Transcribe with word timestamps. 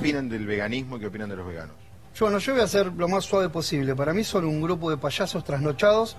opinan 0.00 0.28
del 0.28 0.46
veganismo 0.46 0.96
y 0.96 1.00
qué 1.00 1.06
opinan 1.06 1.28
de 1.28 1.36
los 1.36 1.46
veganos. 1.46 1.76
Yo, 2.14 2.26
bueno, 2.26 2.38
yo 2.38 2.54
voy 2.54 2.62
a 2.62 2.66
ser 2.66 2.86
lo 2.86 3.08
más 3.08 3.24
suave 3.24 3.48
posible. 3.48 3.94
Para 3.94 4.12
mí 4.12 4.24
son 4.24 4.44
un 4.44 4.60
grupo 4.60 4.90
de 4.90 4.96
payasos 4.96 5.44
trasnochados 5.44 6.16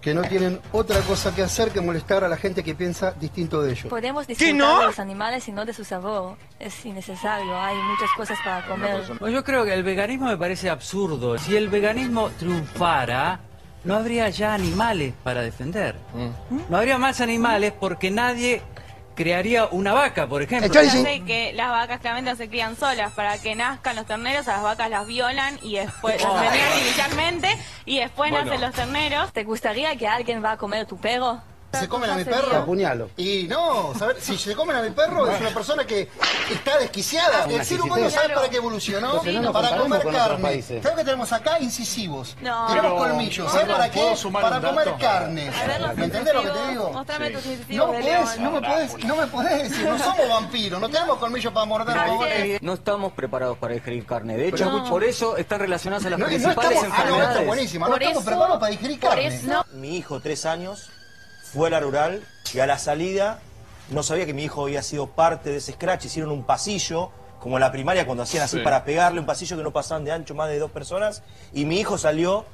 que 0.00 0.14
no 0.14 0.22
tienen 0.22 0.60
otra 0.72 1.00
cosa 1.00 1.34
que 1.34 1.42
hacer 1.42 1.70
que 1.70 1.80
molestar 1.80 2.24
a 2.24 2.28
la 2.28 2.36
gente 2.36 2.62
que 2.62 2.74
piensa 2.74 3.12
distinto 3.12 3.62
de 3.62 3.72
ellos. 3.72 3.86
Podemos 3.86 4.26
disfrutar 4.26 4.80
de 4.80 4.86
los 4.86 4.98
animales 4.98 5.48
y 5.48 5.52
no 5.52 5.64
de 5.64 5.72
su 5.72 5.82
sabor. 5.82 6.36
Es 6.60 6.84
innecesario, 6.84 7.58
hay 7.58 7.76
muchas 7.76 8.10
cosas 8.16 8.38
para 8.44 8.66
comer. 8.66 9.02
Pues 9.18 9.32
yo 9.32 9.42
creo 9.42 9.64
que 9.64 9.72
el 9.72 9.82
veganismo 9.82 10.26
me 10.26 10.36
parece 10.36 10.68
absurdo. 10.68 11.38
Si 11.38 11.56
el 11.56 11.68
veganismo 11.68 12.30
triunfara, 12.38 13.40
no 13.84 13.94
habría 13.94 14.28
ya 14.28 14.54
animales 14.54 15.14
para 15.22 15.40
defender. 15.40 15.96
No 16.68 16.76
habría 16.76 16.98
más 16.98 17.20
animales 17.20 17.72
porque 17.78 18.10
nadie 18.10 18.62
crearía 19.14 19.66
una 19.66 19.92
vaca, 19.92 20.26
por 20.26 20.42
ejemplo. 20.42 20.68
Fíjate 20.72 21.24
que 21.24 21.52
las 21.54 21.70
vacas 21.70 22.00
claramente 22.00 22.30
no 22.30 22.36
se 22.36 22.48
crían 22.48 22.76
solas. 22.76 23.12
Para 23.12 23.38
que 23.38 23.54
nazcan 23.54 23.96
los 23.96 24.06
terneros, 24.06 24.48
a 24.48 24.52
las 24.54 24.62
vacas 24.62 24.90
las 24.90 25.06
violan 25.06 25.58
y 25.62 25.76
después 25.76 26.22
las 26.22 26.32
ternean 26.42 26.72
artificialmente 26.72 27.48
y 27.84 27.98
después 28.00 28.30
Bueno. 28.30 28.46
nacen 28.46 28.60
los 28.60 28.74
terneros. 28.74 29.32
¿Te 29.32 29.44
gustaría 29.44 29.96
que 29.96 30.06
alguien 30.08 30.44
va 30.44 30.52
a 30.52 30.56
comer 30.56 30.86
tu 30.86 30.96
perro? 30.98 31.40
¿Se 31.80 31.88
comen 31.88 32.10
a 32.10 32.14
mi 32.16 32.24
perro? 32.24 32.56
Apuñalo. 32.56 33.10
Y 33.16 33.44
no, 33.44 33.92
saber, 33.98 34.16
si 34.20 34.36
se 34.38 34.54
comen 34.54 34.76
a 34.76 34.82
mi 34.82 34.90
perro 34.90 35.28
es 35.30 35.40
una 35.40 35.50
persona 35.50 35.84
que 35.86 36.08
está 36.50 36.78
desquiciada. 36.78 37.44
El 37.44 37.64
ser 37.64 37.80
humano 37.80 38.08
sabe 38.10 38.34
para 38.34 38.48
qué 38.48 38.56
evolucionó, 38.56 39.08
Entonces 39.08 39.34
no 39.34 39.42
nos 39.42 39.52
para 39.52 39.68
comparemos 39.70 39.88
comer 39.98 40.02
con 40.02 40.14
otros 40.14 40.28
carne. 40.28 40.42
países. 40.42 40.82
¿Sabes 40.82 40.98
que 40.98 41.04
tenemos 41.04 41.32
acá? 41.32 41.58
Incisivos. 41.60 42.36
No. 42.40 42.66
Tenemos 42.68 42.92
Pero- 42.92 42.96
colmillos. 42.96 43.46
¿puedo- 43.46 43.50
¿Sabes 43.60 43.74
para 43.76 43.90
qué? 43.90 44.16
sumar 44.16 44.42
Para 44.42 44.56
un 44.58 44.62
comer 44.64 44.94
carne. 44.98 45.48
A 45.48 45.66
ver 45.66 45.80
los 45.80 45.94
¿Me 45.96 46.04
entendés 46.04 46.34
lo 46.34 46.42
que 46.42 46.50
te 46.50 46.68
digo? 46.70 46.90
Mostrame 46.92 47.30
tus 47.30 47.44
No 47.46 47.52
incisivos 47.52 47.90
de 47.92 47.98
podés, 48.02 48.04
león. 48.38 48.42
no 48.42 48.50
me 48.50 48.60
podés, 48.68 49.04
no 49.04 49.16
me 49.16 49.26
podés 49.26 49.62
decir, 49.70 49.86
no 49.88 49.98
somos 49.98 50.28
vampiros, 50.28 50.80
no 50.80 50.88
tenemos 50.88 51.18
colmillos 51.18 51.52
para 51.52 51.66
morder. 51.66 52.62
No 52.62 52.72
estamos 52.74 53.12
preparados 53.12 53.58
para 53.58 53.74
digerir 53.74 54.04
carne. 54.06 54.36
De 54.36 54.48
hecho, 54.48 54.84
por 54.88 55.04
eso 55.04 55.36
están 55.36 55.60
relacionadas 55.60 56.04
a 56.06 56.10
las 56.10 56.18
No, 56.18 56.24
no 56.26 56.28
principales 56.30 56.72
estamos, 56.72 56.84
ah, 56.84 56.88
no, 56.88 56.92
esto 56.94 57.00
es 57.04 57.10
enfermedades. 57.14 57.46
buenísimo, 57.46 57.88
no 57.88 57.96
estamos 57.96 58.24
preparados 58.24 58.58
para 58.58 58.70
digerir 58.70 58.98
carne. 59.00 59.40
Mi 59.74 59.96
hijo, 59.96 60.20
tres 60.20 60.46
años, 60.46 60.88
fue 61.54 61.68
a 61.68 61.70
la 61.70 61.80
rural 61.80 62.26
y 62.52 62.58
a 62.58 62.66
la 62.66 62.78
salida 62.78 63.38
no 63.90 64.02
sabía 64.02 64.26
que 64.26 64.34
mi 64.34 64.44
hijo 64.44 64.64
había 64.64 64.82
sido 64.82 65.06
parte 65.08 65.50
de 65.50 65.56
ese 65.58 65.72
scratch. 65.72 66.06
Hicieron 66.06 66.32
un 66.32 66.44
pasillo, 66.44 67.10
como 67.40 67.56
en 67.56 67.60
la 67.60 67.70
primaria 67.70 68.06
cuando 68.06 68.22
hacían 68.24 68.42
así 68.42 68.56
Sí. 68.58 68.62
para 68.64 68.84
pegarle, 68.84 69.20
un 69.20 69.26
pasillo 69.26 69.56
que 69.56 69.62
no 69.62 69.72
pasaban 69.72 70.04
de 70.04 70.12
ancho 70.12 70.34
más 70.34 70.48
de 70.48 70.58
dos 70.58 70.70
personas. 70.70 71.22
Y 71.52 71.64
mi 71.64 71.78
hijo 71.78 71.96
salió 71.98 72.44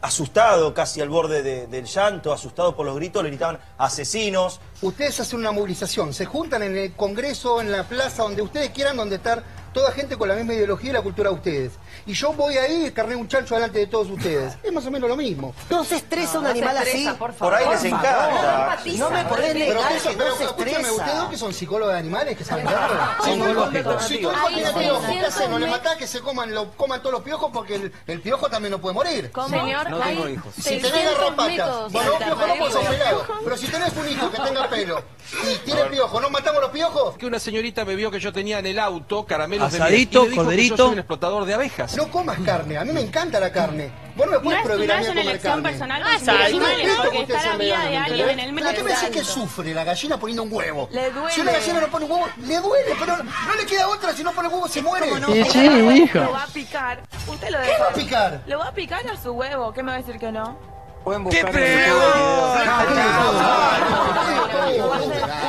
asustado, 0.00 0.74
casi 0.74 1.00
al 1.00 1.08
borde 1.08 1.42
de- 1.42 1.66
del 1.66 1.86
llanto, 1.86 2.32
asustado 2.32 2.76
por 2.76 2.84
los 2.86 2.96
gritos, 2.96 3.22
le 3.22 3.30
gritaban 3.30 3.58
asesinos. 3.78 4.60
Ustedes 4.84 5.18
hacen 5.18 5.38
una 5.38 5.50
movilización, 5.50 6.12
se 6.12 6.26
juntan 6.26 6.62
en 6.62 6.76
el 6.76 6.92
Congreso, 6.92 7.58
en 7.62 7.72
la 7.72 7.84
plaza, 7.84 8.22
donde 8.24 8.42
ustedes 8.42 8.68
quieran, 8.68 8.98
donde 8.98 9.16
estar 9.16 9.42
toda 9.72 9.90
gente 9.90 10.16
con 10.16 10.28
la 10.28 10.34
misma 10.36 10.52
ideología 10.54 10.90
y 10.90 10.92
la 10.92 11.02
cultura 11.02 11.30
de 11.30 11.34
ustedes. 11.36 11.72
Y 12.06 12.12
yo 12.12 12.32
voy 12.34 12.56
ahí 12.58 12.86
y 12.86 12.90
carné 12.92 13.16
un 13.16 13.26
chancho 13.26 13.54
delante 13.56 13.78
de 13.80 13.86
todos 13.88 14.08
ustedes. 14.08 14.56
Es 14.62 14.72
más 14.72 14.86
o 14.86 14.90
menos 14.90 15.08
lo 15.08 15.16
mismo. 15.16 15.52
¿No 15.68 15.82
se 15.84 15.96
estresa 15.96 16.38
un 16.38 16.46
animal 16.46 16.76
así? 16.78 17.08
Por 17.38 17.52
ahí 17.54 17.66
les 17.68 17.82
encanta. 17.84 18.78
No 18.98 19.10
me 19.10 19.24
podés 19.24 19.54
negar 19.54 19.88
que 20.00 20.10
pero 20.16 20.30
no 20.30 20.36
se 20.36 20.44
escúchame, 20.44 20.70
¿ustedes 20.70 20.86
estresa. 20.90 21.14
dos 21.18 21.28
que 21.30 21.36
son 21.38 21.52
psicólogos 21.54 21.92
de 21.94 21.98
animales 21.98 22.36
que 22.38 22.44
saben 22.44 22.66
darlo? 22.66 23.00
Sí, 23.24 23.30
Si 23.32 23.36
muy 23.38 23.48
tu- 23.48 23.54
lógico. 23.54 24.00
Si 24.00 24.14
tu 24.18 24.30
hijo 24.30 24.46
Hay 24.46 24.54
tiene 24.54 24.70
piojo, 24.74 25.00
¿qué 25.00 25.06
600 25.06 25.34
hacemos? 25.34 25.60
¿Le 25.60 25.66
matás 25.66 25.96
que 25.96 26.06
se 26.06 26.20
coman, 26.20 26.54
lo, 26.54 26.70
coman 26.72 27.00
todos 27.00 27.12
los 27.14 27.22
piojos? 27.22 27.50
Porque 27.52 27.74
el, 27.74 27.92
el 28.06 28.20
piojo 28.20 28.48
también 28.48 28.70
no 28.70 28.78
puede 28.80 28.94
morir. 28.94 29.32
¿Cómo? 29.32 29.48
Señor, 29.48 29.90
No 29.90 29.98
tengo 29.98 30.28
hijos. 30.28 30.54
Si 30.54 30.62
tenés 30.62 30.82
600 30.92 31.18
garrapatas, 31.18 31.92
bueno, 31.92 32.12
un 32.12 32.18
piojo 32.18 32.46
no 32.46 32.54
puede 32.58 32.72
ser. 32.72 33.16
Pero 33.42 33.56
si 33.56 33.66
tenés 33.66 33.92
un 33.96 34.08
hijo 34.08 34.30
que 34.30 34.36
tenga 34.40 34.68
pelo 34.74 35.02
y 35.50 35.56
tiene 35.64 35.84
piojo, 35.86 36.20
¿no 36.20 36.30
matamos 36.30 36.60
los 36.60 36.70
piojos? 36.70 37.16
Que 37.16 37.26
una 37.26 37.38
señorita 37.38 37.84
me 37.84 37.94
vio 37.94 38.10
que 38.10 38.20
yo 38.20 38.32
tenía 38.32 38.58
en 38.58 38.66
el 38.66 38.78
auto 38.78 39.24
caramelos 39.24 39.72
de 39.72 39.78
miel 39.80 39.88
y 39.88 39.92
me 40.06 40.10
dijo 40.10 40.28
que 40.28 40.36
corderito. 40.36 40.76
yo 40.76 40.84
soy 40.84 40.92
un 40.92 40.98
explotador 40.98 41.44
de 41.46 41.54
abejas. 41.54 41.96
No 41.96 42.10
comas 42.10 42.38
carne, 42.44 42.76
a 42.76 42.84
mí 42.84 42.92
me 42.92 43.00
encanta 43.00 43.40
la 43.40 43.50
carne. 43.50 43.90
Vos 44.16 44.26
no 44.26 44.32
me 44.32 44.38
puedes 44.40 44.60
es, 44.60 44.66
prohibir 44.66 44.92
a 44.92 44.98
mí 45.00 45.06
comer 45.06 45.26
elección 45.26 45.52
carne. 45.54 45.68
personal 45.70 46.02
Ah, 46.02 46.04
con 46.04 46.12
sus 46.12 46.28
está 46.28 46.44
animales 46.44 46.88
porque 46.96 47.32
la 47.32 47.56
vida 47.56 47.78
de 47.88 47.96
alguien 47.96 48.28
¿entendés? 48.28 48.30
en 48.32 48.40
el 48.40 48.54
Pero 48.54 48.70
¿qué 48.76 48.82
me 48.84 48.90
decís 48.90 49.04
que 49.04 49.10
medio. 49.10 49.24
sufre 49.24 49.74
la 49.74 49.84
gallina 49.84 50.16
poniendo 50.20 50.42
un 50.44 50.52
huevo? 50.52 50.88
Le 50.92 51.10
duele. 51.10 51.32
Si 51.34 51.40
una 51.40 51.52
gallina 51.52 51.80
no 51.80 51.88
pone 51.88 52.04
un 52.04 52.10
huevo, 52.12 52.26
le 52.46 52.60
duele, 52.60 52.96
pero 53.00 53.16
no 53.16 53.54
le 53.56 53.66
queda 53.66 53.88
otra, 53.88 54.12
si 54.12 54.22
no 54.22 54.32
pone 54.32 54.48
huevo 54.48 54.68
se 54.68 54.82
muere. 54.82 55.08
¿Qué 55.26 55.44
Sí, 55.46 55.64
hijo. 55.66 56.18
Lo 56.20 56.32
va 56.32 56.42
a 56.44 56.46
picar. 56.48 57.02
Usted 57.26 57.48
lo 57.50 57.58
va 57.58 57.64
deja. 57.64 57.84
a 57.88 57.92
picar? 57.92 58.42
Lo 58.46 58.58
va 58.58 58.68
a 58.68 58.72
picar 58.74 59.06
a 59.08 59.16
su 59.20 59.32
huevo. 59.32 59.72
¿Qué 59.72 59.82
me 59.82 59.90
va 59.90 59.96
a 59.96 60.00
decir 60.00 60.18
que 60.20 60.30
no? 60.30 60.73
Pueden 61.04 61.24
¡Qué 61.28 61.42
buscar 61.42 61.52
YouTube 61.52 62.94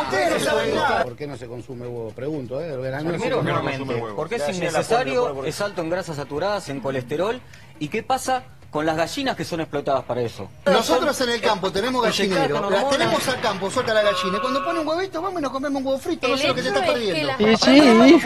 Ustedes 0.01 0.29
no 0.31 0.39
saben 0.39 0.75
nada. 0.75 1.03
¿Por 1.03 1.15
qué 1.15 1.27
no 1.27 1.37
se 1.37 1.47
consume 1.47 1.87
huevo? 1.87 2.11
Pregunto, 2.11 2.61
¿eh? 2.61 2.73
Primero, 2.73 2.99
se 2.99 3.05
consume 3.05 3.43
nuevamente, 3.43 3.93
huevo. 3.93 4.15
porque 4.15 4.35
es 4.35 4.49
innecesario, 4.49 5.45
es 5.45 5.61
alto 5.61 5.81
en 5.81 5.89
grasas 5.89 6.17
saturadas, 6.17 6.69
en 6.69 6.81
colesterol. 6.81 7.41
¿Y 7.79 7.87
qué 7.87 8.03
pasa 8.03 8.43
con 8.75 8.85
las 8.85 8.97
gallinas 8.97 9.37
que 9.37 9.45
son 9.45 9.61
explotadas 9.61 10.03
para 10.03 10.19
eso? 10.19 10.49
Nosotros 10.65 11.21
en 11.21 11.29
el 11.29 11.39
campo 11.39 11.71
tenemos 11.71 12.03
gallinero, 12.03 12.69
las 12.69 12.89
tenemos 12.89 13.25
al 13.25 13.39
campo, 13.39 13.71
suelta 13.71 13.93
la 13.93 14.01
gallina. 14.01 14.37
Y 14.37 14.41
cuando 14.41 14.65
pone 14.65 14.79
un 14.81 14.87
huevito, 14.89 15.21
vamos 15.21 15.39
y 15.39 15.43
nos 15.43 15.51
comemos 15.53 15.79
un 15.79 15.87
huevo 15.87 15.97
frito, 15.97 16.27
no 16.27 16.33
El 16.33 16.39
sé 16.41 16.47
lo 16.49 16.55
que 16.55 16.61
te 16.61 16.67
estás 16.67 16.83
es 16.83 16.87
que 16.89 16.93
perdiendo. 16.93 17.57
Sí, 17.57 18.19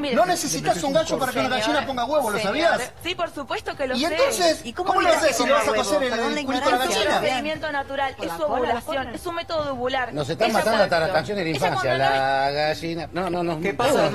sí, 0.00 0.14
No 0.14 0.24
necesitas 0.24 0.82
un 0.82 0.94
gallo 0.94 1.18
para 1.18 1.30
que 1.30 1.40
una 1.40 1.48
gallina 1.50 1.86
ponga 1.86 2.06
huevo, 2.06 2.30
¿lo 2.30 2.38
sabías? 2.38 2.90
Sí, 3.04 3.14
por 3.14 3.30
supuesto 3.34 3.76
que 3.76 3.86
lo 3.86 3.96
Y 3.96 4.00
sé. 4.00 4.06
entonces, 4.06 4.64
¿cómo 4.74 4.98
le 5.02 5.10
haces 5.10 5.36
si 5.36 5.44
le 5.44 5.52
vas 5.52 5.68
a 5.68 5.74
coser 5.74 6.02
el 6.04 6.08
Perdón 6.10 6.34
la 6.34 6.42
culito 6.42 6.68
a 6.68 6.70
la 6.70 6.84
ignorancia. 6.86 6.86
Es 6.86 6.96
un 6.96 7.04
gallina? 7.04 7.20
procedimiento 7.20 7.72
natural, 7.72 8.16
es 8.22 8.32
su 8.32 8.42
ovulación, 8.44 9.08
es 9.14 9.26
un 9.26 9.34
método 9.34 9.72
ovular. 9.74 10.14
Nos 10.14 10.30
están 10.30 10.52
matando 10.52 10.84
hasta 10.84 11.00
las 11.00 11.10
canciones 11.10 11.44
de 11.44 11.50
ella 11.50 11.66
infancia. 11.66 11.98
La 11.98 12.50
gallina. 12.50 13.08
No, 13.12 13.28
no, 13.28 13.42
no. 13.42 13.60
¿Qué 13.60 13.74
pasa, 13.74 14.10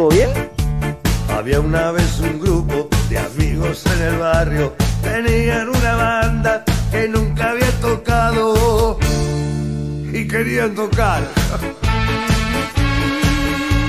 ¿todo 0.00 0.08
bien? 0.08 0.30
Había 1.28 1.60
una 1.60 1.92
vez 1.92 2.20
un 2.20 2.40
grupo 2.40 2.88
de 3.10 3.18
amigos 3.18 3.84
en 3.84 4.02
el 4.02 4.16
barrio, 4.16 4.74
tenían 5.02 5.68
una 5.68 5.94
banda 5.94 6.64
que 6.90 7.06
nunca 7.06 7.50
había 7.50 7.70
tocado 7.82 8.98
y 10.10 10.26
querían 10.26 10.74
tocar. 10.74 11.22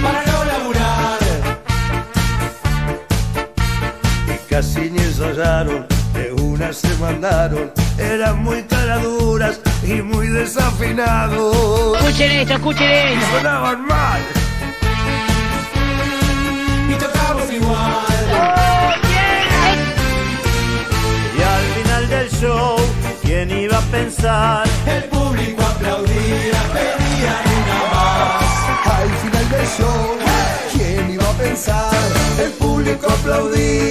Para 0.04 0.26
no 0.26 0.44
laburar. 0.52 1.20
Y 4.28 4.50
casi 4.50 4.92
ni 4.92 5.00
ensayaron, 5.00 5.88
de 6.14 6.34
una 6.34 6.74
se 6.74 6.94
mandaron, 6.98 7.72
eran 7.98 8.44
muy 8.44 8.64
caraduras 8.64 9.62
y 9.82 10.02
muy 10.02 10.28
desafinados. 10.28 11.98
Escuchen 12.00 12.32
esto, 12.32 12.54
escuchen 12.56 12.92
esto. 12.92 13.18
Y 13.18 13.38
sonaban 13.38 13.86
mal. 13.88 14.22
Y 21.38 21.42
al 21.42 21.66
final 21.76 22.10
del 22.10 22.30
show, 22.30 22.76
¿quién 23.22 23.52
iba 23.52 23.78
a 23.78 23.82
pensar? 23.92 24.68
El 24.86 25.04
público 25.06 25.62
aplaudía, 25.64 26.60
pedían 26.74 27.46
una 27.60 27.80
más. 27.94 29.00
Al 29.00 29.10
final 29.22 29.50
del 29.50 29.68
show, 29.68 30.18
¿quién 30.74 31.12
iba 31.12 31.30
a 31.30 31.34
pensar? 31.34 31.94
El 32.40 32.52
público 32.52 33.08
aplaudía. 33.08 33.91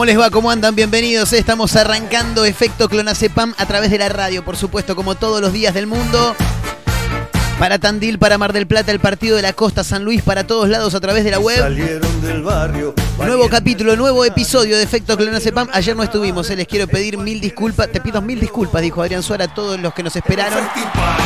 ¿Cómo 0.00 0.06
les 0.06 0.18
va? 0.18 0.30
¿Cómo 0.30 0.50
andan? 0.50 0.74
Bienvenidos. 0.74 1.34
Estamos 1.34 1.76
arrancando 1.76 2.46
Efecto 2.46 2.88
Clonacepam 2.88 3.52
a 3.58 3.66
través 3.66 3.90
de 3.90 3.98
la 3.98 4.08
radio, 4.08 4.42
por 4.42 4.56
supuesto, 4.56 4.96
como 4.96 5.14
todos 5.14 5.42
los 5.42 5.52
días 5.52 5.74
del 5.74 5.86
mundo. 5.86 6.34
Para 7.58 7.78
Tandil, 7.78 8.18
para 8.18 8.38
Mar 8.38 8.54
del 8.54 8.66
Plata, 8.66 8.92
el 8.92 9.00
partido 9.00 9.36
de 9.36 9.42
la 9.42 9.52
Costa, 9.52 9.84
San 9.84 10.02
Luis, 10.02 10.22
para 10.22 10.46
todos 10.46 10.70
lados 10.70 10.94
a 10.94 11.00
través 11.00 11.22
de 11.22 11.32
la 11.32 11.38
web. 11.38 11.60
Nuevo 13.26 13.48
capítulo, 13.50 13.96
nuevo 13.96 14.24
episodio 14.24 14.76
de 14.76 14.82
Efecto 14.82 15.16
Clonazepam. 15.16 15.68
Ayer 15.72 15.94
no 15.94 16.02
estuvimos, 16.02 16.48
eh, 16.50 16.56
les 16.56 16.66
quiero 16.66 16.88
pedir 16.88 17.18
mil 17.18 17.40
disculpas. 17.40 17.92
Te 17.92 18.00
pido 18.00 18.20
mil 18.22 18.40
disculpas, 18.40 18.80
dijo 18.82 19.02
Adrián 19.02 19.22
Suárez 19.22 19.48
a 19.48 19.54
todos 19.54 19.78
los 19.78 19.92
que 19.94 20.02
nos 20.02 20.16
esperaron. 20.16 20.66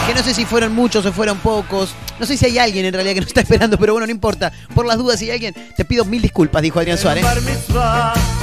Que 0.06 0.12
no 0.12 0.22
sé 0.22 0.34
si 0.34 0.44
fueron 0.44 0.74
muchos 0.74 1.06
o 1.06 1.12
fueron 1.12 1.38
pocos. 1.38 1.94
No 2.18 2.26
sé 2.26 2.36
si 2.36 2.46
hay 2.46 2.58
alguien 2.58 2.84
en 2.84 2.92
realidad 2.92 3.14
que 3.14 3.20
nos 3.20 3.28
está 3.28 3.40
esperando, 3.40 3.78
pero 3.78 3.92
bueno, 3.94 4.06
no 4.06 4.12
importa. 4.12 4.52
Por 4.74 4.86
las 4.86 4.98
dudas, 4.98 5.18
si 5.18 5.26
hay 5.26 5.32
alguien, 5.32 5.54
te 5.76 5.84
pido 5.84 6.04
mil 6.04 6.20
disculpas, 6.20 6.62
dijo 6.62 6.78
Adrián 6.78 6.98
Suárez. 6.98 7.24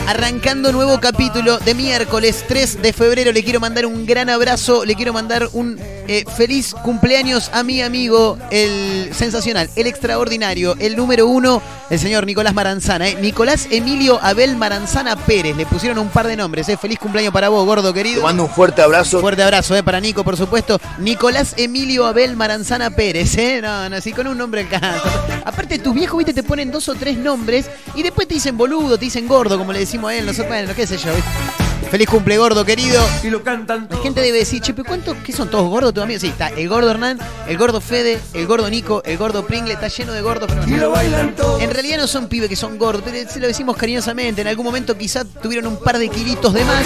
Arrancando 0.07 0.71
nuevo 0.71 0.99
capítulo 0.99 1.59
de 1.59 1.75
miércoles 1.75 2.43
3 2.47 2.81
de 2.81 2.93
febrero. 2.93 3.31
Le 3.31 3.43
quiero 3.43 3.59
mandar 3.59 3.85
un 3.85 4.05
gran 4.05 4.29
abrazo. 4.29 4.85
Le 4.85 4.95
quiero 4.95 5.13
mandar 5.13 5.47
un 5.53 5.77
eh, 6.07 6.25
feliz 6.35 6.73
cumpleaños 6.73 7.49
a 7.53 7.63
mi 7.63 7.81
amigo, 7.81 8.37
el 8.49 9.11
sensacional, 9.13 9.69
el 9.75 9.87
extraordinario, 9.87 10.75
el 10.79 10.95
número 10.95 11.27
uno, 11.27 11.61
el 11.89 11.99
señor 11.99 12.25
Nicolás 12.25 12.53
Maranzana. 12.53 13.09
eh. 13.09 13.17
Nicolás 13.41 13.67
Emilio 13.71 14.19
Abel 14.21 14.55
Maranzana 14.55 15.15
Pérez. 15.15 15.57
Le 15.57 15.65
pusieron 15.65 15.97
un 15.97 16.09
par 16.09 16.27
de 16.27 16.35
nombres. 16.35 16.69
eh. 16.69 16.77
Feliz 16.77 16.99
cumpleaños 16.99 17.33
para 17.33 17.49
vos, 17.49 17.65
gordo 17.65 17.91
querido. 17.91 18.17
Te 18.17 18.23
mando 18.23 18.43
un 18.43 18.49
fuerte 18.51 18.83
abrazo. 18.83 19.19
Fuerte 19.19 19.41
abrazo, 19.41 19.75
eh, 19.75 19.81
para 19.81 19.99
Nico, 19.99 20.23
por 20.23 20.37
supuesto. 20.37 20.79
Nicolás 20.99 21.55
Emilio 21.57 22.05
Abel 22.05 22.35
Maranzana 22.35 22.91
Pérez, 22.91 23.35
¿eh? 23.39 23.59
No, 23.59 23.89
no, 23.89 23.99
sí, 23.99 24.13
con 24.13 24.27
un 24.27 24.37
nombre 24.37 24.61
alcanza. 24.61 25.01
Aparte, 25.43 25.79
tus 25.79 25.95
viejos, 25.95 26.19
viste, 26.19 26.35
te 26.35 26.43
ponen 26.43 26.69
dos 26.69 26.87
o 26.87 26.93
tres 26.93 27.17
nombres 27.17 27.65
y 27.95 28.03
después 28.03 28.27
te 28.27 28.35
dicen 28.35 28.55
boludo, 28.55 28.99
te 28.99 29.05
dicen 29.05 29.27
gordo, 29.27 29.57
como 29.57 29.73
le 29.73 29.79
decimos 29.79 30.11
a 30.11 30.15
él. 30.15 30.27
Nosotros, 30.27 30.47
bueno, 30.49 30.75
qué 30.75 30.85
sé 30.85 30.99
yo. 30.99 31.11
¿viste? 31.11 31.80
Feliz 31.89 32.07
cumple, 32.07 32.37
gordo, 32.37 32.63
querido. 32.63 33.05
Y 33.23 33.29
lo 33.29 33.43
cantan 33.43 33.87
La 33.89 33.97
gente 33.97 34.21
debe 34.21 34.39
decir, 34.39 34.61
che, 34.61 34.73
pero 34.73 34.87
¿cuántos? 34.87 35.17
¿Qué 35.25 35.33
son 35.33 35.49
todos 35.49 35.69
gordos 35.69 35.93
tus 35.93 36.03
amigos? 36.03 36.21
Sí, 36.21 36.27
está 36.27 36.47
el 36.49 36.69
gordo 36.69 36.89
Hernán, 36.91 37.19
el 37.47 37.57
gordo 37.57 37.81
Fede, 37.81 38.19
el 38.33 38.47
gordo 38.47 38.69
Nico, 38.69 39.01
el 39.03 39.17
gordo 39.17 39.45
Pringle, 39.45 39.73
está 39.73 39.87
lleno 39.87 40.13
de 40.13 40.21
gordos, 40.21 40.49
pero 40.49 40.67
Y 40.67 40.79
lo 40.79 40.91
bailan 40.91 41.35
todos. 41.35 41.61
en 41.61 41.69
realidad 41.71 41.97
no 41.97 42.07
son 42.07 42.27
pibes 42.27 42.47
que 42.47 42.55
son 42.55 42.77
gordos, 42.77 43.03
pero 43.05 43.29
se 43.29 43.39
lo 43.39 43.47
decimos 43.47 43.75
cariñosamente. 43.75 44.41
En 44.41 44.47
algún 44.47 44.65
momento 44.65 44.97
quizá 44.97 45.25
tuvieron 45.25 45.67
un 45.67 45.77
par 45.77 45.97
de 45.97 46.07
kilitos 46.09 46.53
de 46.53 46.63
más. 46.63 46.85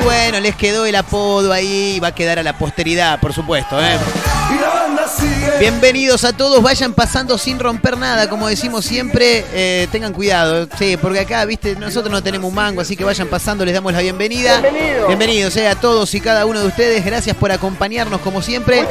Y 0.00 0.04
bueno, 0.04 0.40
les 0.40 0.54
quedó 0.56 0.86
el 0.86 0.96
apodo 0.96 1.52
ahí 1.52 1.94
y 1.96 2.00
va 2.00 2.08
a 2.08 2.14
quedar 2.14 2.38
a 2.38 2.42
la 2.42 2.56
posteridad, 2.56 3.20
por 3.20 3.32
supuesto. 3.34 3.78
¿eh? 3.80 3.98
Y 4.54 4.60
la 4.60 4.68
banda 4.68 5.06
sigue. 5.06 5.58
Bienvenidos 5.58 6.24
a 6.24 6.32
todos, 6.32 6.62
vayan 6.62 6.94
pasando 6.94 7.36
sin 7.36 7.58
romper 7.58 7.98
nada, 7.98 8.30
como 8.30 8.48
decimos 8.48 8.84
siempre, 8.86 9.44
eh, 9.52 9.88
tengan 9.92 10.14
cuidado, 10.14 10.66
sí, 10.78 10.96
porque 10.96 11.20
acá, 11.20 11.44
viste, 11.44 11.76
nosotros 11.76 12.10
no 12.10 12.22
tenemos 12.22 12.48
un 12.48 12.54
mango, 12.54 12.80
así 12.80 12.96
que 12.96 13.04
vayan 13.04 13.28
pasando, 13.28 13.64
les 13.64 13.74
damos 13.74 13.92
la 13.92 14.00
bienvenida. 14.00 14.19
Bienvenidos 15.08 15.56
eh, 15.56 15.66
a 15.66 15.76
todos 15.76 16.14
y 16.14 16.20
cada 16.20 16.44
uno 16.44 16.60
de 16.60 16.66
ustedes, 16.66 17.02
gracias 17.02 17.34
por 17.34 17.50
acompañarnos 17.52 18.20
como 18.20 18.42
siempre. 18.42 18.84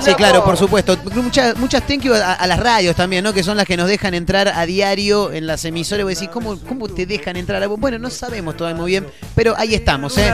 Sí, 0.00 0.14
claro, 0.14 0.44
por 0.44 0.58
supuesto. 0.58 0.94
Muchas, 1.14 1.56
muchas 1.56 1.86
thank 1.86 2.02
you 2.02 2.12
a, 2.12 2.34
a 2.34 2.46
las 2.46 2.60
radios 2.60 2.94
también, 2.94 3.24
¿no? 3.24 3.32
Que 3.32 3.42
son 3.42 3.56
las 3.56 3.64
que 3.64 3.78
nos 3.78 3.88
dejan 3.88 4.12
entrar 4.12 4.48
a 4.48 4.66
diario 4.66 5.32
en 5.32 5.46
las 5.46 5.64
emisoras. 5.64 6.04
Voy 6.04 6.12
a 6.12 6.14
decir, 6.16 6.28
¿cómo, 6.28 6.58
¿cómo 6.68 6.86
te 6.86 7.06
dejan 7.06 7.36
entrar? 7.36 7.66
Bueno, 7.66 7.98
no 7.98 8.10
sabemos 8.10 8.58
todavía 8.58 8.78
muy 8.78 8.90
bien, 8.90 9.06
pero 9.34 9.54
ahí 9.56 9.74
estamos, 9.74 10.18
¿eh? 10.18 10.30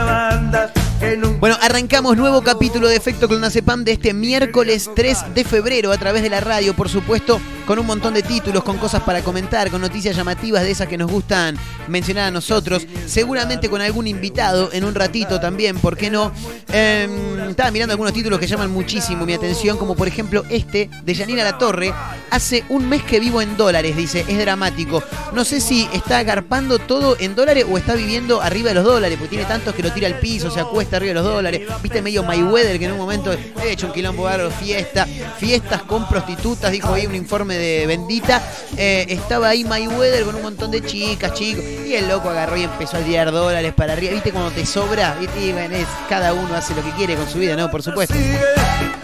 Bueno, 1.40 1.58
arrancamos 1.60 2.16
nuevo 2.16 2.42
capítulo 2.42 2.88
de 2.88 2.96
Efecto 2.96 3.28
Clonazepam 3.28 3.84
de 3.84 3.92
este 3.92 4.14
miércoles 4.14 4.90
3 4.94 5.34
de 5.34 5.44
febrero 5.44 5.92
a 5.92 5.98
través 5.98 6.22
de 6.22 6.30
la 6.30 6.40
radio, 6.40 6.74
por 6.74 6.88
supuesto, 6.88 7.40
con 7.66 7.78
un 7.78 7.86
montón 7.86 8.14
de 8.14 8.22
títulos, 8.22 8.64
con 8.64 8.78
cosas 8.78 9.02
para 9.02 9.22
comentar, 9.22 9.70
con 9.70 9.80
noticias 9.80 10.16
llamativas 10.16 10.62
de 10.62 10.70
esas 10.70 10.88
que 10.88 10.96
nos 10.96 11.10
gustan 11.10 11.56
mencionar 11.88 12.28
a 12.28 12.30
nosotros, 12.30 12.86
seguramente 13.06 13.68
con 13.68 13.82
algún 13.82 14.06
invitado 14.06 14.70
en 14.72 14.84
un 14.84 14.94
ratito 14.94 15.40
también, 15.40 15.78
¿por 15.78 15.96
qué 15.96 16.10
no? 16.10 16.32
Eh, 16.72 17.08
estaba 17.50 17.70
mirando 17.70 17.92
algunos 17.92 18.12
títulos 18.12 18.38
que 18.38 18.46
llaman 18.46 18.70
muchísimo 18.70 19.26
mi 19.26 19.34
atención, 19.34 19.76
como 19.76 19.94
por 19.96 20.08
ejemplo 20.08 20.44
este 20.48 20.88
de 21.04 21.14
Janina 21.14 21.44
La 21.44 21.58
Torre, 21.58 21.92
hace 22.30 22.64
un 22.68 22.88
mes 22.88 23.02
que 23.02 23.20
vivo 23.20 23.42
en 23.42 23.56
dólares, 23.56 23.96
dice, 23.96 24.24
es 24.26 24.38
dramático. 24.38 25.02
No 25.34 25.44
sé 25.44 25.60
si 25.60 25.88
está 25.92 26.18
agarpando 26.18 26.78
todo 26.78 27.16
en 27.18 27.34
dólares 27.34 27.66
o 27.68 27.76
está 27.76 27.94
viviendo 27.94 28.40
arriba 28.40 28.70
de 28.70 28.76
los 28.76 28.84
dólares, 28.84 29.18
porque 29.18 29.36
tiene 29.36 29.44
tantos 29.44 29.74
que 29.74 29.82
lo 29.82 29.92
tira 29.92 30.06
al 30.06 30.18
piso, 30.18 30.50
se 30.50 30.60
acuesta 30.60 30.93
arriba 30.96 31.10
de 31.10 31.14
los 31.14 31.24
dólares. 31.24 31.62
Viste 31.82 32.02
medio 32.02 32.22
Mayweather 32.22 32.78
que 32.78 32.84
en 32.86 32.92
un 32.92 32.98
momento 32.98 33.32
he 33.32 33.70
hecho 33.70 33.86
un 33.86 33.92
quilombo 33.92 34.24
bárbaro, 34.24 34.50
fiesta, 34.50 35.06
fiestas 35.38 35.82
con 35.82 36.08
prostitutas, 36.08 36.70
dijo 36.72 36.92
ahí 36.92 37.06
un 37.06 37.14
informe 37.14 37.56
de 37.56 37.86
Bendita. 37.86 38.42
Eh, 38.76 39.06
estaba 39.08 39.48
ahí 39.48 39.64
Mayweather 39.64 40.24
con 40.24 40.34
un 40.36 40.42
montón 40.42 40.70
de 40.70 40.82
chicas, 40.82 41.32
chicos, 41.34 41.64
y 41.86 41.94
el 41.94 42.08
loco 42.08 42.28
agarró 42.30 42.56
y 42.56 42.62
empezó 42.64 42.96
a 42.96 43.00
tirar 43.00 43.30
dólares 43.32 43.72
para 43.74 43.92
arriba. 43.94 44.12
¿Viste 44.12 44.32
cuando 44.32 44.50
te 44.50 44.64
sobra? 44.66 45.16
Y, 45.20 45.52
bueno, 45.52 45.76
es- 45.76 45.86
cada 46.08 46.32
uno 46.32 46.54
hace 46.54 46.74
lo 46.74 46.82
que 46.82 46.90
quiere 46.92 47.14
con 47.16 47.28
su 47.28 47.38
vida, 47.38 47.56
¿no? 47.56 47.70
Por 47.70 47.82
supuesto. 47.82 48.14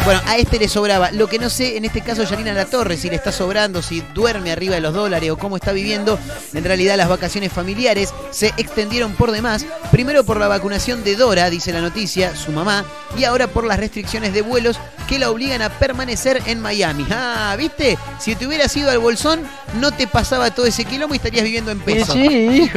Bueno, 0.04 0.20
a 0.26 0.38
este 0.38 0.58
le 0.58 0.66
sobraba. 0.68 1.10
Lo 1.12 1.26
que 1.28 1.38
no 1.38 1.50
sé, 1.50 1.76
en 1.76 1.84
este 1.84 2.00
caso, 2.00 2.24
Yanina 2.24 2.52
La 2.54 2.64
Torre, 2.64 2.96
si 2.96 3.10
le 3.10 3.16
está 3.16 3.32
sobrando, 3.32 3.82
si 3.82 4.02
duerme 4.14 4.50
arriba 4.50 4.74
de 4.74 4.80
los 4.80 4.94
dólares 4.94 5.30
o 5.30 5.36
cómo 5.36 5.56
está 5.56 5.72
viviendo. 5.72 6.18
En 6.54 6.64
realidad, 6.64 6.96
las 6.96 7.08
vacaciones 7.08 7.52
familiares 7.52 8.12
se 8.30 8.48
extendieron 8.56 9.12
por 9.12 9.30
demás. 9.30 9.66
Primero 9.90 10.24
por 10.24 10.38
la 10.38 10.48
vacunación 10.48 11.04
de 11.04 11.16
Dora, 11.16 11.50
dice 11.50 11.69
la 11.72 11.80
noticia, 11.80 12.34
su 12.36 12.52
mamá, 12.52 12.84
y 13.16 13.24
ahora 13.24 13.46
por 13.48 13.64
las 13.64 13.78
restricciones 13.78 14.32
de 14.32 14.42
vuelos 14.42 14.78
que 15.08 15.18
la 15.18 15.30
obligan 15.30 15.62
a 15.62 15.70
permanecer 15.70 16.40
en 16.46 16.60
Miami. 16.60 17.06
Ah, 17.10 17.54
¿viste? 17.58 17.98
Si 18.18 18.36
te 18.36 18.46
hubieras 18.46 18.76
ido 18.76 18.90
al 18.90 18.98
bolsón, 18.98 19.40
no 19.80 19.92
te 19.92 20.06
pasaba 20.06 20.52
todo 20.52 20.66
ese 20.66 20.84
quilombo 20.84 21.14
y 21.14 21.16
estarías 21.16 21.44
viviendo 21.44 21.70
en 21.70 21.80
pesos. 21.80 22.14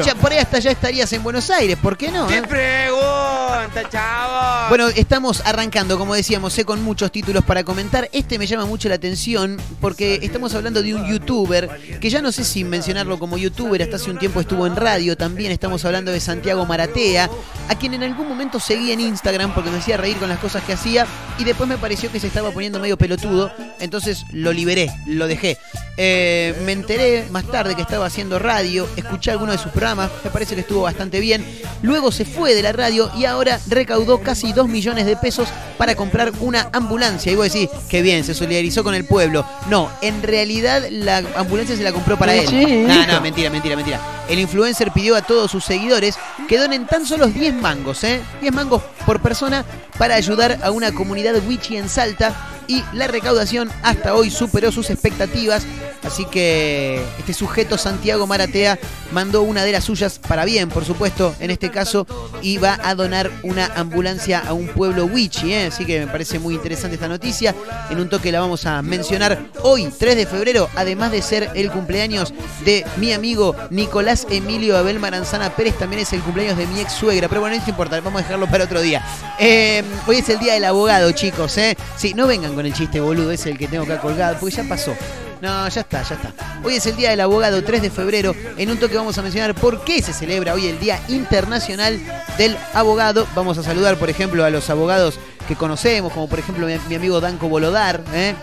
Ya, 0.03 0.15
por 0.15 0.31
ahí 0.31 0.39
hasta 0.39 0.59
ya 0.59 0.71
estarías 0.71 1.11
en 1.13 1.23
Buenos 1.23 1.49
Aires, 1.49 1.77
¿por 1.81 1.97
qué 1.97 2.11
no? 2.11 2.29
eh? 2.29 2.41
pregunta, 2.47 3.89
chavo? 3.89 4.69
Bueno, 4.69 4.87
estamos 4.89 5.41
arrancando, 5.45 5.97
como 5.97 6.15
decíamos, 6.15 6.53
sé, 6.53 6.65
con 6.65 6.83
muchos 6.83 7.11
títulos 7.11 7.43
para 7.43 7.63
comentar. 7.63 8.09
Este 8.11 8.39
me 8.39 8.47
llama 8.47 8.65
mucho 8.65 8.89
la 8.89 8.95
atención 8.95 9.57
porque 9.79 10.19
estamos 10.23 10.53
hablando 10.55 10.81
de 10.81 10.95
un 10.95 11.07
youtuber 11.07 11.69
que 11.99 12.09
ya 12.09 12.21
no 12.21 12.31
sé 12.31 12.43
si 12.43 12.63
mencionarlo 12.63 13.19
como 13.19 13.37
youtuber, 13.37 13.81
hasta 13.81 13.97
hace 13.97 14.09
un 14.09 14.17
tiempo 14.17 14.41
estuvo 14.41 14.65
en 14.65 14.75
radio 14.75 15.15
también. 15.15 15.51
Estamos 15.51 15.85
hablando 15.85 16.11
de 16.11 16.19
Santiago 16.19 16.65
Maratea, 16.65 17.29
a 17.69 17.75
quien 17.75 17.93
en 17.93 18.03
algún 18.03 18.27
momento 18.27 18.59
seguí 18.59 18.82
en 18.91 18.99
Instagram 18.99 19.53
porque 19.53 19.69
me 19.69 19.77
hacía 19.77 19.97
reír 19.97 20.17
con 20.17 20.29
las 20.29 20.39
cosas 20.39 20.63
que 20.63 20.73
hacía 20.73 21.05
y 21.37 21.43
después 21.43 21.67
me 21.67 21.77
pareció 21.77 22.11
que 22.11 22.19
se 22.19 22.27
estaba 22.27 22.51
poniendo 22.51 22.79
medio 22.79 22.97
pelotudo, 22.97 23.51
entonces 23.79 24.25
lo 24.31 24.51
liberé, 24.51 24.91
lo 25.05 25.27
dejé. 25.27 25.57
Eh, 25.97 26.55
me 26.65 26.71
enteré 26.71 27.27
más 27.29 27.45
tarde 27.45 27.75
que 27.75 27.81
estaba 27.81 28.07
haciendo 28.07 28.39
radio, 28.39 28.87
escuché 28.95 29.31
alguno 29.31 29.51
de 29.51 29.57
sus 29.57 29.71
programas, 29.71 30.09
me 30.23 30.31
parece 30.31 30.55
que 30.55 30.61
estuvo 30.61 30.81
bastante 30.81 31.19
bien. 31.19 31.45
Luego 31.81 32.11
se 32.11 32.25
fue 32.25 32.55
de 32.55 32.61
la 32.61 32.71
radio 32.71 33.11
y 33.15 33.25
ahora 33.25 33.59
recaudó 33.67 34.19
casi 34.21 34.53
2 34.53 34.67
millones 34.67 35.05
de 35.05 35.15
pesos 35.15 35.47
para 35.77 35.95
comprar 35.95 36.31
una 36.39 36.69
ambulancia. 36.71 37.31
Y 37.31 37.35
vos 37.35 37.51
decís, 37.51 37.69
qué 37.89 38.01
bien, 38.01 38.23
se 38.23 38.33
solidarizó 38.33 38.83
con 38.83 38.95
el 38.95 39.05
pueblo. 39.05 39.45
No, 39.69 39.89
en 40.01 40.23
realidad 40.23 40.83
la 40.89 41.23
ambulancia 41.35 41.75
se 41.75 41.83
la 41.83 41.91
compró 41.91 42.17
para 42.17 42.33
él. 42.35 42.87
No, 42.87 43.05
no, 43.05 43.21
mentira, 43.21 43.49
mentira, 43.49 43.75
mentira. 43.75 43.99
El 44.29 44.39
influencer 44.39 44.91
pidió 44.91 45.15
a 45.15 45.21
todos 45.21 45.51
sus 45.51 45.63
seguidores 45.63 46.15
que 46.47 46.57
donen 46.57 46.87
tan 46.87 47.05
solo 47.05 47.27
10 47.27 47.55
mangos, 47.55 48.03
¿eh? 48.03 48.21
10 48.41 48.53
mangos 48.53 48.72
por 49.05 49.19
persona 49.21 49.65
para 49.97 50.15
ayudar 50.15 50.59
a 50.63 50.71
una 50.71 50.91
comunidad 50.93 51.35
witchy 51.47 51.77
en 51.77 51.89
Salta 51.89 52.52
y 52.67 52.83
la 52.93 53.07
recaudación 53.07 53.69
hasta 53.83 54.15
hoy 54.15 54.29
superó 54.29 54.71
sus 54.71 54.89
expectativas. 54.89 55.65
Así 56.03 56.25
que 56.25 57.01
este 57.17 57.33
sujeto 57.33 57.77
Santiago 57.77 58.27
Maratea 58.27 58.77
mandó 59.11 59.41
una 59.43 59.63
de 59.63 59.71
las 59.71 59.85
suyas 59.85 60.19
para 60.19 60.43
bien, 60.43 60.69
por 60.69 60.83
supuesto, 60.83 61.33
en 61.39 61.49
este 61.49 61.71
caso, 61.71 62.05
y 62.41 62.57
va 62.57 62.77
a 62.83 62.93
donar 62.93 63.31
una 63.43 63.67
ambulancia 63.75 64.39
a 64.39 64.53
un 64.53 64.67
pueblo 64.67 65.05
witchy. 65.05 65.53
¿eh? 65.53 65.67
Así 65.67 65.85
que 65.85 66.01
me 66.01 66.07
parece 66.07 66.39
muy 66.39 66.55
interesante 66.55 66.95
esta 66.95 67.07
noticia. 67.07 67.55
En 67.89 67.99
un 67.99 68.09
toque 68.09 68.31
la 68.31 68.41
vamos 68.41 68.65
a 68.65 68.81
mencionar 68.81 69.45
hoy, 69.61 69.87
3 69.97 70.17
de 70.17 70.25
febrero, 70.25 70.69
además 70.75 71.11
de 71.11 71.21
ser 71.21 71.49
el 71.55 71.71
cumpleaños 71.71 72.33
de 72.65 72.85
mi 72.97 73.13
amigo 73.13 73.55
Nicolás 73.69 74.27
Emilio 74.29 74.77
Abel 74.77 74.99
Maranzana 74.99 75.55
Pérez, 75.55 75.77
también 75.77 76.01
es 76.01 76.11
el 76.11 76.21
cumpleaños 76.21 76.57
de 76.57 76.67
mi 76.67 76.81
ex 76.81 76.93
suegra. 76.93 77.29
Pero 77.29 77.41
bueno, 77.41 77.55
no 77.55 77.63
importa, 77.65 77.99
vamos 78.01 78.21
a 78.21 78.23
dejarlo 78.23 78.47
para 78.47 78.65
otro 78.65 78.81
día. 78.81 79.05
Eh, 79.39 79.83
hoy 80.05 80.17
es 80.17 80.29
el 80.29 80.39
día 80.39 80.53
del 80.53 80.65
abogado, 80.65 81.11
chicos. 81.11 81.57
¿eh? 81.57 81.77
Sí, 81.95 82.13
no 82.13 82.27
vengan 82.27 82.52
con 82.53 82.65
el 82.65 82.73
chiste 82.73 82.99
boludo, 82.99 83.31
es 83.31 83.45
el 83.45 83.57
que 83.57 83.67
tengo 83.67 83.83
acá 83.83 83.99
colgado, 83.99 84.37
porque 84.39 84.55
ya 84.55 84.63
pasó. 84.63 84.95
No, 85.41 85.67
ya 85.67 85.81
está, 85.81 86.03
ya 86.03 86.15
está. 86.15 86.33
Hoy 86.63 86.75
es 86.75 86.85
el 86.85 86.95
Día 86.95 87.09
del 87.09 87.19
Abogado, 87.19 87.61
3 87.63 87.81
de 87.81 87.89
febrero. 87.89 88.33
En 88.57 88.69
un 88.69 88.77
toque 88.77 88.95
vamos 88.95 89.17
a 89.17 89.21
mencionar 89.21 89.53
por 89.53 89.83
qué 89.83 90.01
se 90.01 90.13
celebra 90.13 90.53
hoy 90.53 90.67
el 90.67 90.79
Día 90.79 91.01
Internacional 91.09 91.99
del 92.37 92.55
Abogado. 92.73 93.27
Vamos 93.35 93.57
a 93.57 93.63
saludar, 93.63 93.97
por 93.97 94.09
ejemplo, 94.09 94.45
a 94.45 94.49
los 94.49 94.69
abogados 94.69 95.19
que 95.47 95.57
conocemos, 95.57 96.13
como 96.13 96.29
por 96.29 96.39
ejemplo 96.39 96.65
mi, 96.65 96.75
mi 96.87 96.95
amigo 96.95 97.19
Danco 97.19 97.49
Bolodar. 97.49 98.01
¿eh? 98.13 98.35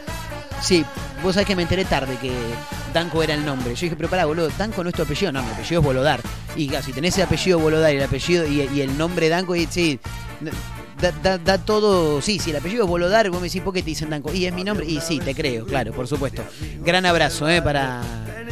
Sí, 0.60 0.84
vos 1.22 1.34
sabés 1.34 1.46
que 1.46 1.56
me 1.56 1.62
enteré 1.62 1.86
tarde 1.86 2.18
que 2.20 2.32
Danco 2.92 3.22
era 3.22 3.32
el 3.32 3.46
nombre. 3.46 3.74
Yo 3.74 3.80
dije, 3.80 3.96
pero 3.96 4.10
pará, 4.10 4.26
boludo, 4.26 4.50
Danco 4.58 4.82
no 4.82 4.90
es 4.90 4.94
tu 4.94 5.00
apellido. 5.00 5.32
No, 5.32 5.42
mi 5.42 5.50
apellido 5.52 5.80
es 5.80 5.86
Bolodar. 5.86 6.20
Y 6.54 6.68
claro, 6.68 6.84
si 6.84 6.92
tenés 6.92 7.16
el 7.16 7.24
apellido 7.24 7.58
Bolodar 7.58 7.94
y 7.94 7.96
el 7.96 8.02
apellido 8.02 8.46
y, 8.46 8.60
y 8.60 8.82
el 8.82 8.98
nombre 8.98 9.30
Danco, 9.30 9.56
y, 9.56 9.66
sí, 9.70 9.98
da, 11.00 11.12
da- 11.22 11.38
da 11.38 11.58
todo. 11.58 12.20
Sí, 12.22 12.38
si 12.38 12.50
el 12.50 12.56
apellido 12.56 12.84
es 12.84 12.88
Bolodar, 12.90 13.28
vos 13.30 13.40
me 13.40 13.46
decís, 13.48 13.62
¿por 13.62 13.72
qué 13.74 13.82
te 13.82 13.86
dicen 13.90 14.10
Danco? 14.10 14.32
Y 14.32 14.46
es 14.46 14.52
mi 14.52 14.64
nombre. 14.64 14.86
Y 14.86 15.00
sí, 15.00 15.18
te 15.18 15.34
creo, 15.34 15.64
claro, 15.66 15.92
por 15.92 16.06
supuesto. 16.06 16.42
Gran 16.84 17.06
abrazo, 17.06 17.48
¿eh? 17.48 17.60
Para, 17.62 18.02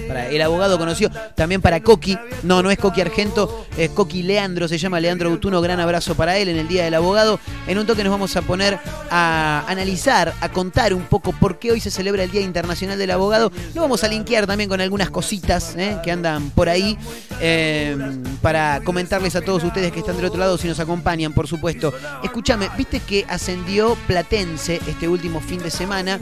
para 0.09 0.29
el 0.29 0.43
abogado 0.43 0.79
conocido, 0.79 1.11
también 1.35 1.61
para 1.61 1.83
Coqui, 1.83 2.19
no, 2.43 2.63
no 2.63 2.71
es 2.71 2.79
Coqui 2.79 3.01
Argento, 3.01 3.67
es 3.77 3.91
Coqui 3.91 4.23
Leandro, 4.23 4.67
se 4.67 4.79
llama 4.79 4.99
Leandro 5.01 5.31
Autuno, 5.31 5.61
gran 5.61 5.79
abrazo 5.81 6.15
para 6.15 6.37
él 6.39 6.49
en 6.49 6.57
el 6.57 6.67
Día 6.67 6.85
del 6.85 6.95
Abogado. 6.95 7.39
En 7.67 7.79
un 7.79 7.87
toque 7.87 8.03
nos 8.03 8.11
vamos 8.11 8.35
a 8.37 8.43
poner 8.43 8.79
a 9.11 9.65
analizar, 9.69 10.35
a 10.41 10.49
contar 10.51 10.95
un 10.95 11.03
poco 11.03 11.33
por 11.33 11.59
qué 11.59 11.73
hoy 11.73 11.81
se 11.81 11.91
celebra 11.91 12.23
el 12.23 12.31
Día 12.31 12.41
Internacional 12.41 12.99
del 12.99 13.11
Abogado. 13.11 13.53
Lo 13.75 13.83
vamos 13.83 14.03
a 14.05 14.09
linkear 14.09 14.47
también 14.47 14.69
con 14.69 14.81
algunas 14.81 15.11
cositas 15.11 15.75
¿eh? 15.77 15.99
que 16.03 16.11
andan 16.11 16.51
por 16.51 16.69
ahí 16.69 16.99
eh, 17.41 17.97
para 18.43 18.81
comentarles 18.85 19.37
a 19.37 19.43
todos 19.43 19.63
ustedes 19.65 19.93
que 19.93 20.01
están 20.01 20.17
del 20.17 20.27
otro 20.27 20.41
lado 20.41 20.59
si 20.59 20.69
nos 20.69 20.81
acompañan, 20.81 21.33
por 21.33 21.47
supuesto. 21.47 21.93
Escúchame, 22.23 22.69
viste 22.77 23.01
que 23.01 23.27
ascendió 23.29 23.97
Platense 24.07 24.81
este 24.87 25.09
último 25.09 25.41
fin 25.41 25.61
de 25.63 25.71
semana 25.71 26.19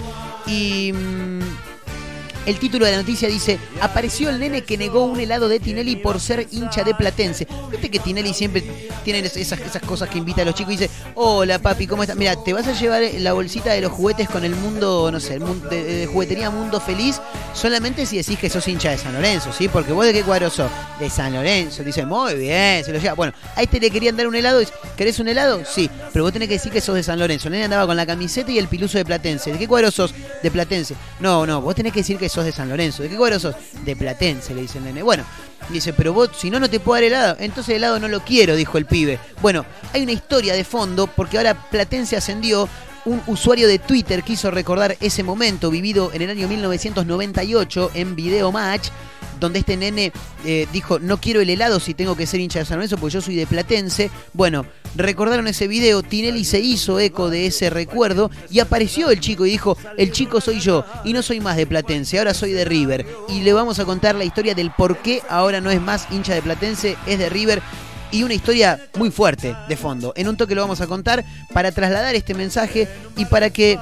y... 0.46 0.92
mm, 0.92 1.75
el 2.46 2.58
título 2.58 2.86
de 2.86 2.92
la 2.92 2.98
noticia 2.98 3.28
dice, 3.28 3.58
apareció 3.80 4.30
el 4.30 4.38
nene 4.38 4.62
que 4.62 4.78
negó 4.78 5.04
un 5.04 5.18
helado 5.18 5.48
de 5.48 5.60
Tinelli 5.60 5.96
por 5.96 6.20
ser 6.20 6.46
hincha 6.52 6.84
de 6.84 6.94
Platense. 6.94 7.46
Viste 7.70 7.90
que 7.90 7.98
Tinelli 7.98 8.32
siempre 8.32 8.62
tiene 9.04 9.18
esas, 9.18 9.36
esas 9.60 9.82
cosas 9.82 10.08
que 10.08 10.18
invita 10.18 10.42
a 10.42 10.44
los 10.44 10.54
chicos 10.54 10.74
y 10.74 10.76
dice, 10.76 10.90
hola 11.14 11.58
papi, 11.58 11.86
¿cómo 11.86 12.02
estás? 12.02 12.16
Mira, 12.16 12.42
te 12.42 12.52
vas 12.52 12.66
a 12.68 12.72
llevar 12.72 13.02
la 13.18 13.32
bolsita 13.32 13.72
de 13.72 13.80
los 13.80 13.92
juguetes 13.92 14.28
con 14.28 14.44
el 14.44 14.54
mundo, 14.54 15.10
no 15.10 15.20
sé, 15.20 15.34
el 15.34 15.40
mundo, 15.40 15.68
de, 15.68 15.82
de 15.82 16.06
juguetería 16.06 16.50
Mundo 16.50 16.80
Feliz, 16.80 17.20
solamente 17.56 18.04
si 18.06 18.18
decís 18.18 18.38
que 18.38 18.50
sos 18.50 18.68
hincha 18.68 18.90
de 18.90 18.98
San 18.98 19.12
Lorenzo, 19.12 19.52
¿sí? 19.52 19.68
Porque 19.68 19.92
vos 19.92 20.04
de 20.04 20.12
qué 20.12 20.22
cuadro 20.22 20.50
sos? 20.50 20.70
De 21.00 21.08
San 21.08 21.32
Lorenzo. 21.32 21.82
Dice, 21.82 22.04
muy 22.04 22.34
bien, 22.34 22.84
se 22.84 22.92
lo 22.92 22.98
lleva. 22.98 23.14
Bueno, 23.14 23.32
a 23.54 23.62
este 23.62 23.80
le 23.80 23.90
querían 23.90 24.16
dar 24.16 24.26
un 24.26 24.34
helado, 24.34 24.58
dice, 24.58 24.72
¿querés 24.96 25.18
un 25.18 25.28
helado? 25.28 25.62
Sí, 25.64 25.90
pero 26.12 26.24
vos 26.24 26.32
tenés 26.32 26.48
que 26.48 26.54
decir 26.54 26.70
que 26.70 26.80
sos 26.80 26.94
de 26.94 27.02
San 27.02 27.18
Lorenzo. 27.18 27.48
El 27.48 27.52
nene 27.52 27.64
andaba 27.64 27.86
con 27.86 27.96
la 27.96 28.06
camiseta 28.06 28.50
y 28.50 28.58
el 28.58 28.68
piluso 28.68 28.98
de 28.98 29.04
Platense. 29.04 29.52
¿De 29.52 29.58
qué 29.58 29.66
cuadro 29.66 29.90
sos? 29.90 30.14
De 30.42 30.50
Platense. 30.50 30.94
No, 31.20 31.46
no, 31.46 31.60
vos 31.62 31.74
tenés 31.74 31.92
que 31.92 32.00
decir 32.00 32.18
que 32.18 32.28
sos 32.28 32.44
de 32.44 32.52
San 32.52 32.68
Lorenzo. 32.68 33.02
¿De 33.02 33.08
qué 33.08 33.16
cuadro 33.16 33.40
sos? 33.40 33.56
De 33.84 33.96
Platense, 33.96 34.54
le 34.54 34.62
dice 34.62 34.78
el 34.78 34.84
nene. 34.84 35.02
Bueno, 35.02 35.24
dice, 35.70 35.92
pero 35.92 36.12
vos, 36.12 36.30
si 36.36 36.50
no, 36.50 36.60
no 36.60 36.68
te 36.68 36.78
puedo 36.78 36.96
dar 36.96 37.04
helado. 37.04 37.36
Entonces 37.40 37.70
el 37.70 37.76
helado 37.76 37.98
no 37.98 38.08
lo 38.08 38.20
quiero, 38.20 38.54
dijo 38.54 38.76
el 38.78 38.84
pibe. 38.84 39.18
Bueno, 39.40 39.64
hay 39.92 40.02
una 40.02 40.12
historia 40.12 40.54
de 40.54 40.64
fondo 40.64 41.06
porque 41.06 41.38
ahora 41.38 41.54
Platense 41.70 42.16
ascendió 42.16 42.68
un 43.06 43.22
usuario 43.28 43.68
de 43.68 43.78
Twitter 43.78 44.22
quiso 44.22 44.50
recordar 44.50 44.96
ese 45.00 45.22
momento 45.22 45.70
vivido 45.70 46.10
en 46.12 46.22
el 46.22 46.30
año 46.30 46.48
1998 46.48 47.92
en 47.94 48.16
Video 48.16 48.52
Match, 48.52 48.88
donde 49.40 49.60
este 49.60 49.76
nene 49.76 50.12
eh, 50.44 50.66
dijo, 50.72 50.98
no 50.98 51.18
quiero 51.18 51.40
el 51.40 51.48
helado 51.48 51.78
si 51.78 51.94
tengo 51.94 52.16
que 52.16 52.26
ser 52.26 52.40
hincha 52.40 52.58
de 52.58 52.64
San 52.64 52.78
Lorenzo, 52.78 52.98
porque 52.98 53.14
yo 53.14 53.20
soy 53.20 53.36
de 53.36 53.46
Platense. 53.46 54.10
Bueno, 54.32 54.66
recordaron 54.96 55.46
ese 55.46 55.68
video, 55.68 56.02
Tinelli 56.02 56.44
se 56.44 56.58
hizo 56.58 56.98
eco 56.98 57.30
de 57.30 57.46
ese 57.46 57.70
recuerdo 57.70 58.30
y 58.50 58.58
apareció 58.58 59.10
el 59.10 59.20
chico 59.20 59.46
y 59.46 59.50
dijo, 59.50 59.78
el 59.96 60.10
chico 60.10 60.40
soy 60.40 60.58
yo 60.58 60.84
y 61.04 61.12
no 61.12 61.22
soy 61.22 61.40
más 61.40 61.56
de 61.56 61.66
Platense, 61.66 62.18
ahora 62.18 62.34
soy 62.34 62.52
de 62.52 62.64
River. 62.64 63.06
Y 63.28 63.42
le 63.42 63.52
vamos 63.52 63.78
a 63.78 63.84
contar 63.84 64.16
la 64.16 64.24
historia 64.24 64.54
del 64.54 64.72
por 64.72 64.98
qué 64.98 65.22
ahora 65.28 65.60
no 65.60 65.70
es 65.70 65.80
más 65.80 66.08
hincha 66.10 66.34
de 66.34 66.42
Platense, 66.42 66.96
es 67.06 67.18
de 67.18 67.28
River 67.28 67.62
y 68.10 68.22
una 68.22 68.34
historia 68.34 68.88
muy 68.96 69.10
fuerte 69.10 69.56
de 69.68 69.76
fondo. 69.76 70.12
En 70.16 70.28
un 70.28 70.36
toque 70.36 70.54
lo 70.54 70.62
vamos 70.62 70.80
a 70.80 70.86
contar 70.86 71.24
para 71.52 71.72
trasladar 71.72 72.14
este 72.14 72.34
mensaje 72.34 72.88
y 73.16 73.24
para 73.24 73.50
que 73.50 73.78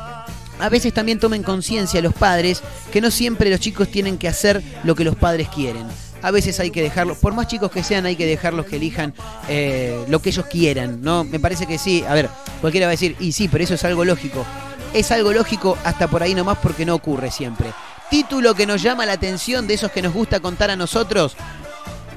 a 0.58 0.68
veces 0.68 0.94
también 0.94 1.18
tomen 1.18 1.42
conciencia 1.42 2.00
los 2.00 2.14
padres 2.14 2.62
que 2.92 3.00
no 3.00 3.10
siempre 3.10 3.50
los 3.50 3.60
chicos 3.60 3.88
tienen 3.90 4.18
que 4.18 4.28
hacer 4.28 4.62
lo 4.84 4.94
que 4.94 5.04
los 5.04 5.16
padres 5.16 5.48
quieren. 5.48 5.86
A 6.22 6.30
veces 6.30 6.58
hay 6.58 6.70
que 6.70 6.82
dejarlos, 6.82 7.18
por 7.18 7.34
más 7.34 7.48
chicos 7.48 7.70
que 7.70 7.82
sean, 7.82 8.06
hay 8.06 8.16
que 8.16 8.24
dejarlos 8.24 8.64
que 8.64 8.76
elijan 8.76 9.12
eh, 9.48 10.04
lo 10.08 10.22
que 10.22 10.30
ellos 10.30 10.46
quieran, 10.46 11.02
¿no? 11.02 11.22
Me 11.22 11.38
parece 11.38 11.66
que 11.66 11.76
sí. 11.76 12.02
A 12.08 12.14
ver, 12.14 12.30
cualquiera 12.62 12.86
va 12.86 12.92
a 12.92 12.92
decir, 12.92 13.14
y 13.20 13.32
sí, 13.32 13.46
pero 13.48 13.62
eso 13.62 13.74
es 13.74 13.84
algo 13.84 14.06
lógico. 14.06 14.46
Es 14.94 15.10
algo 15.10 15.32
lógico 15.32 15.76
hasta 15.84 16.08
por 16.08 16.22
ahí 16.22 16.34
nomás 16.34 16.56
porque 16.62 16.86
no 16.86 16.94
ocurre 16.94 17.30
siempre. 17.30 17.74
Título 18.08 18.54
que 18.54 18.66
nos 18.66 18.80
llama 18.80 19.04
la 19.04 19.12
atención 19.12 19.66
de 19.66 19.74
esos 19.74 19.90
que 19.90 20.00
nos 20.00 20.14
gusta 20.14 20.40
contar 20.40 20.70
a 20.70 20.76
nosotros, 20.76 21.36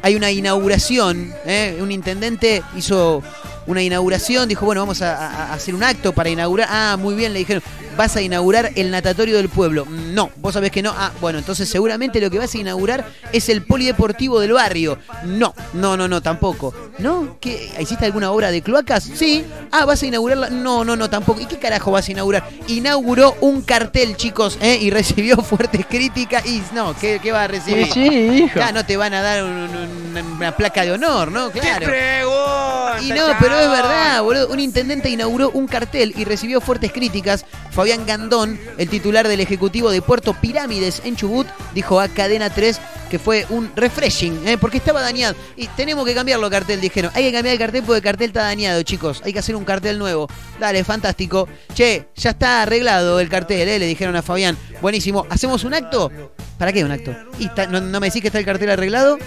hay 0.02 0.16
una 0.16 0.32
inauguración, 0.32 1.34
¿eh? 1.46 1.78
un 1.80 1.92
intendente 1.92 2.64
hizo 2.76 3.24
una 3.68 3.82
inauguración, 3.84 4.48
dijo, 4.50 4.66
bueno, 4.66 4.82
vamos 4.82 5.02
a, 5.02 5.54
hacer 5.54 5.76
un 5.76 5.84
acto 5.84 6.14
para 6.14 6.30
inaugurar. 6.30 6.68
Ah, 6.72 6.98
muy 7.00 7.16
bien, 7.16 7.34
le 7.34 7.40
dijeron, 7.40 7.62
vas 7.96 8.16
a 8.16 8.22
inaugurar 8.22 8.72
el 8.76 8.90
natatorio 8.92 9.38
del 9.38 9.50
pueblo. 9.50 9.86
No, 9.90 10.30
vos 10.38 10.54
sabés 10.54 10.72
que 10.72 10.82
no. 10.82 10.94
Ah, 10.96 11.12
bueno, 11.22 11.40
entonces 11.40 11.68
seguramente 11.68 12.22
lo 12.22 12.30
que 12.30 12.40
vas 12.40 12.54
a 12.54 12.58
inaugurar 12.58 13.06
es 13.34 13.50
el 13.50 13.64
polideportivo 13.64 14.40
del 14.40 14.54
barrio. 14.54 14.98
No, 15.26 15.54
no, 15.74 15.98
no, 15.98 16.08
no, 16.08 16.22
tampoco. 16.22 16.74
¿No? 17.00 17.38
¿Qué, 17.40 17.72
¿Hiciste 17.80 18.06
alguna 18.06 18.32
obra 18.32 18.50
de 18.52 18.62
cloacas? 18.62 19.04
Sí. 19.04 19.46
Ah, 19.72 19.86
vas 19.86 20.02
a 20.02 20.06
inaugurarla. 20.06 20.50
No, 20.50 20.84
no, 20.86 20.96
no, 20.96 21.10
tampoco. 21.10 21.40
¿Y 21.42 21.46
qué 21.46 21.58
carajo 21.60 21.92
vas 21.92 22.08
a 22.08 22.12
inaugurar? 22.12 22.48
Inauguró 22.68 23.36
un 23.42 23.62
cartel, 23.62 24.16
chicos, 24.16 24.58
¿eh? 24.62 24.78
y 24.82 24.90
recibió 24.90 25.38
fuertes 25.44 25.86
críticas. 25.88 26.46
Y 26.46 26.64
no, 26.74 26.96
¿qué, 26.96 27.20
qué 27.22 27.32
va 27.32 27.44
a 27.44 27.48
recibir? 27.48 27.92
Sí, 27.92 28.08
hijo. 28.08 28.58
Ya 28.60 28.72
no 28.72 28.86
te 28.86 28.96
van 28.98 29.14
a 29.14 29.22
dar 29.22 29.44
un- 29.44 29.52
un- 29.52 30.08
una 30.38 30.56
placa 30.56 30.84
de 30.84 30.92
honor, 30.92 31.32
¿no? 31.32 31.52
Claro. 31.52 31.86
pregunta, 31.88 32.98
Y 33.02 33.10
no, 33.10 33.28
pero 33.40 33.57
es 33.60 33.70
verdad, 33.70 34.24
boludo. 34.24 34.48
Un 34.50 34.60
intendente 34.60 35.10
inauguró 35.10 35.50
un 35.52 35.68
cartel 35.68 36.14
y 36.18 36.24
recibió 36.26 36.62
fuertes 36.62 36.92
críticas. 36.92 37.46
Fabián 37.72 38.06
Gandón, 38.06 38.60
el 38.78 38.90
titular 38.90 39.28
del 39.28 39.40
Ejecutivo 39.40 39.92
de 39.92 40.02
Puerto 40.02 40.34
Pirámides 40.34 41.02
en 41.06 41.16
Chubut, 41.16 41.48
dijo 41.74 42.00
a 42.00 42.08
Cadena 42.08 42.50
3 42.50 42.80
que 43.10 43.20
fue 43.20 43.46
un 43.50 43.72
refreshing, 43.76 44.48
¿eh? 44.48 44.58
porque 44.58 44.78
estaba 44.78 45.02
dañado. 45.02 45.36
Y 45.56 45.68
tenemos 45.68 46.06
que 46.06 46.14
cambiarlo, 46.14 46.50
cartel, 46.50 46.80
dijeron. 46.82 47.12
Hay 47.14 47.24
que 47.24 47.32
cambiar 47.32 47.54
el 47.54 47.60
cartel 47.60 47.84
porque 47.84 47.98
el 47.98 48.04
cartel 48.04 48.28
está 48.28 48.44
dañado, 48.44 48.82
chicos. 48.84 49.22
Hay 49.24 49.34
que 49.34 49.40
hacer 49.40 49.56
un 49.56 49.64
cartel 49.66 49.98
nuevo. 49.98 50.28
Dale, 50.60 50.84
fantástico. 50.84 51.48
Che, 51.74 52.08
ya 52.16 52.32
está 52.32 52.64
arreglado 52.64 53.20
el 53.20 53.30
cartel, 53.30 53.68
¿eh? 53.68 53.80
le 53.80 53.86
dijeron 53.86 54.16
a 54.16 54.22
Fabián. 54.22 54.58
Buenísimo. 54.82 55.26
¿Hacemos 55.30 55.64
un 55.64 55.74
acto? 55.74 56.12
¿Para 56.58 56.74
qué 56.74 56.84
un 56.84 56.92
acto? 56.92 57.16
¿Y 57.40 57.46
está- 57.46 57.68
no, 57.68 57.82
me 58.00 58.08
decís 58.08 58.22
que 58.22 58.28
está 58.28 58.40
el 58.40 58.46
cartel 58.46 58.70
arreglado? 58.70 59.18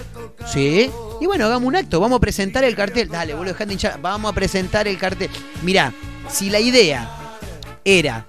Sí. 0.52 0.90
Y 1.20 1.26
bueno, 1.26 1.46
hagamos 1.46 1.66
un 1.68 1.76
acto. 1.76 2.00
Vamos 2.00 2.16
a 2.18 2.20
presentar 2.20 2.64
el 2.64 2.74
cartel. 2.74 3.08
Dale, 3.08 3.34
boludo, 3.34 3.52
dejate 3.52 3.66
de 3.66 3.72
hinchar. 3.74 4.00
Vamos 4.00 4.30
a 4.32 4.34
presentar 4.34 4.88
el 4.88 4.98
cartel. 4.98 5.30
Mirá, 5.62 5.92
si 6.30 6.50
la 6.50 6.60
idea 6.60 7.08
era 7.84 8.26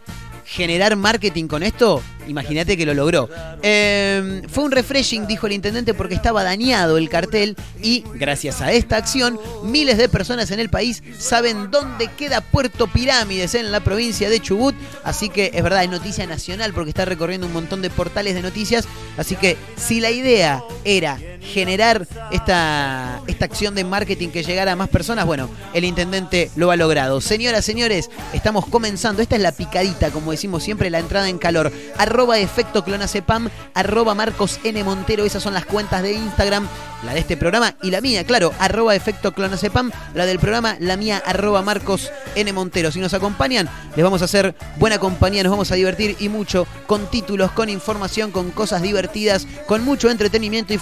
generar 0.51 0.98
marketing 0.98 1.48
con 1.48 1.63
esto, 1.63 2.03
imagínate 2.27 2.75
que 2.75 2.86
lo 2.86 2.93
logró. 2.93 3.29
Eh, 3.63 4.41
fue 4.50 4.65
un 4.65 4.72
refreshing, 4.72 5.25
dijo 5.25 5.48
el 5.48 5.53
intendente, 5.53 5.93
porque 5.93 6.13
estaba 6.13 6.43
dañado 6.43 6.98
el 6.98 7.08
cartel 7.08 7.55
y 7.81 8.03
gracias 8.15 8.62
a 8.62 8.74
esta 8.74 8.98
acción, 8.98 9.39
miles 9.63 9.98
de 9.98 10.10
personas 10.10 10.51
en 10.51 10.60
el 10.60 10.70
país 10.70 11.03
saben 11.17 11.72
dónde 11.72 12.10
queda 12.17 12.41
Puerto 12.41 12.88
Pirámides 12.88 13.55
en 13.55 13.72
la 13.72 13.79
provincia 13.79 14.29
de 14.29 14.41
Chubut. 14.41 14.75
Así 15.05 15.29
que 15.29 15.51
es 15.53 15.63
verdad, 15.63 15.86
es 15.86 15.89
noticia 15.89 16.27
nacional 16.27 16.74
porque 16.74 16.89
está 16.89 17.05
recorriendo 17.05 17.48
un 17.48 17.53
montón 17.53 17.81
de 17.81 17.89
portales 17.89 18.36
de 18.36 18.41
noticias. 18.41 18.89
Así 19.17 19.38
que 19.38 19.55
si 19.77 20.01
la 20.01 20.12
idea 20.12 20.62
era 20.84 21.17
generar 21.42 22.08
esta, 22.32 23.22
esta 23.28 23.46
acción 23.46 23.76
de 23.76 23.84
marketing 23.84 24.30
que 24.30 24.44
llegara 24.44 24.72
a 24.72 24.76
más 24.76 24.90
personas, 24.90 25.26
bueno, 25.26 25.50
el 25.74 25.84
intendente 25.84 26.52
lo 26.56 26.72
ha 26.72 26.76
logrado. 26.76 27.22
Señoras, 27.22 27.66
señores, 27.66 28.10
estamos 28.34 28.66
comenzando. 28.68 29.22
Esta 29.22 29.36
es 29.36 29.42
la 29.42 29.52
picadita, 29.52 30.12
como 30.12 30.32
decimos 30.32 30.64
siempre, 30.64 30.90
la 30.90 31.00
entrada 31.00 31.30
en 31.30 31.38
calor. 31.38 31.72
Arroba 31.98 32.40
efecto 32.40 32.84
clonacepam, 32.84 33.50
arroba 33.74 34.16
Marcos 34.16 34.60
N. 34.64 34.84
Montero, 34.84 35.26
esas 35.26 35.44
son 35.44 35.54
las 35.54 35.66
cuentas 35.66 36.04
de 36.04 36.14
Instagram, 36.14 36.68
la 37.04 37.14
de 37.14 37.20
este 37.20 37.38
programa 37.38 37.76
y 37.82 37.92
la 37.92 38.02
mía, 38.02 38.24
claro, 38.26 38.54
arroba 38.60 38.96
efecto 38.96 39.34
clonacepam, 39.34 39.92
la 40.14 40.26
del 40.26 40.40
programa, 40.40 40.76
la 40.80 40.98
mía, 40.98 41.22
arroba 41.26 41.62
Marcos 41.62 42.12
N. 42.36 42.54
Montero. 42.54 42.92
Si 42.92 43.00
nos 43.00 43.14
acompañan, 43.14 43.70
les 43.96 44.04
vamos 44.04 44.22
a 44.22 44.26
hacer 44.26 44.56
buena 44.78 45.00
compañía, 45.00 45.44
nos 45.44 45.52
vamos 45.52 45.72
a 45.72 45.76
divertir 45.76 46.16
y 46.20 46.30
mucho 46.30 46.68
con 46.88 47.10
títulos, 47.10 47.52
con 47.52 47.70
información, 47.70 48.32
con 48.32 48.52
cosas 48.52 48.82
divertidas, 48.82 49.48
con 49.68 49.84
mucho 49.84 50.10
entretenimiento 50.10 50.74
y 50.74 50.78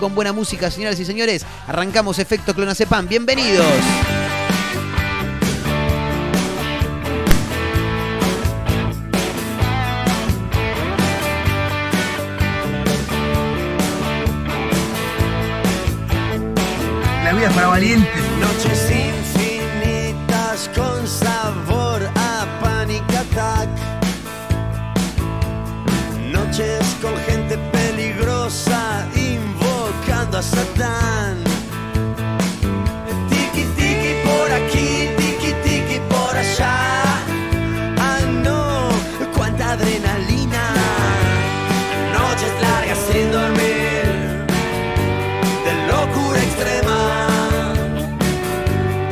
con 0.00 0.14
buena 0.14 0.32
música, 0.32 0.70
señoras 0.70 0.98
y 0.98 1.04
señores. 1.04 1.46
Arrancamos 1.66 2.18
efecto 2.18 2.54
clonacepam. 2.54 3.06
Bienvenidos. 3.06 3.66
A 30.40 30.42
Satán. 30.42 31.36
Tiki 33.30 33.64
tiki 33.76 34.12
por 34.24 34.48
aquí, 34.58 34.88
tiki 35.18 35.52
tiki 35.64 35.98
por 36.08 36.34
allá. 36.42 36.76
Ah 38.08 38.20
no, 38.46 38.60
cuánta 39.36 39.72
adrenalina. 39.72 40.64
Noches 42.16 42.52
largas 42.64 42.98
sin 43.08 43.26
dormir 43.32 44.04
de 45.66 45.72
locura 45.92 46.38
extrema 46.48 47.00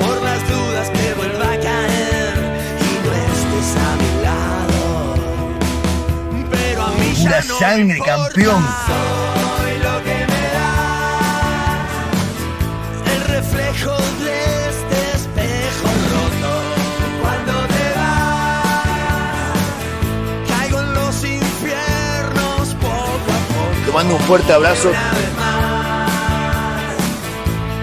por 0.00 0.16
las 0.28 0.40
dudas 0.52 0.86
que 0.96 1.06
vuelva 1.18 1.48
a 1.52 1.58
caer 1.68 2.34
y 2.88 2.92
no 3.04 3.10
estés 3.28 3.70
a 3.86 3.90
mi 4.00 4.12
lado 4.26 4.82
pero 6.50 6.80
a 6.86 6.90
mí 6.98 7.08
Pura 7.20 7.40
ya 7.40 7.48
no 7.48 7.54
me 7.54 7.60
sangre, 7.60 7.98
importa. 7.98 8.16
campeón. 8.16 8.64
Mando 23.98 24.14
un 24.14 24.20
fuerte 24.20 24.52
abrazo. 24.52 24.92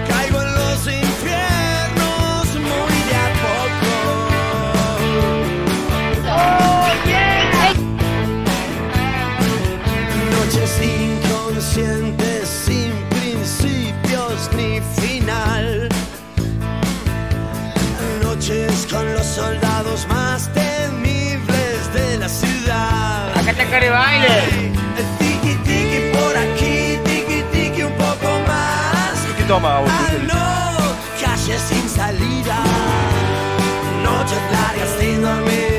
Caigo 0.08 0.42
en 0.42 0.56
los 0.56 0.88
infiernos 0.88 2.46
muy 2.56 2.96
de 3.10 3.16
a 3.26 3.28
poco. 3.44 3.94
Noches 10.32 10.72
inconscientes 10.82 12.48
sin 12.48 12.94
principios 13.10 14.50
ni 14.56 14.80
final. 15.02 15.90
Noches 18.24 18.88
con 18.90 19.06
los 19.14 19.26
soldados 19.26 20.08
más 20.08 20.50
temibles 20.54 21.94
de 21.94 22.20
la 22.20 22.30
ciudad. 22.30 23.38
Acá 23.38 23.52
está 23.52 23.66
Care 23.66 23.90
Baile. 23.90 24.65
No, 31.46 31.52
calles 31.52 31.62
sin 31.62 31.90
salida, 31.90 32.64
noches 34.04 34.42
largas 34.52 34.90
sin 35.00 35.22
dormir, 35.22 35.75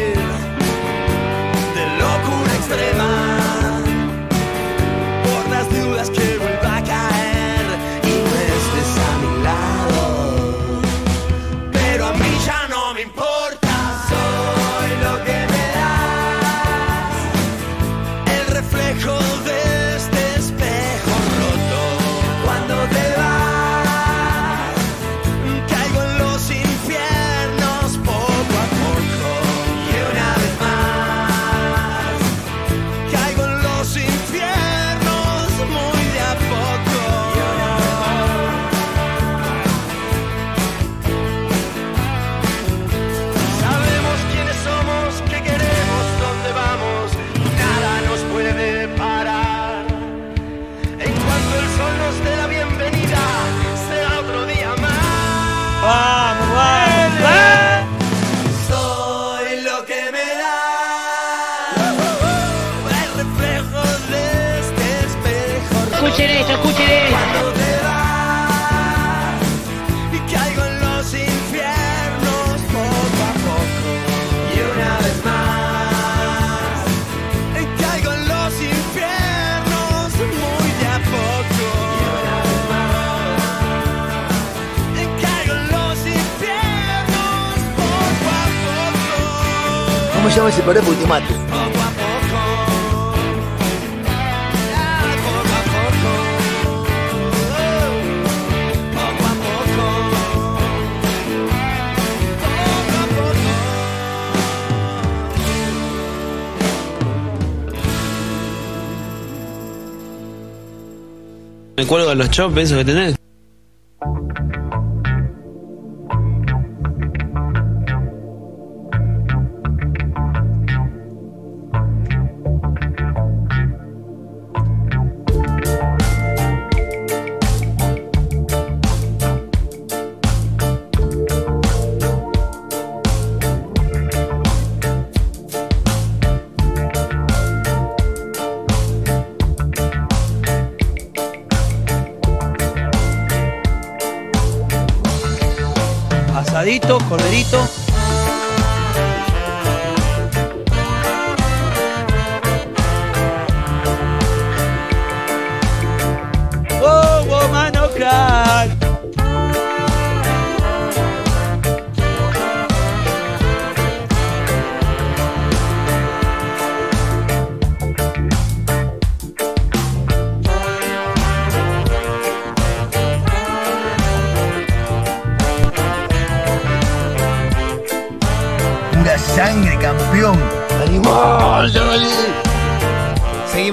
Me 111.77 111.87
cuelgo 111.87 112.11
de 112.11 112.15
los 112.17 112.31
chops 112.31 112.73
que 112.73 112.85
tenés. 112.85 113.16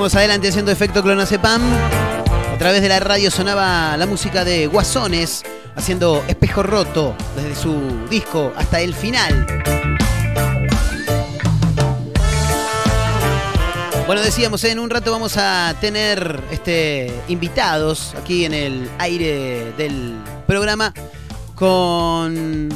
Seguimos 0.04 0.16
adelante 0.18 0.50
haciendo 0.50 0.70
efecto 0.70 1.02
clonazepam. 1.02 1.62
A 2.54 2.58
través 2.58 2.82
de 2.82 2.89
la 2.89 3.00
radio 3.00 3.32
sonaba 3.32 3.96
la 3.96 4.06
música 4.06 4.44
de 4.44 4.68
Guasones 4.68 5.44
haciendo 5.78 6.22
Espejo 6.28 6.62
Roto 6.62 7.16
desde 7.38 7.56
su 7.56 8.06
disco 8.10 8.52
hasta 8.58 8.82
el 8.82 8.94
final. 8.94 9.48
Bueno, 14.06 14.22
decíamos, 14.22 14.62
en 14.66 14.80
un 14.80 14.89
rato 14.89 15.10
vamos 15.10 15.38
a 15.38 15.74
tener 15.80 16.44
este, 16.52 17.10
invitados 17.30 18.13
aquí 18.22 18.44
en 18.44 18.54
el 18.54 18.89
aire 19.00 19.72
del 19.78 20.16
programa 20.46 20.94
con 21.56 22.68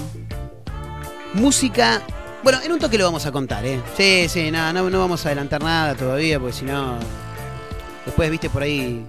música. 1.33 2.01
Bueno, 2.47 2.61
en 2.63 2.71
un 2.71 2.79
toque 2.79 2.97
lo 2.97 3.03
vamos 3.03 3.25
a 3.25 3.31
contar, 3.33 3.65
¿eh? 3.65 3.81
Sí, 3.97 4.27
sí, 4.29 4.49
nada, 4.51 4.71
no, 4.71 4.89
no 4.89 4.99
vamos 4.99 5.25
a 5.25 5.27
adelantar 5.27 5.61
nada 5.61 5.95
todavía, 5.95 6.39
porque 6.39 6.53
si 6.53 6.63
no. 6.63 6.97
Después, 8.05 8.31
viste, 8.31 8.49
por 8.49 8.63
ahí 8.63 9.05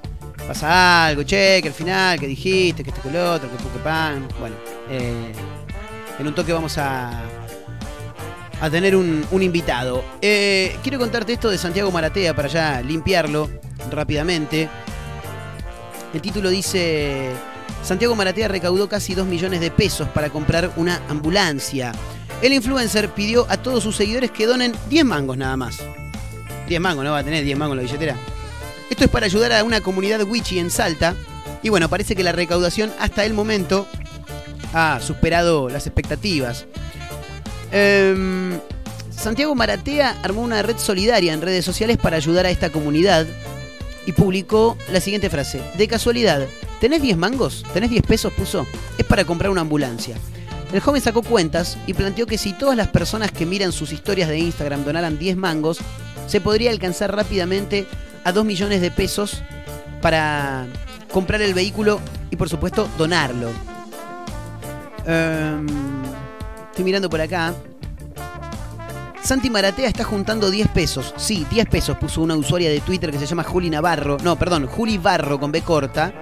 pasa 0.48 1.06
algo, 1.06 1.22
che, 1.22 1.62
que 1.62 1.68
al 1.68 1.72
final, 1.72 2.18
que 2.18 2.26
dijiste, 2.26 2.82
que 2.82 2.90
este 2.90 3.00
que 3.00 3.10
el 3.10 3.16
otro, 3.16 3.48
que 3.48 3.56
que 3.56 3.78
pan. 3.78 4.26
Bueno, 4.40 4.56
eh, 4.90 5.32
en 6.18 6.26
un 6.26 6.34
toque 6.34 6.52
vamos 6.52 6.78
a, 6.78 7.22
a 8.60 8.70
tener 8.70 8.96
un, 8.96 9.24
un 9.30 9.42
invitado. 9.44 10.02
Eh, 10.20 10.76
quiero 10.82 10.98
contarte 10.98 11.32
esto 11.32 11.48
de 11.48 11.58
Santiago 11.58 11.92
Maratea 11.92 12.34
para 12.34 12.48
ya 12.48 12.82
limpiarlo 12.82 13.48
rápidamente. 13.88 14.68
El 16.12 16.20
título 16.20 16.50
dice: 16.50 17.30
Santiago 17.84 18.16
Maratea 18.16 18.48
recaudó 18.48 18.88
casi 18.88 19.14
2 19.14 19.28
millones 19.28 19.60
de 19.60 19.70
pesos 19.70 20.08
para 20.08 20.28
comprar 20.28 20.72
una 20.74 21.00
ambulancia. 21.08 21.92
El 22.40 22.52
influencer 22.52 23.10
pidió 23.10 23.46
a 23.48 23.56
todos 23.56 23.82
sus 23.82 23.96
seguidores 23.96 24.30
que 24.30 24.46
donen 24.46 24.72
10 24.90 25.04
mangos 25.04 25.36
nada 25.36 25.56
más. 25.56 25.78
10 26.68 26.80
mangos, 26.80 27.04
no 27.04 27.12
va 27.12 27.18
a 27.18 27.24
tener 27.24 27.44
10 27.44 27.58
mangos 27.58 27.74
en 27.74 27.78
la 27.78 27.82
billetera. 27.82 28.16
Esto 28.90 29.04
es 29.04 29.10
para 29.10 29.26
ayudar 29.26 29.52
a 29.52 29.64
una 29.64 29.80
comunidad 29.80 30.22
wichi 30.22 30.58
en 30.58 30.70
Salta. 30.70 31.14
Y 31.62 31.68
bueno, 31.68 31.88
parece 31.88 32.14
que 32.14 32.22
la 32.22 32.32
recaudación 32.32 32.92
hasta 33.00 33.24
el 33.24 33.34
momento 33.34 33.86
ha 34.72 35.00
superado 35.00 35.68
las 35.68 35.86
expectativas. 35.86 36.66
Em, 37.72 38.58
Santiago 39.10 39.54
Maratea 39.54 40.16
armó 40.22 40.42
una 40.42 40.62
red 40.62 40.78
solidaria 40.78 41.32
en 41.32 41.42
redes 41.42 41.64
sociales 41.64 41.96
para 41.96 42.16
ayudar 42.16 42.46
a 42.46 42.50
esta 42.50 42.70
comunidad. 42.70 43.26
y 44.06 44.12
publicó 44.12 44.78
la 44.90 45.02
siguiente 45.02 45.28
frase. 45.28 45.60
De 45.76 45.86
casualidad, 45.86 46.46
¿tenés 46.80 47.02
10 47.02 47.18
mangos? 47.18 47.62
¿Tenés 47.74 47.90
10 47.90 48.06
pesos? 48.06 48.32
Puso. 48.32 48.66
Es 48.96 49.04
para 49.04 49.26
comprar 49.26 49.50
una 49.50 49.60
ambulancia. 49.60 50.16
El 50.72 50.80
joven 50.80 51.00
sacó 51.00 51.22
cuentas 51.22 51.78
y 51.86 51.94
planteó 51.94 52.26
que 52.26 52.36
si 52.36 52.52
todas 52.52 52.76
las 52.76 52.88
personas 52.88 53.32
que 53.32 53.46
miran 53.46 53.72
sus 53.72 53.92
historias 53.92 54.28
de 54.28 54.38
Instagram 54.38 54.84
donaran 54.84 55.18
10 55.18 55.36
mangos, 55.36 55.78
se 56.26 56.40
podría 56.40 56.70
alcanzar 56.70 57.14
rápidamente 57.14 57.86
a 58.24 58.32
2 58.32 58.44
millones 58.44 58.82
de 58.82 58.90
pesos 58.90 59.42
para 60.02 60.66
comprar 61.10 61.40
el 61.40 61.54
vehículo 61.54 62.00
y 62.30 62.36
por 62.36 62.50
supuesto 62.50 62.88
donarlo. 62.98 63.48
Em, 65.06 65.66
estoy 66.70 66.84
mirando 66.84 67.08
por 67.08 67.22
acá. 67.22 67.54
Santi 69.22 69.48
Maratea 69.48 69.88
está 69.88 70.04
juntando 70.04 70.50
10 70.50 70.68
pesos. 70.68 71.14
Sí, 71.16 71.46
10 71.50 71.66
pesos 71.68 71.96
puso 71.96 72.20
una 72.20 72.36
usuaria 72.36 72.70
de 72.70 72.80
Twitter 72.80 73.10
que 73.10 73.18
se 73.18 73.26
llama 73.26 73.42
Juli 73.42 73.70
Navarro. 73.70 74.18
No, 74.22 74.36
perdón, 74.36 74.66
Juli 74.66 74.98
Barro 74.98 75.40
con 75.40 75.50
B 75.50 75.62
corta. 75.62 76.12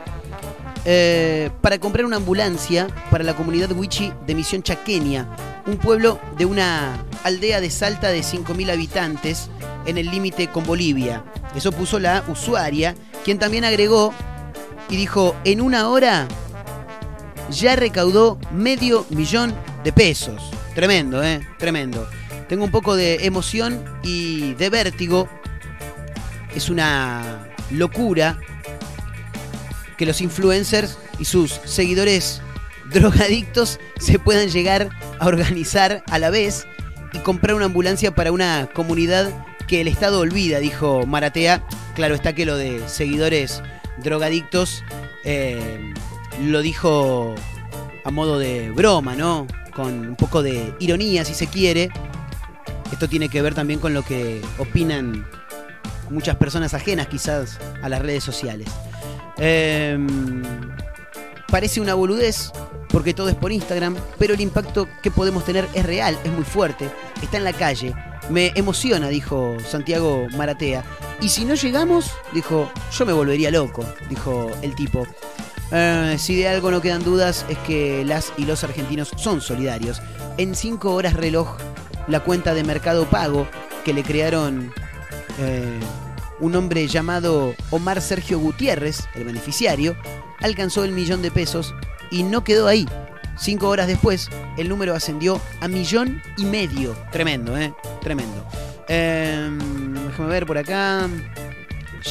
Eh, 0.88 1.50
para 1.62 1.80
comprar 1.80 2.04
una 2.04 2.18
ambulancia 2.18 2.86
para 3.10 3.24
la 3.24 3.34
comunidad 3.34 3.72
Wichi 3.72 4.12
de 4.24 4.36
Misión 4.36 4.62
Chaqueña, 4.62 5.26
un 5.66 5.78
pueblo 5.78 6.20
de 6.38 6.46
una 6.46 7.04
aldea 7.24 7.60
de 7.60 7.70
Salta 7.70 8.08
de 8.10 8.20
5.000 8.20 8.70
habitantes 8.70 9.50
en 9.84 9.98
el 9.98 10.08
límite 10.12 10.46
con 10.46 10.64
Bolivia. 10.64 11.24
Eso 11.56 11.72
puso 11.72 11.98
la 11.98 12.22
usuaria, 12.28 12.94
quien 13.24 13.40
también 13.40 13.64
agregó 13.64 14.14
y 14.88 14.96
dijo, 14.96 15.34
en 15.44 15.60
una 15.60 15.88
hora 15.88 16.28
ya 17.50 17.74
recaudó 17.74 18.38
medio 18.52 19.06
millón 19.10 19.52
de 19.82 19.92
pesos. 19.92 20.40
Tremendo, 20.76 21.20
¿eh? 21.20 21.40
Tremendo. 21.58 22.08
Tengo 22.48 22.62
un 22.62 22.70
poco 22.70 22.94
de 22.94 23.26
emoción 23.26 23.84
y 24.04 24.54
de 24.54 24.70
vértigo. 24.70 25.28
Es 26.54 26.70
una 26.70 27.48
locura 27.72 28.38
que 29.96 30.06
los 30.06 30.20
influencers 30.20 30.98
y 31.18 31.24
sus 31.24 31.60
seguidores 31.64 32.42
drogadictos 32.90 33.80
se 33.98 34.18
puedan 34.18 34.48
llegar 34.48 34.90
a 35.18 35.26
organizar 35.26 36.02
a 36.08 36.18
la 36.18 36.30
vez 36.30 36.66
y 37.12 37.18
comprar 37.18 37.56
una 37.56 37.66
ambulancia 37.66 38.14
para 38.14 38.32
una 38.32 38.68
comunidad 38.72 39.30
que 39.66 39.80
el 39.80 39.88
Estado 39.88 40.20
olvida, 40.20 40.58
dijo 40.58 41.06
Maratea. 41.06 41.66
Claro 41.94 42.14
está 42.14 42.34
que 42.34 42.46
lo 42.46 42.56
de 42.56 42.86
seguidores 42.88 43.62
drogadictos 44.02 44.84
eh, 45.24 45.92
lo 46.42 46.60
dijo 46.60 47.34
a 48.04 48.10
modo 48.10 48.38
de 48.38 48.70
broma, 48.70 49.16
¿no? 49.16 49.46
Con 49.74 50.08
un 50.08 50.16
poco 50.16 50.42
de 50.42 50.74
ironía, 50.78 51.24
si 51.24 51.34
se 51.34 51.48
quiere. 51.48 51.90
Esto 52.92 53.08
tiene 53.08 53.28
que 53.28 53.42
ver 53.42 53.54
también 53.54 53.80
con 53.80 53.94
lo 53.94 54.02
que 54.02 54.40
opinan 54.58 55.26
muchas 56.10 56.36
personas 56.36 56.72
ajenas 56.74 57.08
quizás 57.08 57.58
a 57.82 57.88
las 57.88 58.00
redes 58.00 58.22
sociales. 58.22 58.68
Eh, 59.38 59.98
parece 61.48 61.80
una 61.80 61.94
boludez 61.94 62.52
porque 62.88 63.14
todo 63.14 63.28
es 63.28 63.34
por 63.34 63.52
Instagram, 63.52 63.96
pero 64.18 64.34
el 64.34 64.40
impacto 64.40 64.88
que 65.02 65.10
podemos 65.10 65.44
tener 65.44 65.68
es 65.74 65.84
real, 65.84 66.18
es 66.24 66.32
muy 66.32 66.44
fuerte, 66.44 66.88
está 67.22 67.36
en 67.36 67.44
la 67.44 67.52
calle. 67.52 67.94
Me 68.30 68.52
emociona, 68.54 69.08
dijo 69.08 69.56
Santiago 69.68 70.26
Maratea. 70.36 70.82
Y 71.20 71.28
si 71.28 71.44
no 71.44 71.54
llegamos, 71.54 72.10
dijo, 72.32 72.70
yo 72.96 73.06
me 73.06 73.12
volvería 73.12 73.50
loco, 73.50 73.84
dijo 74.08 74.50
el 74.62 74.74
tipo. 74.74 75.06
Eh, 75.72 76.16
si 76.18 76.36
de 76.36 76.48
algo 76.48 76.70
no 76.70 76.80
quedan 76.80 77.02
dudas 77.02 77.44
es 77.48 77.58
que 77.58 78.04
las 78.04 78.32
y 78.36 78.44
los 78.44 78.64
argentinos 78.64 79.12
son 79.16 79.40
solidarios. 79.40 80.00
En 80.38 80.54
5 80.54 80.92
horas 80.92 81.14
reloj, 81.14 81.56
la 82.08 82.20
cuenta 82.20 82.54
de 82.54 82.64
Mercado 82.64 83.04
Pago 83.06 83.46
que 83.84 83.92
le 83.92 84.02
crearon 84.02 84.72
eh, 85.38 85.78
un 86.40 86.54
hombre 86.56 86.86
llamado 86.88 87.54
Omar 87.70 88.00
Sergio 88.00 88.38
Gutiérrez, 88.38 89.08
el 89.14 89.24
beneficiario, 89.24 89.96
alcanzó 90.40 90.84
el 90.84 90.92
millón 90.92 91.22
de 91.22 91.30
pesos 91.30 91.74
y 92.10 92.22
no 92.22 92.44
quedó 92.44 92.68
ahí. 92.68 92.86
Cinco 93.38 93.68
horas 93.68 93.86
después, 93.86 94.30
el 94.56 94.68
número 94.68 94.94
ascendió 94.94 95.40
a 95.60 95.68
millón 95.68 96.22
y 96.36 96.44
medio. 96.44 96.96
Tremendo, 97.12 97.56
¿eh? 97.58 97.74
Tremendo. 98.00 98.46
Eh, 98.88 99.50
déjame 100.06 100.28
ver 100.28 100.46
por 100.46 100.58
acá. 100.58 101.08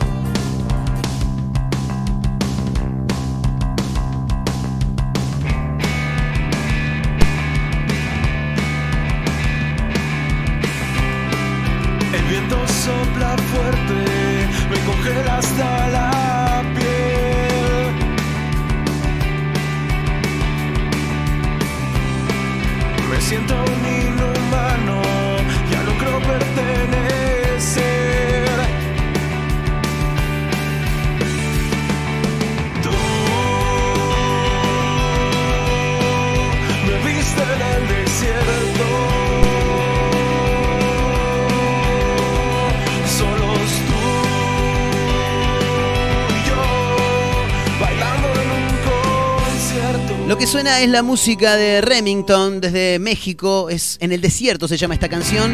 La 50.93 51.01
música 51.01 51.56
de 51.56 51.82
Remington 51.82 52.62
desde 52.62 52.99
México, 52.99 53.67
es 53.71 53.97
En 53.99 54.12
el 54.12 54.21
desierto 54.21 54.67
se 54.67 54.77
llama 54.77 54.93
esta 54.93 55.10
canción. 55.10 55.51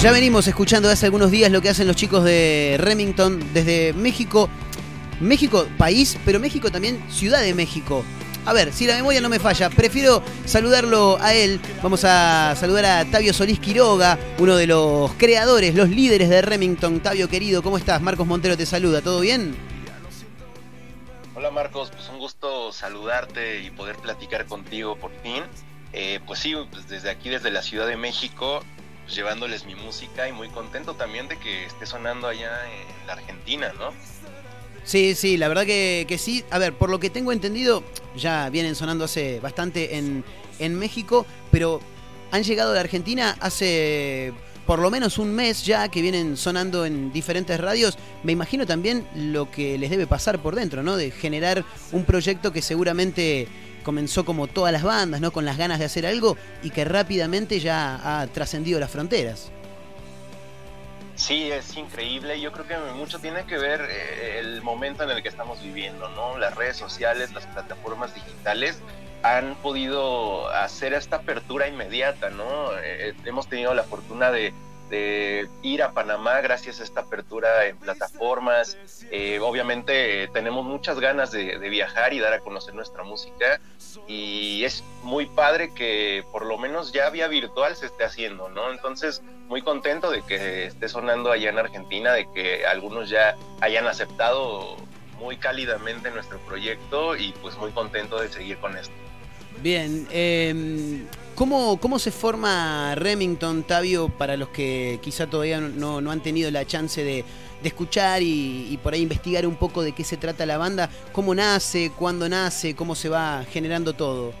Ya 0.00 0.10
venimos 0.12 0.46
escuchando 0.46 0.88
hace 0.88 1.04
algunos 1.04 1.30
días 1.30 1.52
lo 1.52 1.60
que 1.60 1.68
hacen 1.68 1.86
los 1.86 1.94
chicos 1.94 2.24
de 2.24 2.76
Remington 2.80 3.38
desde 3.52 3.92
México. 3.92 4.48
México, 5.20 5.66
país, 5.76 6.16
pero 6.24 6.40
México 6.40 6.70
también, 6.70 6.98
Ciudad 7.10 7.42
de 7.42 7.52
México. 7.52 8.02
A 8.46 8.54
ver, 8.54 8.72
si 8.72 8.86
la 8.86 8.96
memoria 8.96 9.20
no 9.20 9.28
me 9.28 9.40
falla, 9.40 9.68
prefiero 9.68 10.22
saludarlo 10.46 11.18
a 11.20 11.34
él. 11.34 11.60
Vamos 11.82 12.02
a 12.04 12.54
saludar 12.58 12.86
a 12.86 13.04
Tavio 13.04 13.34
Solís 13.34 13.60
Quiroga, 13.60 14.18
uno 14.38 14.56
de 14.56 14.68
los 14.68 15.12
creadores, 15.18 15.74
los 15.74 15.90
líderes 15.90 16.30
de 16.30 16.40
Remington. 16.40 17.00
Tavio 17.00 17.28
querido, 17.28 17.62
¿cómo 17.62 17.76
estás? 17.76 18.00
Marcos 18.00 18.26
Montero 18.26 18.56
te 18.56 18.64
saluda, 18.64 19.02
¿todo 19.02 19.20
bien? 19.20 19.75
Hola 21.36 21.50
Marcos, 21.50 21.90
pues 21.90 22.08
un 22.08 22.18
gusto 22.18 22.72
saludarte 22.72 23.60
y 23.60 23.70
poder 23.70 23.96
platicar 23.96 24.46
contigo 24.46 24.96
por 24.96 25.10
fin. 25.22 25.42
Eh, 25.92 26.18
pues 26.26 26.38
sí, 26.38 26.54
pues 26.70 26.88
desde 26.88 27.10
aquí, 27.10 27.28
desde 27.28 27.50
la 27.50 27.60
Ciudad 27.60 27.86
de 27.86 27.98
México, 27.98 28.64
pues 29.04 29.14
llevándoles 29.14 29.66
mi 29.66 29.74
música 29.74 30.26
y 30.30 30.32
muy 30.32 30.48
contento 30.48 30.94
también 30.94 31.28
de 31.28 31.38
que 31.38 31.66
esté 31.66 31.84
sonando 31.84 32.26
allá 32.26 32.58
en 32.72 33.06
la 33.06 33.12
Argentina, 33.12 33.70
¿no? 33.78 33.92
Sí, 34.82 35.14
sí, 35.14 35.36
la 35.36 35.48
verdad 35.48 35.66
que, 35.66 36.06
que 36.08 36.16
sí. 36.16 36.42
A 36.50 36.56
ver, 36.58 36.72
por 36.72 36.88
lo 36.88 37.00
que 37.00 37.10
tengo 37.10 37.32
entendido, 37.32 37.84
ya 38.16 38.48
vienen 38.48 38.74
sonando 38.74 39.04
hace 39.04 39.38
bastante 39.38 39.98
en, 39.98 40.24
en 40.58 40.78
México, 40.78 41.26
pero 41.50 41.82
han 42.30 42.44
llegado 42.44 42.72
la 42.72 42.80
Argentina 42.80 43.36
hace 43.40 44.32
por 44.66 44.80
lo 44.80 44.90
menos 44.90 45.18
un 45.18 45.32
mes 45.32 45.64
ya 45.64 45.88
que 45.88 46.02
vienen 46.02 46.36
sonando 46.36 46.84
en 46.84 47.12
diferentes 47.12 47.58
radios. 47.58 47.96
Me 48.24 48.32
imagino 48.32 48.66
también 48.66 49.06
lo 49.14 49.50
que 49.50 49.78
les 49.78 49.90
debe 49.90 50.06
pasar 50.06 50.40
por 50.40 50.54
dentro, 50.56 50.82
¿no? 50.82 50.96
De 50.96 51.10
generar 51.10 51.64
un 51.92 52.04
proyecto 52.04 52.52
que 52.52 52.60
seguramente 52.60 53.48
comenzó 53.84 54.24
como 54.24 54.48
todas 54.48 54.72
las 54.72 54.82
bandas, 54.82 55.20
¿no? 55.20 55.30
Con 55.30 55.44
las 55.44 55.56
ganas 55.56 55.78
de 55.78 55.84
hacer 55.84 56.04
algo 56.04 56.36
y 56.62 56.70
que 56.70 56.84
rápidamente 56.84 57.60
ya 57.60 58.20
ha 58.20 58.26
trascendido 58.26 58.80
las 58.80 58.90
fronteras. 58.90 59.52
Sí, 61.14 61.50
es 61.50 61.74
increíble. 61.76 62.38
Yo 62.40 62.52
creo 62.52 62.66
que 62.66 62.76
mucho 62.94 63.20
tiene 63.20 63.44
que 63.46 63.56
ver 63.56 63.80
eh, 63.88 64.40
el 64.40 64.60
momento 64.60 65.04
en 65.04 65.10
el 65.10 65.22
que 65.22 65.28
estamos 65.28 65.62
viviendo, 65.62 66.10
¿no? 66.10 66.36
Las 66.36 66.54
redes 66.56 66.76
sociales, 66.76 67.32
las 67.32 67.46
plataformas 67.46 68.14
digitales 68.14 68.78
han 69.22 69.54
podido 69.56 70.48
hacer 70.48 70.92
esta 70.94 71.16
apertura 71.16 71.68
inmediata, 71.68 72.30
¿no? 72.30 72.70
Eh, 72.78 73.14
hemos 73.24 73.48
tenido 73.48 73.74
la 73.74 73.82
fortuna 73.82 74.30
de, 74.30 74.52
de, 74.90 75.48
ir 75.62 75.82
a 75.82 75.92
Panamá 75.92 76.40
gracias 76.40 76.80
a 76.80 76.84
esta 76.84 77.00
apertura 77.00 77.66
en 77.66 77.76
plataformas. 77.78 78.78
Eh, 79.10 79.38
obviamente 79.40 80.24
eh, 80.24 80.28
tenemos 80.28 80.64
muchas 80.64 81.00
ganas 81.00 81.32
de, 81.32 81.58
de, 81.58 81.68
viajar 81.68 82.12
y 82.12 82.20
dar 82.20 82.32
a 82.32 82.40
conocer 82.40 82.74
nuestra 82.74 83.02
música 83.02 83.60
y 84.06 84.64
es 84.64 84.84
muy 85.02 85.26
padre 85.26 85.72
que 85.74 86.24
por 86.32 86.46
lo 86.46 86.58
menos 86.58 86.92
ya 86.92 87.10
vía 87.10 87.28
virtual 87.28 87.74
se 87.76 87.86
esté 87.86 88.04
haciendo, 88.04 88.48
¿no? 88.48 88.70
Entonces, 88.70 89.22
muy 89.48 89.62
contento 89.62 90.10
de 90.10 90.22
que 90.22 90.66
esté 90.66 90.88
sonando 90.88 91.30
allá 91.30 91.50
en 91.50 91.58
Argentina, 91.58 92.12
de 92.12 92.30
que 92.32 92.66
algunos 92.66 93.08
ya 93.08 93.36
hayan 93.60 93.86
aceptado 93.86 94.76
muy 95.18 95.36
cálidamente 95.36 96.10
nuestro 96.10 96.38
proyecto 96.40 97.16
y 97.16 97.32
pues 97.42 97.56
muy 97.56 97.70
contento 97.70 98.20
de 98.20 98.28
seguir 98.28 98.58
con 98.58 98.76
esto. 98.76 98.94
Bien, 99.62 100.06
eh, 100.10 101.04
¿cómo, 101.34 101.78
¿cómo 101.80 101.98
se 101.98 102.10
forma 102.10 102.94
Remington, 102.94 103.62
Tavio, 103.62 104.08
para 104.08 104.36
los 104.36 104.50
que 104.50 104.98
quizá 105.02 105.26
todavía 105.26 105.60
no, 105.60 106.00
no 106.00 106.10
han 106.10 106.22
tenido 106.22 106.50
la 106.50 106.66
chance 106.66 107.02
de, 107.02 107.24
de 107.62 107.68
escuchar 107.68 108.22
y, 108.22 108.68
y, 108.70 108.76
por 108.76 108.92
ahí 108.92 109.02
investigar 109.02 109.46
un 109.46 109.56
poco 109.56 109.82
de 109.82 109.92
qué 109.92 110.04
se 110.04 110.16
trata 110.18 110.44
la 110.44 110.58
banda? 110.58 110.90
¿Cómo 111.12 111.34
nace? 111.34 111.90
¿Cuándo 111.96 112.28
nace? 112.28 112.76
¿Cómo 112.76 112.94
se 112.94 113.08
va 113.08 113.44
generando 113.50 113.94
todo? 113.94 114.34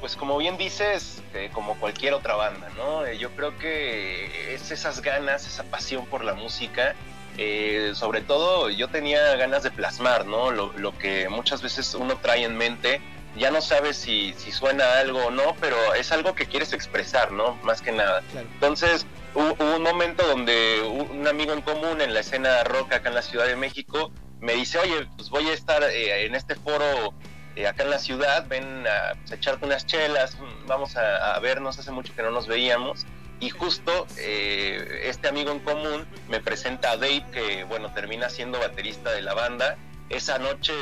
Pues 0.00 0.16
como 0.16 0.38
bien 0.38 0.56
dices, 0.56 1.20
eh, 1.34 1.50
como 1.52 1.74
cualquier 1.78 2.14
otra 2.14 2.34
banda, 2.34 2.70
¿no? 2.76 3.04
Eh, 3.04 3.18
yo 3.18 3.30
creo 3.32 3.58
que 3.58 4.54
es 4.54 4.70
esas 4.70 5.02
ganas, 5.02 5.46
esa 5.46 5.64
pasión 5.64 6.06
por 6.06 6.24
la 6.24 6.34
música. 6.34 6.94
Eh, 7.38 7.92
sobre 7.94 8.20
todo 8.20 8.68
yo 8.70 8.88
tenía 8.88 9.34
ganas 9.36 9.62
de 9.62 9.70
plasmar, 9.70 10.26
¿no? 10.26 10.50
Lo, 10.50 10.72
lo 10.76 10.96
que 10.98 11.28
muchas 11.28 11.62
veces 11.62 11.94
uno 11.94 12.18
trae 12.18 12.44
en 12.44 12.56
mente 12.56 13.00
ya 13.36 13.50
no 13.50 13.60
sabes 13.60 13.96
si, 13.96 14.34
si, 14.36 14.50
suena 14.50 14.98
algo 14.98 15.26
o 15.26 15.30
no, 15.30 15.54
pero 15.60 15.94
es 15.94 16.10
algo 16.12 16.34
que 16.34 16.46
quieres 16.46 16.72
expresar, 16.72 17.32
¿no? 17.32 17.54
Más 17.62 17.80
que 17.80 17.92
nada. 17.92 18.22
Claro. 18.32 18.48
Entonces, 18.54 19.06
hubo, 19.34 19.52
hubo, 19.52 19.76
un 19.76 19.82
momento 19.82 20.26
donde 20.26 20.82
un 20.82 21.26
amigo 21.28 21.52
en 21.52 21.62
común 21.62 22.00
en 22.00 22.12
la 22.12 22.20
escena 22.20 22.64
rock 22.64 22.92
acá 22.92 23.08
en 23.08 23.14
la 23.14 23.22
Ciudad 23.22 23.46
de 23.46 23.56
México 23.56 24.10
me 24.40 24.54
dice, 24.54 24.78
oye, 24.78 25.06
pues 25.16 25.30
voy 25.30 25.48
a 25.48 25.52
estar 25.52 25.82
eh, 25.84 26.26
en 26.26 26.34
este 26.34 26.54
foro 26.56 27.14
eh, 27.56 27.66
acá 27.66 27.84
en 27.84 27.90
la 27.90 27.98
ciudad, 27.98 28.46
ven 28.48 28.86
a, 28.86 29.14
pues, 29.20 29.32
a 29.32 29.34
echarte 29.36 29.66
unas 29.66 29.86
chelas, 29.86 30.36
vamos 30.66 30.96
a, 30.96 31.34
a, 31.34 31.38
vernos, 31.40 31.78
hace 31.78 31.90
mucho 31.90 32.14
que 32.14 32.22
no 32.22 32.30
nos 32.30 32.46
veíamos. 32.46 33.06
Y 33.40 33.48
justo 33.50 34.06
eh, 34.18 35.02
este 35.04 35.28
amigo 35.28 35.50
en 35.50 35.60
común 35.60 36.06
me 36.28 36.40
presenta 36.40 36.92
a 36.92 36.96
Dave, 36.96 37.24
que 37.32 37.64
bueno, 37.64 37.92
termina 37.94 38.28
siendo 38.28 38.58
baterista 38.58 39.10
de 39.10 39.22
la 39.22 39.32
banda. 39.32 39.78
Esa 40.10 40.38
noche 40.38 40.72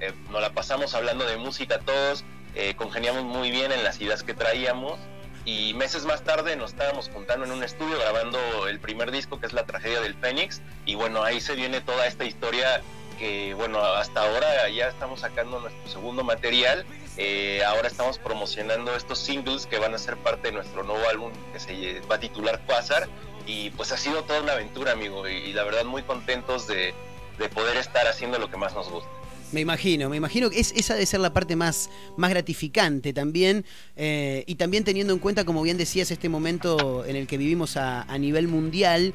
eh, 0.00 0.12
nos 0.30 0.40
la 0.40 0.50
pasamos 0.52 0.94
hablando 0.94 1.26
de 1.26 1.36
música 1.36 1.78
todos, 1.80 2.24
eh, 2.54 2.74
congeniamos 2.74 3.24
muy 3.24 3.50
bien 3.50 3.70
en 3.70 3.84
las 3.84 4.00
ideas 4.00 4.22
que 4.22 4.32
traíamos 4.32 4.98
y 5.44 5.74
meses 5.74 6.06
más 6.06 6.24
tarde 6.24 6.56
nos 6.56 6.70
estábamos 6.70 7.10
juntando 7.10 7.44
en 7.44 7.52
un 7.52 7.62
estudio 7.62 7.98
grabando 7.98 8.38
el 8.66 8.80
primer 8.80 9.10
disco 9.10 9.40
que 9.40 9.46
es 9.46 9.52
La 9.52 9.66
tragedia 9.66 10.00
del 10.00 10.14
Fénix 10.14 10.62
y 10.86 10.94
bueno, 10.94 11.22
ahí 11.22 11.40
se 11.40 11.54
viene 11.54 11.80
toda 11.82 12.06
esta 12.06 12.24
historia 12.24 12.80
que 13.18 13.54
bueno, 13.54 13.80
hasta 13.80 14.22
ahora 14.22 14.68
ya 14.70 14.88
estamos 14.88 15.20
sacando 15.20 15.60
nuestro 15.60 15.88
segundo 15.88 16.24
material, 16.24 16.84
eh, 17.16 17.62
ahora 17.64 17.88
estamos 17.88 18.18
promocionando 18.18 18.94
estos 18.96 19.18
singles 19.18 19.66
que 19.66 19.78
van 19.78 19.94
a 19.94 19.98
ser 19.98 20.16
parte 20.16 20.48
de 20.48 20.54
nuestro 20.54 20.82
nuevo 20.82 21.08
álbum 21.08 21.32
que 21.52 21.60
se 21.60 22.00
va 22.10 22.16
a 22.16 22.20
titular 22.20 22.60
Quasar 22.66 23.08
y 23.46 23.70
pues 23.70 23.92
ha 23.92 23.96
sido 23.96 24.22
toda 24.24 24.40
una 24.42 24.52
aventura 24.52 24.92
amigo 24.92 25.28
y, 25.28 25.52
la 25.52 25.64
verdad 25.64 25.84
muy 25.84 26.02
contentos 26.02 26.66
de, 26.66 26.94
de 27.38 27.48
poder 27.48 27.76
estar 27.76 28.06
haciendo 28.06 28.38
lo 28.38 28.50
que 28.50 28.56
más 28.56 28.74
nos 28.74 28.90
gusta. 28.90 29.10
Me 29.52 29.60
imagino, 29.60 30.08
me 30.08 30.16
imagino 30.16 30.50
que 30.50 30.58
es, 30.58 30.72
esa 30.74 30.94
debe 30.94 31.06
ser 31.06 31.20
la 31.20 31.32
parte 31.32 31.54
más, 31.54 31.88
más 32.16 32.30
gratificante 32.30 33.12
también. 33.12 33.64
Eh, 33.94 34.42
y 34.48 34.56
también 34.56 34.82
teniendo 34.82 35.12
en 35.12 35.20
cuenta, 35.20 35.44
como 35.44 35.62
bien 35.62 35.76
decías, 35.76 36.10
este 36.10 36.28
momento 36.28 37.04
en 37.04 37.14
el 37.14 37.28
que 37.28 37.38
vivimos 37.38 37.76
a, 37.76 38.02
a 38.02 38.18
nivel 38.18 38.48
mundial, 38.48 39.14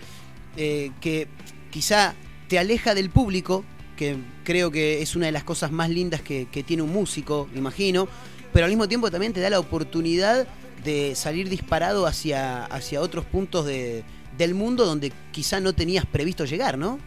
eh, 0.55 0.91
que 1.01 1.27
quizá 1.71 2.15
te 2.47 2.57
aleja 2.57 2.95
del 2.95 3.09
público, 3.09 3.65
que 3.99 4.15
creo 4.45 4.71
que 4.71 5.01
es 5.01 5.17
una 5.17 5.25
de 5.25 5.33
las 5.33 5.43
cosas 5.43 5.71
más 5.73 5.89
lindas 5.89 6.21
que, 6.21 6.45
tiene 6.65 6.83
un 6.83 6.93
músico, 6.93 7.49
imagino, 7.53 8.07
pero 8.53 8.63
al 8.63 8.71
mismo 8.71 8.87
tiempo 8.87 9.11
también 9.11 9.33
te 9.33 9.41
da 9.41 9.49
la 9.49 9.59
oportunidad 9.59 10.47
de 10.85 11.15
salir 11.15 11.49
disparado 11.49 12.07
hacia, 12.07 12.63
hacia 12.63 13.01
otros 13.01 13.25
puntos 13.25 13.65
de, 13.65 14.05
del 14.37 14.53
mundo 14.55 14.85
donde 14.85 15.11
quizá 15.33 15.59
no 15.59 15.73
tenías 15.73 16.05
previsto 16.05 16.45
llegar, 16.45 16.77
¿no? 16.77 16.97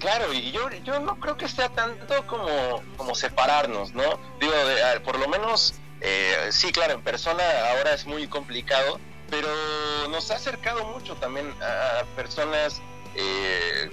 Claro, 0.00 0.34
y 0.34 0.52
yo, 0.52 0.68
yo 0.84 1.00
no 1.00 1.18
creo 1.18 1.38
que 1.38 1.48
sea 1.48 1.70
tanto 1.70 2.26
como, 2.26 2.82
como 2.98 3.14
separarnos, 3.14 3.94
¿no? 3.94 4.20
Digo, 4.38 4.52
por 5.02 5.18
lo 5.18 5.28
menos, 5.28 5.76
eh, 6.02 6.48
sí, 6.50 6.72
claro, 6.72 6.92
en 6.92 7.00
persona 7.00 7.42
ahora 7.70 7.94
es 7.94 8.04
muy 8.04 8.28
complicado, 8.28 9.00
pero 9.30 9.48
nos 10.10 10.30
ha 10.30 10.34
acercado 10.34 10.84
mucho 10.84 11.14
también 11.14 11.46
a 11.62 12.04
personas 12.16 12.82
eh, 13.14 13.90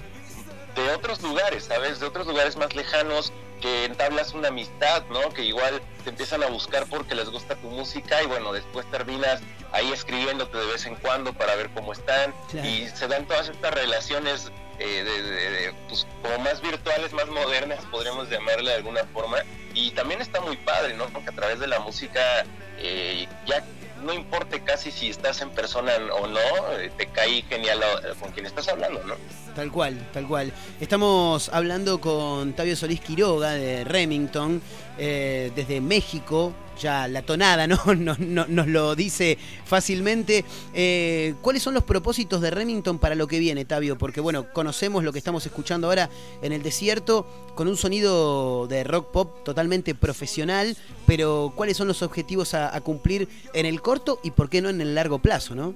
de 0.76 0.90
otros 0.90 1.22
lugares, 1.22 1.64
¿sabes? 1.64 2.00
De 2.00 2.06
otros 2.06 2.26
lugares 2.26 2.56
más 2.56 2.74
lejanos, 2.74 3.32
que 3.60 3.86
entablas 3.86 4.34
una 4.34 4.48
amistad, 4.48 5.02
¿no? 5.10 5.30
Que 5.30 5.42
igual 5.42 5.80
te 6.04 6.10
empiezan 6.10 6.42
a 6.42 6.46
buscar 6.48 6.86
porque 6.86 7.14
les 7.14 7.30
gusta 7.30 7.56
tu 7.56 7.68
música 7.68 8.22
y 8.22 8.26
bueno, 8.26 8.52
después 8.52 8.88
terminas 8.90 9.40
ahí 9.72 9.90
escribiéndote 9.92 10.58
de 10.58 10.66
vez 10.66 10.86
en 10.86 10.96
cuando 10.96 11.32
para 11.32 11.56
ver 11.56 11.70
cómo 11.70 11.92
están 11.92 12.34
claro. 12.50 12.68
y 12.68 12.88
se 12.90 13.08
dan 13.08 13.26
todas 13.26 13.48
estas 13.48 13.72
relaciones 13.74 14.52
eh, 14.78 15.04
de, 15.04 15.22
de, 15.22 15.50
de, 15.50 15.74
pues, 15.88 16.06
como 16.22 16.38
más 16.40 16.60
virtuales, 16.60 17.12
más 17.14 17.26
modernas, 17.28 17.82
podríamos 17.90 18.28
llamarle 18.28 18.70
de 18.70 18.76
alguna 18.76 19.04
forma. 19.12 19.38
Y 19.72 19.90
también 19.92 20.20
está 20.20 20.40
muy 20.40 20.56
padre, 20.58 20.94
¿no? 20.94 21.06
Porque 21.08 21.30
a 21.30 21.34
través 21.34 21.58
de 21.58 21.66
la 21.66 21.80
música 21.80 22.44
eh, 22.78 23.26
ya 23.46 23.64
no 24.04 24.12
importa 24.12 24.58
casi 24.64 24.90
si 24.90 25.08
estás 25.08 25.40
en 25.40 25.50
persona 25.50 25.92
o 26.20 26.26
no, 26.26 26.38
eh, 26.78 26.90
te 26.96 27.06
cae 27.06 27.42
genial 27.42 27.80
con 28.20 28.32
quien 28.32 28.46
estás 28.46 28.68
hablando, 28.68 29.02
¿no? 29.04 29.14
Tal 29.54 29.70
cual, 29.70 29.98
tal 30.12 30.26
cual. 30.26 30.52
Estamos 30.80 31.48
hablando 31.48 32.00
con 32.00 32.52
Tavio 32.52 32.76
Solís 32.76 33.00
Quiroga 33.00 33.52
de 33.52 33.84
Remington, 33.84 34.60
eh, 34.98 35.50
desde 35.54 35.80
México, 35.80 36.52
ya 36.76 37.08
la 37.08 37.22
tonada 37.22 37.66
¿no? 37.68 37.78
Nos, 37.94 38.66
lo 38.68 38.94
dice 38.94 39.38
fácilmente. 39.64 40.44
Eh, 40.74 41.34
¿Cuáles 41.42 41.62
son 41.62 41.74
los 41.74 41.84
propósitos 41.84 42.40
de 42.40 42.50
Remington 42.50 42.98
para 42.98 43.14
lo 43.14 43.26
que 43.26 43.38
viene, 43.38 43.64
Tavio? 43.64 43.98
Porque 43.98 44.20
bueno, 44.20 44.52
conocemos 44.52 45.04
lo 45.04 45.12
que 45.12 45.18
estamos 45.18 45.44
escuchando 45.46 45.88
ahora 45.88 46.10
en 46.42 46.52
el 46.52 46.62
desierto, 46.62 47.26
con 47.54 47.68
un 47.68 47.76
sonido 47.76 48.66
de 48.66 48.84
rock 48.84 49.10
pop 49.10 49.44
totalmente 49.44 49.94
profesional, 49.94 50.76
pero 51.06 51.52
¿cuáles 51.54 51.76
son 51.76 51.88
los 51.88 52.02
objetivos 52.02 52.54
a, 52.54 52.74
a 52.74 52.80
cumplir 52.80 53.28
en 53.52 53.66
el 53.66 53.80
corto 53.80 54.20
y 54.22 54.30
por 54.30 54.48
qué 54.48 54.60
no 54.60 54.68
en 54.68 54.80
el 54.80 54.94
largo 54.94 55.18
plazo, 55.18 55.54
no? 55.54 55.74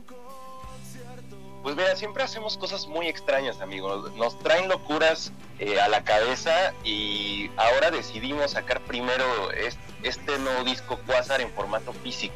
Pues 1.62 1.76
mira, 1.76 1.94
siempre 1.94 2.22
hacemos 2.22 2.56
cosas 2.56 2.86
muy 2.86 3.06
extrañas, 3.08 3.60
amigos. 3.60 4.12
Nos 4.14 4.38
traen 4.38 4.68
locuras 4.68 5.30
eh, 5.58 5.78
a 5.78 5.88
la 5.88 6.04
cabeza 6.04 6.72
y 6.84 7.50
ahora 7.56 7.90
decidimos 7.90 8.52
sacar 8.52 8.80
primero 8.80 9.24
este 10.02 10.38
nuevo 10.38 10.64
disco 10.64 10.98
Quasar 11.06 11.42
en 11.42 11.50
formato 11.50 11.92
físico, 11.92 12.34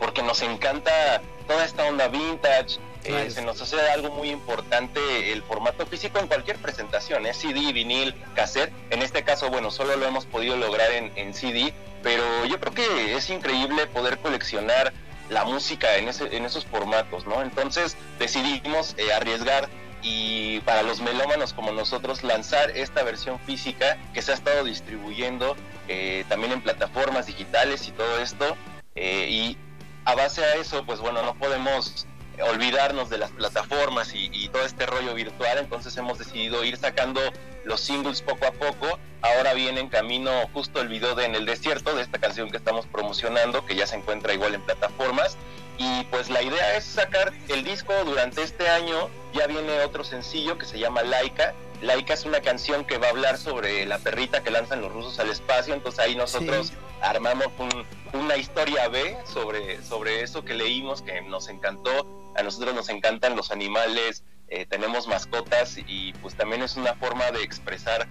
porque 0.00 0.22
nos 0.22 0.42
encanta 0.42 1.22
toda 1.46 1.64
esta 1.64 1.84
onda 1.84 2.08
vintage. 2.08 2.78
Eh, 3.04 3.30
se 3.30 3.40
nos 3.42 3.62
hace 3.62 3.80
algo 3.88 4.10
muy 4.10 4.30
importante 4.30 5.32
el 5.32 5.44
formato 5.44 5.86
físico 5.86 6.18
en 6.18 6.26
cualquier 6.26 6.56
presentación, 6.56 7.24
es 7.24 7.36
¿eh? 7.44 7.48
CD, 7.52 7.72
vinil, 7.72 8.16
cassette. 8.34 8.72
En 8.90 9.00
este 9.00 9.22
caso, 9.22 9.48
bueno, 9.48 9.70
solo 9.70 9.94
lo 9.94 10.06
hemos 10.06 10.26
podido 10.26 10.56
lograr 10.56 10.90
en, 10.90 11.12
en 11.14 11.32
CD, 11.32 11.72
pero 12.02 12.44
yo 12.46 12.58
creo 12.58 12.74
que 12.74 13.14
es 13.14 13.30
increíble 13.30 13.86
poder 13.86 14.18
coleccionar 14.18 14.92
la 15.30 15.44
música 15.44 15.96
en, 15.96 16.08
ese, 16.08 16.36
en 16.36 16.44
esos 16.44 16.64
formatos, 16.64 17.26
¿no? 17.26 17.42
Entonces 17.42 17.96
decidimos 18.18 18.94
eh, 18.98 19.12
arriesgar 19.12 19.68
y 20.02 20.60
para 20.60 20.82
los 20.82 21.00
melómanos 21.00 21.52
como 21.52 21.72
nosotros 21.72 22.22
lanzar 22.22 22.70
esta 22.70 23.02
versión 23.02 23.40
física 23.40 23.98
que 24.14 24.22
se 24.22 24.32
ha 24.32 24.34
estado 24.34 24.64
distribuyendo 24.64 25.56
eh, 25.88 26.24
también 26.28 26.52
en 26.52 26.60
plataformas 26.62 27.26
digitales 27.26 27.88
y 27.88 27.92
todo 27.92 28.20
esto. 28.20 28.56
Eh, 28.94 29.28
y 29.30 29.58
a 30.04 30.14
base 30.14 30.44
a 30.44 30.54
eso, 30.56 30.84
pues 30.86 31.00
bueno, 31.00 31.22
no 31.22 31.34
podemos 31.34 32.06
olvidarnos 32.50 33.08
de 33.08 33.18
las 33.18 33.30
plataformas 33.30 34.14
y, 34.14 34.30
y 34.32 34.48
todo 34.48 34.64
este 34.64 34.86
rollo 34.86 35.14
virtual, 35.14 35.58
entonces 35.58 35.96
hemos 35.96 36.18
decidido 36.18 36.64
ir 36.64 36.76
sacando 36.76 37.20
los 37.66 37.80
singles 37.80 38.22
poco 38.22 38.46
a 38.46 38.52
poco. 38.52 38.98
Ahora 39.22 39.52
viene 39.54 39.80
en 39.80 39.88
camino 39.88 40.30
justo 40.54 40.80
el 40.80 40.88
video 40.88 41.14
de 41.14 41.24
En 41.26 41.34
el 41.34 41.44
Desierto, 41.46 41.94
de 41.94 42.02
esta 42.02 42.18
canción 42.18 42.50
que 42.50 42.56
estamos 42.56 42.86
promocionando, 42.86 43.66
que 43.66 43.74
ya 43.74 43.86
se 43.86 43.96
encuentra 43.96 44.32
igual 44.32 44.54
en 44.54 44.62
plataformas. 44.62 45.36
Y 45.78 46.04
pues 46.04 46.30
la 46.30 46.40
idea 46.42 46.76
es 46.76 46.84
sacar 46.84 47.32
el 47.48 47.64
disco 47.64 47.92
durante 48.04 48.42
este 48.42 48.68
año. 48.68 49.10
Ya 49.34 49.46
viene 49.46 49.80
otro 49.80 50.04
sencillo 50.04 50.56
que 50.56 50.64
se 50.64 50.78
llama 50.78 51.02
Laika. 51.02 51.54
Laika 51.82 52.14
es 52.14 52.24
una 52.24 52.40
canción 52.40 52.84
que 52.86 52.96
va 52.98 53.08
a 53.08 53.10
hablar 53.10 53.36
sobre 53.36 53.84
la 53.84 53.98
perrita 53.98 54.42
que 54.42 54.50
lanzan 54.50 54.80
los 54.80 54.92
rusos 54.92 55.18
al 55.18 55.28
espacio. 55.28 55.74
Entonces 55.74 55.98
ahí 56.00 56.14
nosotros 56.16 56.72
armamos 57.02 57.48
un- 57.58 57.84
una 58.18 58.36
historia 58.36 58.88
B 58.88 59.18
sobre, 59.30 59.82
sobre 59.82 60.22
eso 60.22 60.44
que 60.44 60.54
leímos, 60.54 61.02
que 61.02 61.20
nos 61.22 61.48
encantó. 61.48 62.06
A 62.36 62.42
nosotros 62.42 62.74
nos 62.74 62.88
encantan 62.88 63.34
los 63.36 63.50
animales, 63.50 64.22
eh, 64.48 64.66
tenemos 64.66 65.08
mascotas 65.08 65.76
y 65.76 66.12
pues 66.22 66.34
también 66.34 66.62
es 66.62 66.76
una 66.76 66.94
forma 66.94 67.30
de 67.32 67.42
expresar 67.42 68.06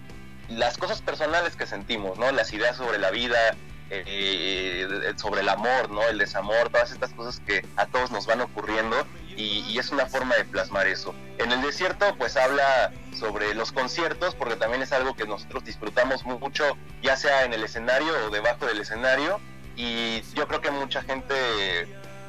las 0.49 0.77
cosas 0.77 1.01
personales 1.01 1.55
que 1.55 1.65
sentimos, 1.65 2.17
¿no? 2.19 2.31
Las 2.31 2.53
ideas 2.53 2.75
sobre 2.75 2.99
la 2.99 3.09
vida, 3.09 3.55
eh, 3.89 4.03
eh, 4.05 5.13
sobre 5.15 5.41
el 5.41 5.49
amor, 5.49 5.89
¿no? 5.89 6.03
El 6.07 6.17
desamor, 6.17 6.69
todas 6.69 6.91
estas 6.91 7.13
cosas 7.13 7.39
que 7.39 7.65
a 7.77 7.85
todos 7.85 8.11
nos 8.11 8.25
van 8.25 8.41
ocurriendo 8.41 9.07
y, 9.35 9.59
y 9.67 9.79
es 9.79 9.91
una 9.91 10.05
forma 10.05 10.35
de 10.35 10.45
plasmar 10.45 10.87
eso. 10.87 11.15
En 11.37 11.51
el 11.51 11.61
desierto 11.61 12.15
pues 12.17 12.37
habla 12.37 12.91
sobre 13.17 13.55
los 13.55 13.71
conciertos 13.71 14.35
porque 14.35 14.55
también 14.55 14.81
es 14.81 14.91
algo 14.91 15.15
que 15.15 15.25
nosotros 15.25 15.63
disfrutamos 15.63 16.25
mucho, 16.25 16.77
ya 17.01 17.15
sea 17.15 17.45
en 17.45 17.53
el 17.53 17.63
escenario 17.63 18.13
o 18.27 18.29
debajo 18.29 18.65
del 18.65 18.79
escenario 18.81 19.39
y 19.75 20.21
yo 20.33 20.47
creo 20.47 20.61
que 20.61 20.71
mucha 20.71 21.01
gente 21.01 21.33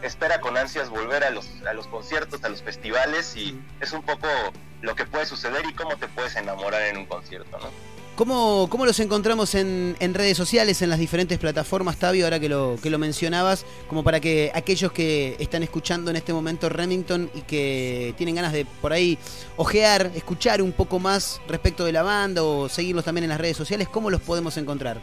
espera 0.03 0.41
con 0.41 0.57
ansias 0.57 0.91
volver 0.91 1.25
a 1.25 1.31
los, 1.31 1.47
a 1.69 1.73
los 1.73 1.87
conciertos, 1.87 2.43
a 2.45 2.49
los 2.49 2.63
festivales 2.63 3.37
y 3.37 3.59
es 3.81 3.93
un 3.93 4.03
poco 4.03 4.29
lo 4.83 4.95
que 4.95 5.05
puede 5.05 5.27
suceder 5.27 5.65
y 5.69 5.75
cómo 5.75 5.97
te 5.97 6.09
puedes 6.09 6.37
enamorar 6.37 6.83
en 6.83 6.99
un 6.99 7.07
concierto, 7.07 7.59
¿no? 7.59 7.97
¿Cómo, 8.17 8.69
cómo 8.71 8.87
los 8.87 8.99
encontramos 9.01 9.55
en, 9.55 9.95
en 10.01 10.15
redes 10.15 10.39
sociales, 10.39 10.81
en 10.81 10.89
las 10.89 10.99
diferentes 10.99 11.39
plataformas, 11.39 11.99
Tabio, 11.99 12.25
ahora 12.25 12.41
que 12.41 12.49
lo, 12.49 12.79
que 12.83 12.89
lo 12.89 12.99
mencionabas, 12.99 13.67
como 13.89 14.03
para 14.03 14.21
que 14.21 14.51
aquellos 14.55 14.91
que 14.91 15.37
están 15.39 15.63
escuchando 15.63 16.11
en 16.11 16.17
este 16.17 16.33
momento 16.33 16.71
Remington 16.71 17.31
y 17.35 17.43
que 17.43 18.15
tienen 18.17 18.35
ganas 18.35 18.55
de 18.55 18.65
por 18.65 18.95
ahí 18.95 19.19
ojear, 19.59 20.11
escuchar 20.15 20.63
un 20.63 20.73
poco 20.73 20.99
más 20.99 21.43
respecto 21.47 21.85
de 21.85 21.93
la 21.93 22.03
banda 22.03 22.43
o 22.43 22.71
seguirlos 22.71 23.05
también 23.05 23.25
en 23.25 23.31
las 23.31 23.39
redes 23.39 23.59
sociales, 23.59 23.87
¿cómo 23.87 24.09
los 24.09 24.23
podemos 24.23 24.57
encontrar? 24.57 24.99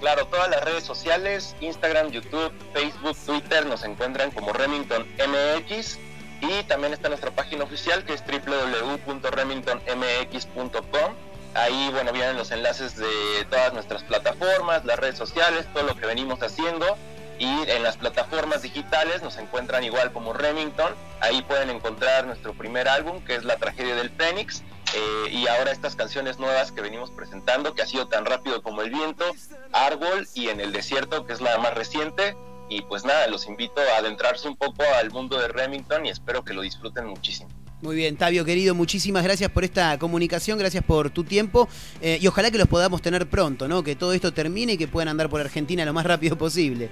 Claro, 0.00 0.26
todas 0.26 0.48
las 0.48 0.64
redes 0.64 0.84
sociales, 0.84 1.54
Instagram, 1.60 2.10
YouTube, 2.10 2.52
Facebook, 2.72 3.16
Twitter, 3.26 3.66
nos 3.66 3.84
encuentran 3.84 4.30
como 4.30 4.54
Remington 4.54 5.06
MX 5.18 5.98
y 6.40 6.62
también 6.64 6.94
está 6.94 7.10
nuestra 7.10 7.30
página 7.30 7.64
oficial 7.64 8.02
que 8.04 8.14
es 8.14 8.24
www.remingtonmx.com. 8.24 11.14
Ahí, 11.52 11.90
bueno, 11.92 12.12
vienen 12.12 12.38
los 12.38 12.50
enlaces 12.50 12.96
de 12.96 13.44
todas 13.50 13.74
nuestras 13.74 14.02
plataformas, 14.04 14.86
las 14.86 14.98
redes 14.98 15.18
sociales, 15.18 15.66
todo 15.74 15.82
lo 15.82 15.94
que 15.94 16.06
venimos 16.06 16.42
haciendo. 16.42 16.96
Y 17.38 17.68
en 17.68 17.82
las 17.82 17.98
plataformas 17.98 18.62
digitales 18.62 19.22
nos 19.22 19.36
encuentran 19.36 19.84
igual 19.84 20.12
como 20.12 20.32
Remington. 20.32 20.94
Ahí 21.20 21.42
pueden 21.42 21.68
encontrar 21.70 22.26
nuestro 22.26 22.54
primer 22.54 22.88
álbum, 22.88 23.22
que 23.24 23.34
es 23.34 23.44
La 23.44 23.56
Tragedia 23.56 23.96
del 23.96 24.08
Fénix. 24.10 24.62
Eh, 24.94 25.30
y 25.30 25.46
ahora 25.46 25.72
estas 25.72 25.96
canciones 25.96 26.38
nuevas 26.38 26.72
que 26.72 26.80
venimos 26.80 27.10
presentando, 27.10 27.74
que 27.74 27.82
ha 27.82 27.86
sido 27.86 28.08
tan 28.08 28.24
rápido 28.24 28.62
como 28.62 28.82
el 28.82 28.90
viento, 28.90 29.24
Árbol 29.72 30.26
y 30.34 30.48
En 30.48 30.60
el 30.60 30.72
Desierto, 30.72 31.26
que 31.26 31.32
es 31.32 31.40
la 31.40 31.58
más 31.58 31.74
reciente. 31.74 32.36
Y 32.68 32.82
pues 32.82 33.04
nada, 33.04 33.26
los 33.26 33.46
invito 33.46 33.80
a 33.80 33.98
adentrarse 33.98 34.46
un 34.46 34.56
poco 34.56 34.84
al 35.00 35.10
mundo 35.10 35.38
de 35.40 35.48
Remington 35.48 36.06
y 36.06 36.10
espero 36.10 36.44
que 36.44 36.54
lo 36.54 36.62
disfruten 36.62 37.06
muchísimo. 37.06 37.50
Muy 37.82 37.96
bien, 37.96 38.16
Tabio 38.16 38.44
querido, 38.44 38.74
muchísimas 38.74 39.24
gracias 39.24 39.50
por 39.50 39.64
esta 39.64 39.98
comunicación, 39.98 40.58
gracias 40.58 40.84
por 40.84 41.08
tu 41.10 41.24
tiempo 41.24 41.66
eh, 42.02 42.18
y 42.20 42.26
ojalá 42.26 42.50
que 42.50 42.58
los 42.58 42.68
podamos 42.68 43.00
tener 43.00 43.26
pronto, 43.28 43.68
¿no? 43.68 43.82
Que 43.82 43.96
todo 43.96 44.12
esto 44.12 44.32
termine 44.32 44.74
y 44.74 44.76
que 44.76 44.86
puedan 44.86 45.08
andar 45.08 45.30
por 45.30 45.40
Argentina 45.40 45.84
lo 45.84 45.94
más 45.94 46.04
rápido 46.04 46.36
posible. 46.36 46.90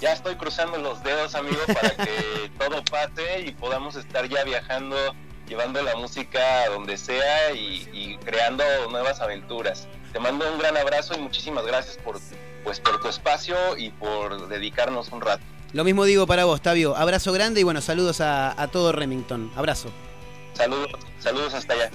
Ya 0.00 0.12
estoy 0.12 0.36
cruzando 0.36 0.78
los 0.78 1.02
dedos, 1.02 1.34
amigo, 1.34 1.58
para 1.66 1.90
que 1.90 2.50
todo 2.58 2.84
pase 2.84 3.40
y 3.46 3.52
podamos 3.52 3.96
estar 3.96 4.28
ya 4.28 4.44
viajando, 4.44 4.96
llevando 5.48 5.82
la 5.82 5.96
música 5.96 6.62
a 6.62 6.68
donde 6.68 6.96
sea 6.96 7.52
y, 7.52 7.88
y 7.92 8.18
creando 8.24 8.64
nuevas 8.90 9.20
aventuras. 9.20 9.86
Te 10.12 10.20
mando 10.20 10.50
un 10.52 10.58
gran 10.58 10.76
abrazo 10.76 11.14
y 11.16 11.20
muchísimas 11.20 11.66
gracias 11.66 11.98
por, 11.98 12.18
pues, 12.64 12.80
por 12.80 13.00
tu 13.00 13.08
espacio 13.08 13.56
y 13.76 13.90
por 13.90 14.48
dedicarnos 14.48 15.10
un 15.12 15.20
rato. 15.20 15.42
Lo 15.72 15.84
mismo 15.84 16.04
digo 16.04 16.26
para 16.26 16.44
vos, 16.44 16.62
Tabio. 16.62 16.96
Abrazo 16.96 17.32
grande 17.32 17.60
y 17.60 17.64
bueno, 17.64 17.80
saludos 17.80 18.20
a, 18.20 18.60
a 18.60 18.68
todo 18.68 18.92
Remington. 18.92 19.50
Abrazo. 19.56 19.90
Saludos, 20.54 20.92
saludos 21.18 21.54
hasta 21.54 21.74
allá. 21.74 21.90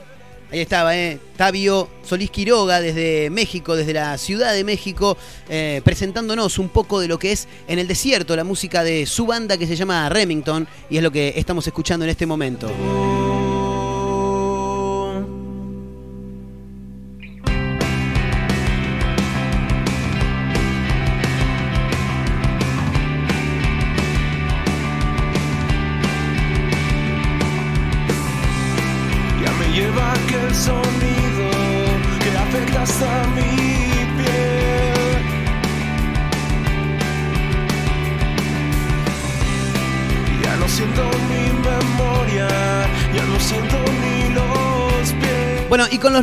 Ahí 0.52 0.60
estaba, 0.60 0.98
¿eh? 0.98 1.18
Tabio 1.38 1.90
Solís 2.04 2.30
Quiroga 2.30 2.82
desde 2.82 3.30
México, 3.30 3.78
desde 3.78 3.94
la 3.94 4.18
Ciudad 4.18 4.54
de 4.54 4.66
México, 4.66 5.18
eh, 5.48 5.82
presentándonos 5.86 6.60
un 6.60 6.68
poco 6.68 7.00
de 7.00 7.08
lo 7.08 7.18
que 7.18 7.32
es 7.32 7.48
en 7.70 7.80
el 7.80 7.88
desierto, 7.88 8.36
la 8.36 8.44
música 8.44 8.84
de 8.84 9.06
su 9.06 9.26
banda 9.26 9.58
que 9.58 9.66
se 9.66 9.78
llama 9.78 10.10
Remington 10.10 10.68
y 10.90 10.98
es 10.98 11.04
lo 11.04 11.10
que 11.10 11.34
estamos 11.38 11.66
escuchando 11.66 12.04
en 12.04 12.12
este 12.12 12.26
momento. 12.26 12.70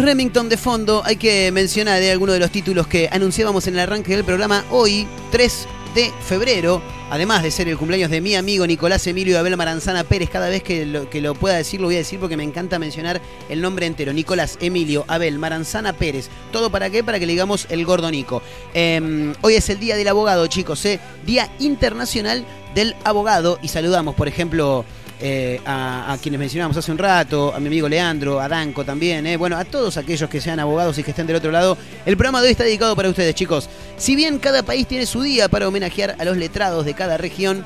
Remington 0.09 0.49
de 0.49 0.57
fondo 0.57 1.03
hay 1.05 1.17
que 1.17 1.53
mencionar 1.53 2.01
de 2.01 2.11
algunos 2.11 2.33
de 2.33 2.41
los 2.41 2.51
títulos 2.51 2.87
que 2.87 3.11
anunciábamos 3.13 3.67
en 3.67 3.75
el 3.75 3.81
arranque 3.81 4.17
del 4.17 4.25
programa 4.25 4.65
hoy, 4.71 5.07
3 5.33 5.69
de 5.95 6.11
febrero, 6.27 6.81
además 7.11 7.43
de 7.43 7.51
ser 7.51 7.69
el 7.69 7.77
cumpleaños 7.77 8.11
de 8.11 8.23
mi 8.23 8.35
amigo 8.35 8.67
Nicolás 8.67 9.07
Emilio 9.07 9.39
Abel 9.39 9.59
Maranzana 9.59 10.05
Pérez, 10.05 10.31
cada 10.31 10.49
vez 10.49 10.63
que 10.63 10.87
lo, 10.87 11.35
pueda 11.35 11.59
decir 11.59 11.83
lo 11.83 11.89
voy 11.89 11.97
a 11.97 11.99
decir 11.99 12.19
porque 12.19 12.39
me 12.39 12.43
encanta 12.43 12.79
mencionar 12.79 13.21
el 13.51 13.61
nombre 13.61 13.85
entero, 13.85 14.15
Nicolás 14.15 14.57
Emilio 14.63 15.05
Abel 15.09 15.39
Maranzana 15.39 15.93
Pérez. 15.93 16.31
¿Todo 16.53 16.71
para 16.71 16.89
qué? 16.89 17.05
Para 17.05 17.19
que 17.19 17.27
le 17.27 17.33
digamos 17.33 17.67
el 17.69 17.85
gordo 17.85 18.11
Nico. 18.11 18.41
Eh, 18.73 19.35
hoy 19.43 19.57
es 19.57 19.69
el 19.69 19.79
Día 19.79 19.95
del 19.95 20.09
Abogado, 20.09 20.47
chicos, 20.47 20.83
¿eh? 20.87 21.01
Día 21.27 21.51
Internacional 21.59 22.47
del 22.75 22.97
Abogado 23.05 23.59
y 23.61 23.69
saludamos, 23.69 24.15
por 24.15 24.27
ejemplo, 24.27 24.87
eh, 25.21 25.61
a, 25.67 26.17
quienes 26.23 26.39
mencionamos 26.39 26.77
hace 26.77 26.93
un 26.93 26.99
rato, 26.99 27.53
a 27.55 27.59
mi 27.59 27.67
amigo 27.67 27.89
Leandro, 27.89 28.41
a 28.41 28.49
Danco 28.49 28.85
también, 28.85 29.27
eh. 29.27 29.37
bueno, 29.37 29.57
a 29.57 29.65
todos 29.65 29.97
aquellos 29.97 30.31
que 30.31 30.41
sean 30.41 30.61
abogados 30.61 30.97
y 30.99 31.03
que 31.03 31.11
estén 31.11 31.27
del 31.27 31.37
otro 31.37 31.51
lado. 31.51 31.77
El 32.07 32.17
programa 32.17 32.41
de 32.41 32.47
hoy 32.47 32.53
está 32.53 32.65
dedicado 32.65 32.95
para 32.95 33.09
ustedes, 33.09 33.35
chicos. 33.35 33.69
Si 33.97 34.15
bien 34.15 34.39
cada 34.39 34.63
país 34.63 34.87
tiene 34.87 35.07
su 35.07 35.23
día 35.23 35.49
para 35.49 35.67
homenajear 35.67 36.17
a 36.19 36.25
los 36.25 36.37
letrados 36.37 36.85
de 36.85 36.95
cada 36.95 37.17
región, 37.17 37.65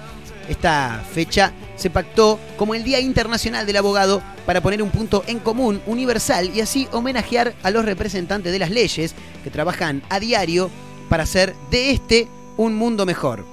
esta 0.49 1.05
fecha 1.13 1.53
se 1.77 1.91
pactó 1.91 2.39
como 2.57 2.75
el 2.75 2.85
Día 2.85 3.01
Internacional 3.01 3.67
del 3.67 3.77
Abogado 3.77 4.23
para 4.47 4.61
poner 4.61 4.83
un 4.83 4.91
punto 4.91 5.23
en 5.27 5.39
común 5.39 5.81
universal 5.87 6.51
y 6.55 6.61
así 6.61 6.89
homenajear 6.93 7.55
a 7.63 7.71
los 7.71 7.85
representantes 7.85 8.53
de 8.53 8.59
las 8.59 8.71
leyes 8.71 9.15
que 9.45 9.51
trabajan 9.51 10.03
a 10.09 10.21
diario 10.21 10.71
para 11.09 11.25
hacer 11.25 11.55
de 11.71 11.91
este 11.91 12.29
un 12.57 12.75
mundo 12.75 13.07
mejor. 13.07 13.52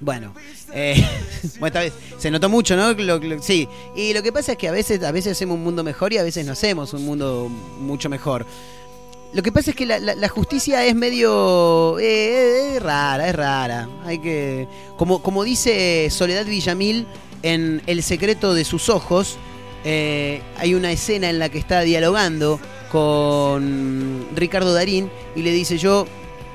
Bueno, 0.00 0.34
eh, 0.72 1.04
vez 1.60 1.92
se 2.18 2.30
notó 2.30 2.48
mucho, 2.48 2.76
¿no? 2.76 2.94
Sí. 3.42 3.68
Y 3.96 4.12
lo 4.12 4.22
que 4.22 4.32
pasa 4.32 4.52
es 4.52 4.58
que 4.58 4.68
a 4.68 4.72
veces, 4.72 5.02
a 5.02 5.12
veces 5.12 5.32
hacemos 5.32 5.56
un 5.56 5.64
mundo 5.64 5.82
mejor 5.82 6.12
y 6.12 6.18
a 6.18 6.22
veces 6.22 6.46
no 6.46 6.52
hacemos 6.52 6.92
un 6.94 7.04
mundo 7.04 7.48
mucho 7.80 8.08
mejor. 8.08 8.46
Lo 9.32 9.42
que 9.42 9.52
pasa 9.52 9.70
es 9.70 9.76
que 9.76 9.84
la, 9.84 10.28
justicia 10.28 10.86
es 10.86 10.94
medio 10.94 11.98
eh, 11.98 12.76
es 12.76 12.82
rara, 12.82 13.28
es 13.28 13.34
rara. 13.34 13.88
Hay 14.04 14.18
que, 14.20 14.66
como, 14.96 15.22
como 15.22 15.44
dice 15.44 16.08
Soledad 16.10 16.46
Villamil 16.46 17.06
en 17.42 17.82
El 17.86 18.02
secreto 18.02 18.54
de 18.54 18.64
sus 18.64 18.88
ojos, 18.88 19.36
eh, 19.84 20.40
hay 20.56 20.74
una 20.74 20.90
escena 20.92 21.28
en 21.28 21.38
la 21.38 21.50
que 21.50 21.58
está 21.58 21.82
dialogando 21.82 22.58
con 22.90 24.26
Ricardo 24.34 24.72
Darín 24.72 25.10
y 25.36 25.42
le 25.42 25.52
dice 25.52 25.76
yo 25.76 26.06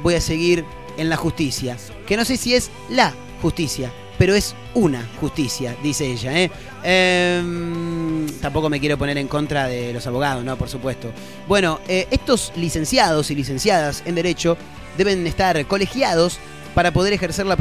voy 0.02 0.16
a 0.16 0.22
seguir 0.22 0.66
en 0.98 1.10
la 1.10 1.16
justicia. 1.16 1.78
Que 2.08 2.18
no 2.18 2.26
sé 2.26 2.38
si 2.38 2.56
es 2.56 2.72
la 2.90 3.14
justicia, 3.44 3.92
pero 4.18 4.34
es 4.34 4.56
una 4.74 5.06
justicia, 5.20 5.76
dice 5.84 6.06
ella. 6.06 6.40
¿eh? 6.40 6.50
Em, 6.82 8.26
tampoco 8.40 8.70
me 8.70 8.80
quiero 8.80 8.98
poner 8.98 9.18
en 9.18 9.28
contra 9.28 9.68
de 9.68 9.92
los 9.92 10.08
abogados, 10.08 10.46
¿no? 10.46 10.56
Por 10.58 10.70
supuesto. 10.70 11.12
Bueno, 11.46 11.82
eh, 11.90 12.08
estos 12.10 12.54
licenciados 12.56 13.30
y 13.32 13.36
licenciadas 13.36 14.02
en 14.06 14.16
Derecho 14.16 14.56
deben 14.98 15.28
estar 15.28 15.66
colegiados 15.66 16.40
para 16.74 16.92
poder 16.92 17.12
ejercer 17.12 17.46
la, 17.46 17.58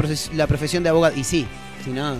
profesión 0.47 0.83
de 0.83 0.89
abogado. 0.89 1.17
Y 1.17 1.25
sí, 1.25 1.45
si 1.83 1.89
no, 1.89 2.15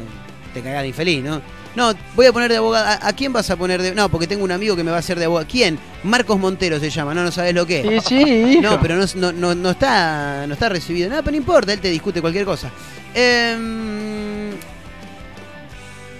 te 0.53 0.61
cagás 0.61 0.82
de 0.82 0.89
infeliz, 0.89 1.24
¿no? 1.24 1.41
No, 1.76 1.93
voy 2.16 2.26
a 2.26 2.34
poner 2.34 2.51
de 2.51 2.57
abogado. 2.57 2.99
¿A, 3.01 3.14
quién 3.14 3.32
vas 3.32 3.49
a 3.49 3.55
poner 3.55 3.82
de.? 3.82 3.95
No, 3.95 4.09
porque 4.09 4.28
tengo 4.28 4.43
un 4.43 4.51
amigo 4.51 4.76
que 4.76 4.84
me 4.84 4.91
va 4.91 4.97
a 4.97 4.99
hacer 4.99 5.18
de 5.18 5.26
abogado. 5.26 5.47
¿Quién? 5.49 5.80
Marcos 6.03 6.38
Montero 6.38 6.80
se 6.80 6.89
llama, 6.89 7.14
no, 7.14 7.24
no 7.24 7.32
sabes 7.32 7.55
lo 7.55 7.66
que 7.66 7.80
es. 7.95 8.03
Sí, 8.03 8.24
sí, 8.24 8.59
No, 8.61 8.80
pero 8.82 8.97
no, 8.97 9.05
no, 9.16 9.32
no, 9.32 9.55
no 9.55 9.70
está, 9.72 10.45
no 10.47 10.53
está 10.53 10.68
recibido. 10.68 11.09
Nada, 11.09 11.22
pero 11.22 11.32
no 11.32 11.38
importa, 11.38 11.72
él 11.72 11.80
te 11.80 11.89
discute 11.89 12.20
cualquier 12.20 12.45
cosa. 12.45 12.70
Em, 13.14 14.51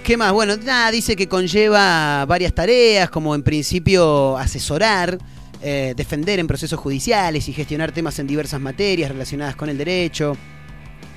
¿Qué 0.04 0.16
más? 0.16 0.32
Bueno, 0.32 0.56
nada, 0.56 0.90
dice 0.90 1.16
que 1.16 1.28
conlleva 1.28 2.24
varias 2.26 2.52
tareas, 2.54 3.08
como 3.08 3.34
en 3.34 3.42
principio 3.42 4.36
asesorar, 4.36 5.18
eh, 5.62 5.94
defender 5.96 6.38
en 6.38 6.46
procesos 6.46 6.78
judiciales 6.78 7.48
y 7.48 7.52
gestionar 7.54 7.90
temas 7.90 8.18
en 8.18 8.26
diversas 8.26 8.60
materias 8.60 9.10
relacionadas 9.10 9.56
con 9.56 9.70
el 9.70 9.78
derecho. 9.78 10.36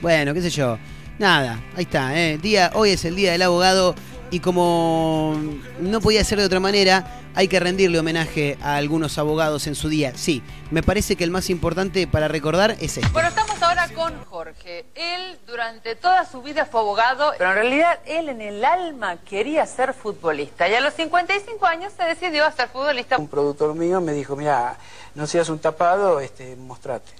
Bueno, 0.01 0.33
qué 0.33 0.41
sé 0.41 0.49
yo. 0.49 0.77
Nada, 1.19 1.59
ahí 1.75 1.83
está. 1.83 2.17
eh. 2.17 2.37
Día, 2.37 2.71
hoy 2.75 2.91
es 2.91 3.03
el 3.03 3.15
día 3.15 3.33
del 3.33 3.41
abogado 3.41 3.93
y 4.31 4.39
como 4.39 5.35
no 5.79 6.01
podía 6.01 6.23
ser 6.23 6.39
de 6.39 6.45
otra 6.45 6.59
manera, 6.59 7.21
hay 7.35 7.47
que 7.47 7.59
rendirle 7.59 7.99
homenaje 7.99 8.57
a 8.61 8.75
algunos 8.75 9.17
abogados 9.17 9.67
en 9.67 9.75
su 9.75 9.89
día. 9.89 10.13
Sí, 10.15 10.41
me 10.71 10.81
parece 10.81 11.15
que 11.15 11.23
el 11.23 11.31
más 11.31 11.49
importante 11.49 12.07
para 12.07 12.27
recordar 12.27 12.71
es 12.79 12.97
este. 12.97 13.07
Bueno, 13.09 13.29
estamos 13.29 13.61
ahora 13.61 13.87
con 13.93 14.25
Jorge. 14.25 14.85
Él 14.95 15.37
durante 15.45 15.95
toda 15.95 16.25
su 16.25 16.41
vida 16.41 16.65
fue 16.65 16.81
abogado, 16.81 17.33
pero 17.37 17.51
en 17.51 17.55
realidad 17.55 17.99
él 18.05 18.29
en 18.29 18.41
el 18.41 18.65
alma 18.65 19.17
quería 19.17 19.65
ser 19.65 19.93
futbolista. 19.93 20.67
Y 20.67 20.73
a 20.73 20.81
los 20.81 20.93
55 20.95 21.65
años 21.65 21.93
se 21.95 22.03
decidió 22.05 22.45
a 22.45 22.51
ser 22.51 22.69
futbolista. 22.69 23.17
Un 23.17 23.27
productor 23.27 23.75
mío 23.75 24.01
me 24.01 24.13
dijo, 24.13 24.35
mira, 24.35 24.75
no 25.15 25.27
seas 25.27 25.49
un 25.49 25.59
tapado, 25.59 26.19
este, 26.19 26.55
mostrate. 26.55 27.11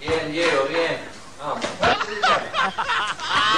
Bien, 0.00 0.32
Diego, 0.32 0.64
bien. 0.68 1.13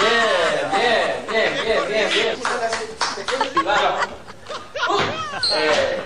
Bien, 0.06 1.26
bien, 1.30 1.50
bien, 1.64 1.64
bien, 1.64 1.82
bien, 1.88 2.08
bien. 2.12 3.64
Vamos. 3.64 4.06
Uh. 4.88 5.00
Eh. 5.34 6.02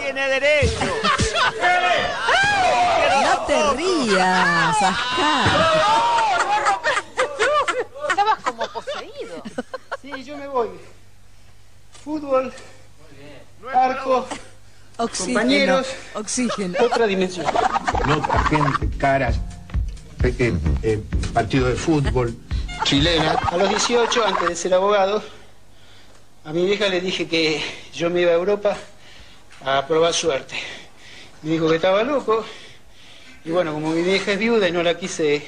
Tiene 0.00 0.28
derecho. 0.28 0.86
No 3.22 3.34
te 3.46 3.56
rías, 3.76 4.82
Ascar. 4.82 5.48
Estabas 8.08 8.38
como 8.42 8.68
poseído. 8.68 9.42
Sí, 10.00 10.24
yo 10.24 10.36
me 10.38 10.48
voy. 10.48 10.70
Fútbol, 12.02 12.52
arco, 13.74 14.26
Oxígeno. 14.98 15.40
compañeros, 15.40 15.86
Oxígeno. 16.14 16.78
otra 16.80 17.06
dimensión. 17.06 17.46
Nota, 18.06 18.44
gente, 18.44 18.96
caras, 18.98 19.36
eh, 20.22 20.54
eh, 20.82 21.02
partido 21.34 21.68
de 21.68 21.74
fútbol, 21.74 22.34
chilena. 22.84 23.32
A 23.32 23.56
los 23.56 23.68
18, 23.68 24.24
antes 24.24 24.48
de 24.48 24.56
ser 24.56 24.74
abogado, 24.74 25.22
a 26.44 26.52
mi 26.52 26.64
vieja 26.64 26.88
le 26.88 27.00
dije 27.00 27.26
que 27.28 27.60
yo 27.92 28.08
me 28.08 28.22
iba 28.22 28.30
a 28.30 28.34
Europa 28.34 28.76
a 29.64 29.86
probar 29.86 30.14
suerte. 30.14 30.56
Me 31.42 31.50
dijo 31.50 31.68
que 31.68 31.76
estaba 31.76 32.02
loco. 32.02 32.44
Y 33.44 33.50
bueno, 33.50 33.72
como 33.72 33.90
mi 33.90 34.02
vieja 34.02 34.32
es 34.32 34.38
viuda 34.38 34.68
y 34.68 34.72
no 34.72 34.82
la 34.82 34.98
quise 34.98 35.42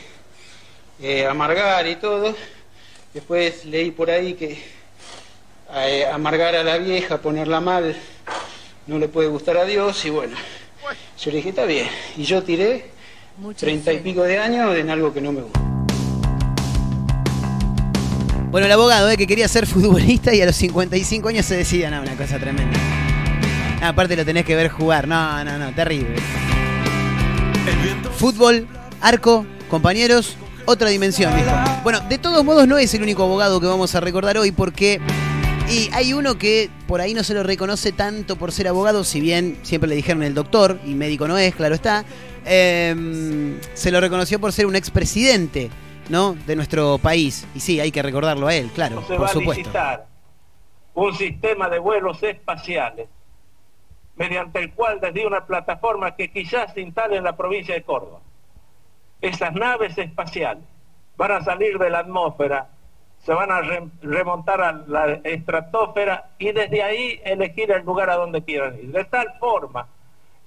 eh, 1.01 1.27
amargar 1.27 1.87
y 1.87 1.97
todo, 1.97 2.35
después 3.15 3.65
leí 3.65 3.91
por 3.91 4.11
ahí 4.11 4.35
que 4.35 4.63
eh, 5.75 6.07
amargar 6.07 6.55
a 6.55 6.63
la 6.63 6.79
vieja, 6.79 7.19
ponerla 7.19 7.61
mal, 7.61 7.97
no 8.89 8.99
le 8.99 9.07
puede 9.07 9.29
gustar 9.29 9.59
a 9.59 9.65
Dios 9.65 10.03
y 10.07 10.11
bueno, 10.11 10.35
yo 11.23 11.31
le 11.31 11.37
dije, 11.37 11.51
está 11.51 11.67
bien. 11.67 11.87
Y 12.17 12.25
yo 12.25 12.43
tiré 12.43 12.91
treinta 13.57 13.93
y 13.93 13.99
pico 13.99 14.23
de 14.23 14.39
años 14.39 14.75
en 14.77 14.89
algo 14.89 15.13
que 15.13 15.21
no 15.21 15.31
me 15.31 15.43
gusta. 15.43 15.61
Bueno, 18.51 18.67
el 18.67 18.73
abogado, 18.73 19.11
eh, 19.11 19.19
que 19.19 19.27
quería 19.27 19.47
ser 19.47 19.67
futbolista 19.67 20.35
y 20.35 20.41
a 20.41 20.47
los 20.47 20.57
55 20.57 21.29
años 21.29 21.45
se 21.45 21.57
decía, 21.57 21.91
no, 21.91 22.01
una 22.01 22.17
cosa 22.17 22.39
tremenda. 22.39 22.79
Ah, 23.83 23.89
aparte 23.89 24.17
lo 24.17 24.25
tenés 24.25 24.47
que 24.47 24.57
ver 24.57 24.71
jugar, 24.71 25.07
no, 25.07 25.45
no, 25.45 25.59
no, 25.59 25.75
terrible. 25.75 26.17
Fútbol, 28.17 28.67
arco, 29.03 29.45
compañeros, 29.69 30.37
otra 30.65 30.89
dimensión, 30.89 31.37
dijo. 31.37 31.51
Bueno, 31.85 32.01
de 32.09 32.17
todos 32.17 32.43
modos 32.43 32.67
no 32.67 32.79
es 32.79 32.95
el 32.95 33.03
único 33.03 33.23
abogado 33.25 33.61
que 33.61 33.67
vamos 33.67 33.95
a 33.95 34.01
recordar 34.01 34.39
hoy 34.39 34.51
porque... 34.51 34.99
Y 35.71 35.91
hay 35.93 36.15
uno 36.15 36.39
que 36.39 36.71
por 36.87 37.01
ahí 37.01 37.13
no 37.13 37.23
se 37.23 37.35
lo 37.35 37.43
reconoce 37.43 37.93
tanto 37.93 38.37
por 38.37 38.53
ser 38.53 38.69
abogado, 38.69 39.05
si 39.05 39.21
bien 39.21 39.59
siempre 39.63 39.89
le 39.89 39.97
dijeron 39.97 40.23
el 40.23 40.35
doctor, 40.35 40.79
y 40.87 40.95
médico 40.95 41.29
no 41.29 41.37
es, 41.37 41.55
claro 41.55 41.75
está. 41.75 42.05
eh, 42.47 43.59
se 43.75 43.91
lo 43.91 44.01
reconoció 44.01 44.41
por 44.41 44.53
ser 44.53 44.65
un 44.67 44.77
expresidente, 44.77 45.69
¿no? 46.09 46.35
De 46.47 46.57
nuestro 46.57 46.97
país. 46.99 47.47
Y 47.55 47.61
sí, 47.61 47.81
hay 47.81 47.91
que 47.93 48.03
recordarlo 48.03 48.47
a 48.47 48.55
él, 48.55 48.71
claro, 48.75 49.03
se 49.07 49.15
por 49.15 49.23
va 49.25 49.27
a 49.27 49.33
supuesto. 49.33 49.61
licitar 49.63 50.07
un 50.95 51.15
sistema 51.15 51.69
de 51.69 51.79
vuelos 51.79 52.23
espaciales 52.23 53.09
mediante 54.17 54.61
el 54.61 54.73
cual 54.73 54.99
desde 55.01 55.27
una 55.27 55.47
plataforma 55.47 56.17
que 56.17 56.31
quizás 56.33 56.73
se 56.73 56.81
instale 56.81 57.17
en 57.19 57.25
la 57.25 57.37
provincia 57.37 57.75
de 57.75 57.83
Córdoba, 57.83 58.21
esas 59.21 59.53
naves 59.53 59.97
espaciales 59.99 60.65
van 61.19 61.33
a 61.33 61.45
salir 61.45 61.79
de 61.79 61.91
la 61.91 61.99
atmósfera, 62.01 62.69
se 63.25 63.33
van 63.35 63.51
a 63.51 63.61
re- 63.61 63.89
remontar 64.03 64.61
a 64.63 64.73
la 64.87 65.21
estratosfera 65.25 66.31
y 66.39 66.53
desde 66.53 66.83
ahí 66.83 67.21
elegir 67.25 67.71
el 67.73 67.85
lugar 67.85 68.09
a 68.11 68.17
donde 68.17 68.43
quieran 68.43 68.79
ir. 68.79 68.91
De 68.93 69.05
tal 69.05 69.35
forma 69.39 69.87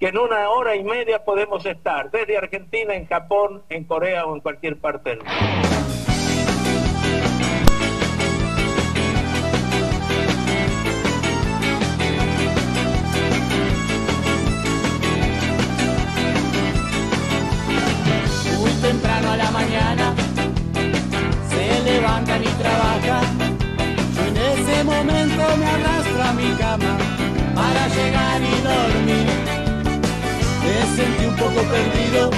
que 0.00 0.08
en 0.08 0.18
una 0.18 0.50
hora 0.50 0.74
y 0.74 0.82
media 0.82 1.24
podemos 1.24 1.64
estar 1.64 2.10
desde 2.10 2.36
Argentina, 2.36 2.94
en 2.94 3.06
Japón, 3.06 3.62
en 3.68 3.84
Corea 3.84 4.24
o 4.26 4.34
en 4.34 4.40
cualquier 4.40 4.78
parte 4.78 5.10
del 5.10 5.18
mundo. 5.18 5.32
Muy 18.58 18.70
temprano 18.80 19.30
a 19.32 19.36
la 19.36 19.50
mañana 19.50 19.61
y 22.20 22.62
trabajan. 22.62 23.24
Yo 24.14 24.22
en 24.26 24.36
ese 24.36 24.84
momento 24.84 25.42
me 25.58 25.66
arrastro 25.66 26.22
a 26.22 26.32
mi 26.34 26.50
cama 26.60 26.98
para 27.54 27.88
llegar 27.88 28.40
y 28.42 28.54
dormir. 28.70 29.28
Me 30.62 30.76
sentí 30.96 31.24
un 31.24 31.36
poco 31.36 31.62
perdido, 31.72 32.30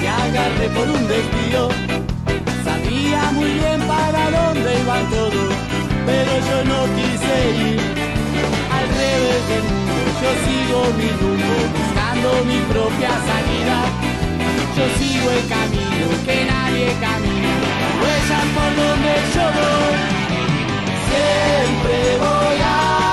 me 0.00 0.08
agarré 0.08 0.68
por 0.68 0.88
un 0.88 1.08
desvío. 1.08 1.68
Sabía 2.64 3.32
muy 3.32 3.50
bien 3.50 3.80
para 3.88 4.30
dónde 4.30 4.80
iban 4.80 5.10
todos, 5.10 5.52
pero 6.06 6.32
yo 6.48 6.58
no 6.70 6.78
quise 6.94 7.34
ir. 7.66 7.80
Al 8.76 8.86
revés 9.00 9.42
del 9.50 9.64
mundo, 9.70 10.00
yo 10.22 10.30
sigo 10.46 10.78
mi 10.98 11.08
rumbo, 11.20 11.54
buscando 11.74 12.44
mi 12.44 12.58
propia 12.72 13.10
salida. 13.28 13.78
Yo 14.76 14.84
sigo 14.98 15.30
el 15.30 15.48
camino 15.48 16.06
que 16.24 16.44
nadie 16.44 16.65
camina, 17.00 17.52
huellas 18.00 18.46
por 18.54 18.70
donde 18.76 19.14
yo. 19.34 19.46
Siempre 21.08 22.18
voy 22.18 22.58
a 22.62 23.05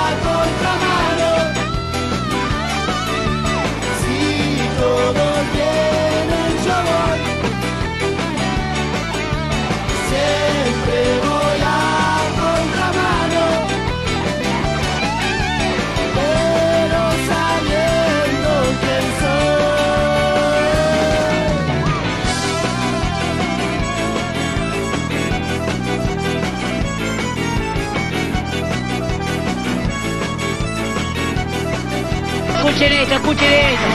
Escuchen 32.66 32.93
esto, 32.93 33.16
escuchen 33.16 33.51
esto. 33.51 33.89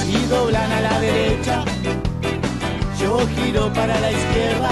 Si 0.00 0.26
doblan 0.30 0.72
a 0.72 0.80
la 0.80 1.00
derecha, 1.00 1.62
yo 2.98 3.18
giro 3.36 3.70
para 3.74 4.00
la 4.00 4.10
izquierda. 4.10 4.70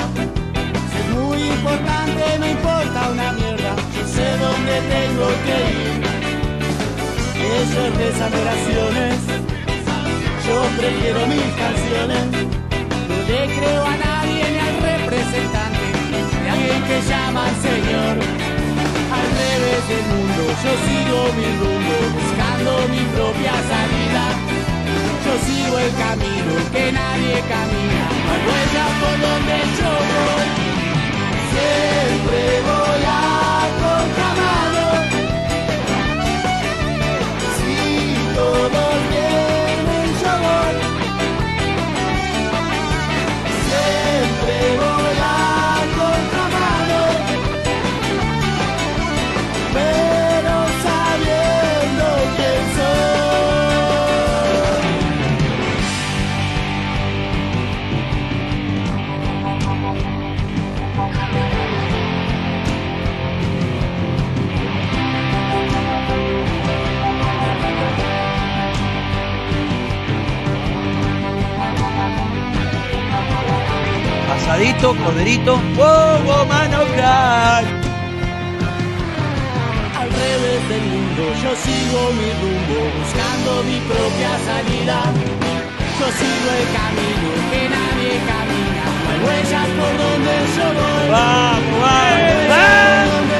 Si 0.90 0.96
es 0.98 1.08
muy 1.14 1.42
importante, 1.42 2.38
no 2.38 2.46
importa 2.48 3.10
una 3.12 3.32
mierda. 3.32 3.76
Yo 3.94 4.08
sé 4.08 4.26
dónde 4.38 4.80
tengo 4.96 5.26
que 5.44 5.56
ir. 5.76 6.00
Ellos 7.52 7.96
rezan 7.98 8.32
oraciones, 8.32 9.16
yo 10.46 10.56
prefiero 10.80 11.26
mis 11.26 11.52
canciones. 11.64 12.24
No 13.08 13.16
le 13.28 13.40
creo 13.56 13.84
a 13.84 13.96
nadie 14.08 14.42
ni 14.52 14.58
al 14.58 14.76
representante 14.80 15.86
de 16.44 16.48
alguien 16.48 16.82
que 16.82 16.98
llaman 17.06 17.52
Señor. 17.60 18.16
Al 19.18 19.28
revés 19.42 19.82
del 19.92 20.04
mundo, 20.16 20.42
yo 20.64 20.72
sigo 20.88 21.18
mi 21.36 21.48
rumbo, 21.60 21.96
buscando 22.58 22.88
mi 22.88 23.00
propia 23.14 23.52
salida. 23.52 24.24
Yo 25.24 25.32
sigo 25.46 25.78
el 25.78 25.92
camino 25.94 26.54
que 26.72 26.92
nadie 26.92 27.40
camina. 27.48 28.08
La 28.26 28.34
huella 28.46 28.86
por 29.00 29.16
donde 29.20 29.56
yo 29.78 29.90
voy. 30.10 30.46
Siempre 31.52 32.42
voy 32.68 33.02
a 33.06 33.18
contramano. 33.82 34.86
Si 37.56 37.76
todos 38.34 38.94
vienen, 39.10 40.08
yo 40.22 40.32
voy. 40.44 40.76
Siempre 43.68 44.76
voy. 44.78 44.87
Asadito, 74.78 74.94
corderito. 75.02 75.56
¡Wow, 75.76 76.46
mano 76.46 76.84
crack! 76.94 77.66
Al 79.98 80.08
revés 80.10 80.68
del 80.68 80.82
mundo 80.82 81.22
yo 81.42 81.52
sigo 81.56 82.00
mi 82.12 82.28
rumbo 82.40 82.78
buscando 82.98 83.50
mi 83.64 83.78
propia 83.80 84.32
salida. 84.46 84.98
Yo 85.98 86.06
sigo 86.18 86.48
el 86.58 86.66
camino 86.78 87.30
que 87.50 87.62
nadie 87.68 88.12
camina. 88.30 88.84
Hay 89.08 89.18
huellas 89.24 89.68
por 89.78 89.92
donde 89.98 90.34
yo 90.56 90.66
voy. 90.78 91.06
¡Vamos, 91.10 91.80
vamos, 91.80 92.48
vamos! 92.48 93.37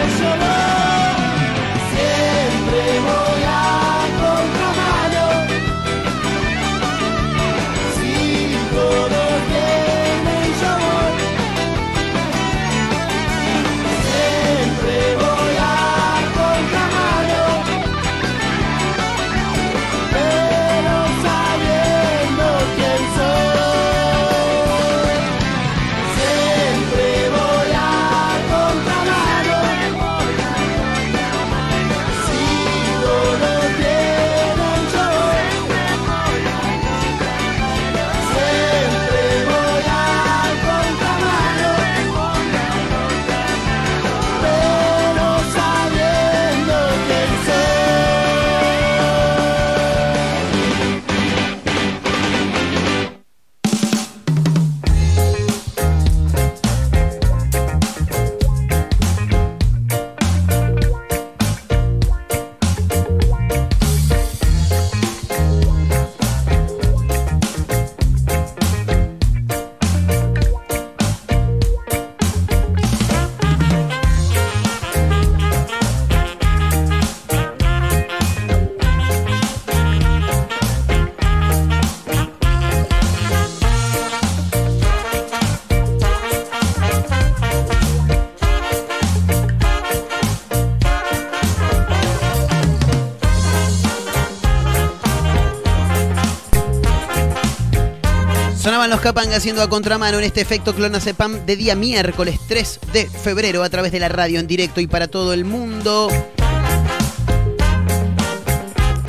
Sonaban 98.79 98.91
los 98.91 99.01
Capanga 99.01 99.37
haciendo 99.37 99.61
a 99.61 99.69
contramano 99.69 100.19
en 100.19 100.25
este 100.25 100.41
efecto 100.41 100.73
Clonazepam 100.73 101.45
de 101.45 101.57
día 101.57 101.75
miércoles 101.75 102.39
3 102.47 102.79
de 102.93 103.07
febrero 103.07 103.65
a 103.65 103.69
través 103.69 103.91
de 103.91 103.99
la 103.99 104.09
radio 104.09 104.39
en 104.39 104.47
directo 104.47 104.81
y 104.81 104.87
para 104.87 105.09
todo 105.09 105.33
el 105.33 105.45
mundo. 105.45 106.07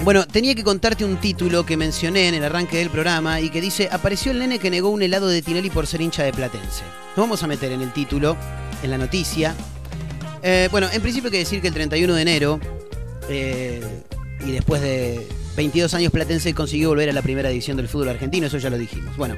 Bueno, 0.04 0.26
tenía 0.26 0.56
que 0.56 0.64
contarte 0.64 1.06
un 1.06 1.18
título 1.18 1.68
que 1.68 1.78
mencioné 1.78 2.30
en 2.30 2.34
el 2.34 2.44
arranque 2.46 2.78
del 2.78 2.90
programa 2.90 3.42
y 3.42 3.52
que 3.52 3.62
dice, 3.62 3.90
apareció 3.92 4.32
el 4.32 4.40
nene 4.40 4.58
que 4.58 4.72
negó 4.72 4.90
un 4.90 5.04
helado 5.04 5.28
de 5.28 5.44
Tinelli 5.44 5.70
por 5.70 5.86
ser 5.86 6.02
hincha 6.02 6.24
de 6.24 6.34
Platense. 6.34 6.82
Nos 7.16 7.18
vamos 7.18 7.44
a 7.44 7.46
meter 7.46 7.72
en 7.72 7.82
el 7.82 7.94
título, 7.94 8.36
en 8.82 8.90
la 8.90 8.98
noticia. 8.98 9.54
Eh, 10.42 10.68
bueno, 10.72 10.88
en 10.92 11.02
principio 11.04 11.28
hay 11.28 11.34
que 11.34 11.38
decir 11.38 11.62
que 11.62 11.68
el 11.68 11.76
31 11.76 12.16
de 12.16 12.22
enero, 12.24 12.60
eh, 13.30 13.84
y 14.44 14.50
después 14.50 14.82
de 14.82 15.28
22 15.60 15.94
años 15.94 16.14
Platense 16.14 16.54
consiguió 16.54 16.88
volver 16.88 17.10
a 17.10 17.14
la 17.14 17.22
primera 17.22 17.50
división 17.50 17.76
del 17.76 17.90
fútbol 17.90 18.08
argentino, 18.08 18.48
eso 18.48 18.58
ya 18.60 18.70
lo 18.70 18.78
dijimos. 18.78 19.18
Bueno, 19.18 19.36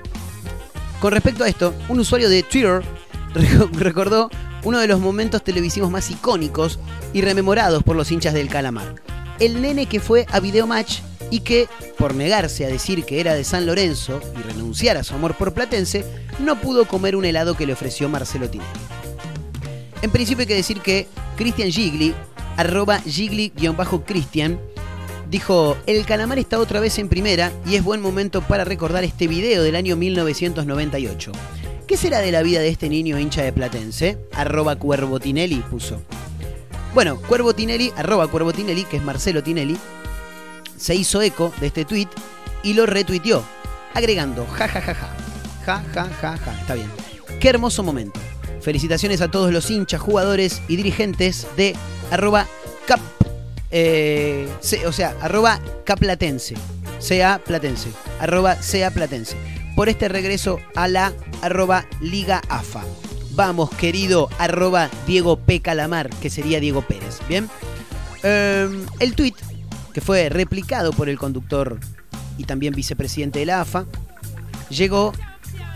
con 0.99 1.11
respecto 1.11 1.43
a 1.43 1.47
esto, 1.49 1.73
un 1.89 1.99
usuario 1.99 2.29
de 2.29 2.43
Twitter 2.43 2.83
reco- 3.33 3.71
recordó 3.73 4.29
uno 4.63 4.77
de 4.77 4.87
los 4.87 4.99
momentos 4.99 5.43
televisivos 5.43 5.89
más 5.89 6.11
icónicos 6.11 6.77
y 7.11 7.21
rememorados 7.21 7.81
por 7.81 7.95
los 7.95 8.11
hinchas 8.11 8.35
del 8.35 8.49
Calamar. 8.49 8.93
El 9.39 9.63
nene 9.63 9.87
que 9.87 9.99
fue 9.99 10.27
a 10.29 10.39
Videomatch 10.39 10.99
y 11.31 11.39
que, 11.39 11.67
por 11.97 12.13
negarse 12.13 12.65
a 12.65 12.69
decir 12.69 13.03
que 13.03 13.19
era 13.19 13.33
de 13.33 13.43
San 13.43 13.65
Lorenzo 13.65 14.21
y 14.39 14.43
renunciar 14.43 14.97
a 14.97 15.03
su 15.03 15.15
amor 15.15 15.33
por 15.33 15.55
Platense, 15.55 16.05
no 16.37 16.61
pudo 16.61 16.85
comer 16.85 17.15
un 17.15 17.25
helado 17.25 17.57
que 17.57 17.65
le 17.65 17.73
ofreció 17.73 18.09
Marcelo 18.09 18.47
Tinelli. 18.47 18.69
En 20.03 20.11
principio 20.11 20.41
hay 20.43 20.47
que 20.47 20.53
decir 20.55 20.81
que 20.81 21.07
Christian 21.35 21.71
Gigli, 21.71 22.13
arroba 22.57 22.99
Gigli-Christian, 22.99 24.59
dijo, 25.31 25.77
el 25.87 26.05
calamar 26.05 26.37
está 26.39 26.59
otra 26.59 26.81
vez 26.81 26.99
en 26.99 27.07
primera 27.07 27.53
y 27.65 27.75
es 27.75 27.83
buen 27.83 28.01
momento 28.01 28.41
para 28.41 28.65
recordar 28.65 29.05
este 29.05 29.27
video 29.27 29.63
del 29.63 29.77
año 29.77 29.95
1998. 29.95 31.31
¿Qué 31.87 31.95
será 31.95 32.19
de 32.19 32.33
la 32.33 32.43
vida 32.43 32.59
de 32.59 32.67
este 32.67 32.89
niño 32.89 33.17
hincha 33.17 33.41
de 33.41 33.53
Platense? 33.53 34.17
Arroba 34.33 34.75
Cuervo 34.75 35.21
Tinelli 35.21 35.63
puso. 35.69 36.01
Bueno, 36.93 37.15
Cuervo 37.21 37.53
Tinelli, 37.53 37.93
arroba 37.95 38.27
Cuervo 38.27 38.51
que 38.51 38.97
es 38.97 39.03
Marcelo 39.03 39.41
Tinelli, 39.41 39.77
se 40.75 40.95
hizo 40.95 41.21
eco 41.21 41.53
de 41.61 41.67
este 41.67 41.85
tweet 41.85 42.09
y 42.63 42.73
lo 42.73 42.85
retuiteó, 42.85 43.41
agregando 43.93 44.45
ja 44.47 44.67
ja 44.67 44.81
ja 44.81 44.93
ja. 44.93 45.15
Ja 45.65 45.83
ja 45.93 46.09
ja 46.21 46.37
ja. 46.37 46.59
Está 46.59 46.75
bien. 46.75 46.89
Qué 47.39 47.47
hermoso 47.47 47.83
momento. 47.83 48.19
Felicitaciones 48.59 49.21
a 49.21 49.31
todos 49.31 49.53
los 49.53 49.71
hinchas, 49.71 50.01
jugadores 50.01 50.61
y 50.67 50.75
dirigentes 50.75 51.47
de 51.55 51.73
arroba 52.11 52.47
cap. 52.85 52.99
Eh, 53.71 54.47
o 54.85 54.91
sea, 54.91 55.15
arroba 55.21 55.59
caplatense. 55.85 56.55
Sea 56.99 57.41
platense. 57.43 57.89
Arroba 58.19 58.61
sea 58.61 58.91
platense. 58.91 59.35
Por 59.75 59.89
este 59.89 60.09
regreso 60.09 60.59
a 60.75 60.87
la 60.87 61.13
arroba 61.41 61.85
Liga 62.01 62.41
AFA. 62.49 62.83
Vamos, 63.33 63.69
querido, 63.71 64.29
arroba 64.37 64.89
Diego 65.07 65.37
P. 65.37 65.61
Calamar, 65.61 66.09
que 66.21 66.29
sería 66.29 66.59
Diego 66.59 66.81
Pérez. 66.81 67.19
Bien. 67.29 67.49
Em, 68.23 68.85
el 68.99 69.15
tweet, 69.15 69.33
que 69.93 70.01
fue 70.01 70.29
replicado 70.29 70.91
por 70.91 71.09
el 71.09 71.17
conductor 71.17 71.79
y 72.37 72.43
también 72.43 72.73
vicepresidente 72.73 73.39
de 73.39 73.45
la 73.45 73.61
AFA, 73.61 73.85
llegó 74.69 75.13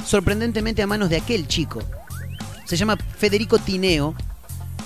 sorprendentemente 0.06 0.82
a 0.82 0.88
manos 0.88 1.10
de 1.10 1.18
aquel 1.18 1.48
chico. 1.48 1.82
Se 2.66 2.76
llama 2.76 2.98
Federico 2.98 3.58
Tineo, 3.58 4.16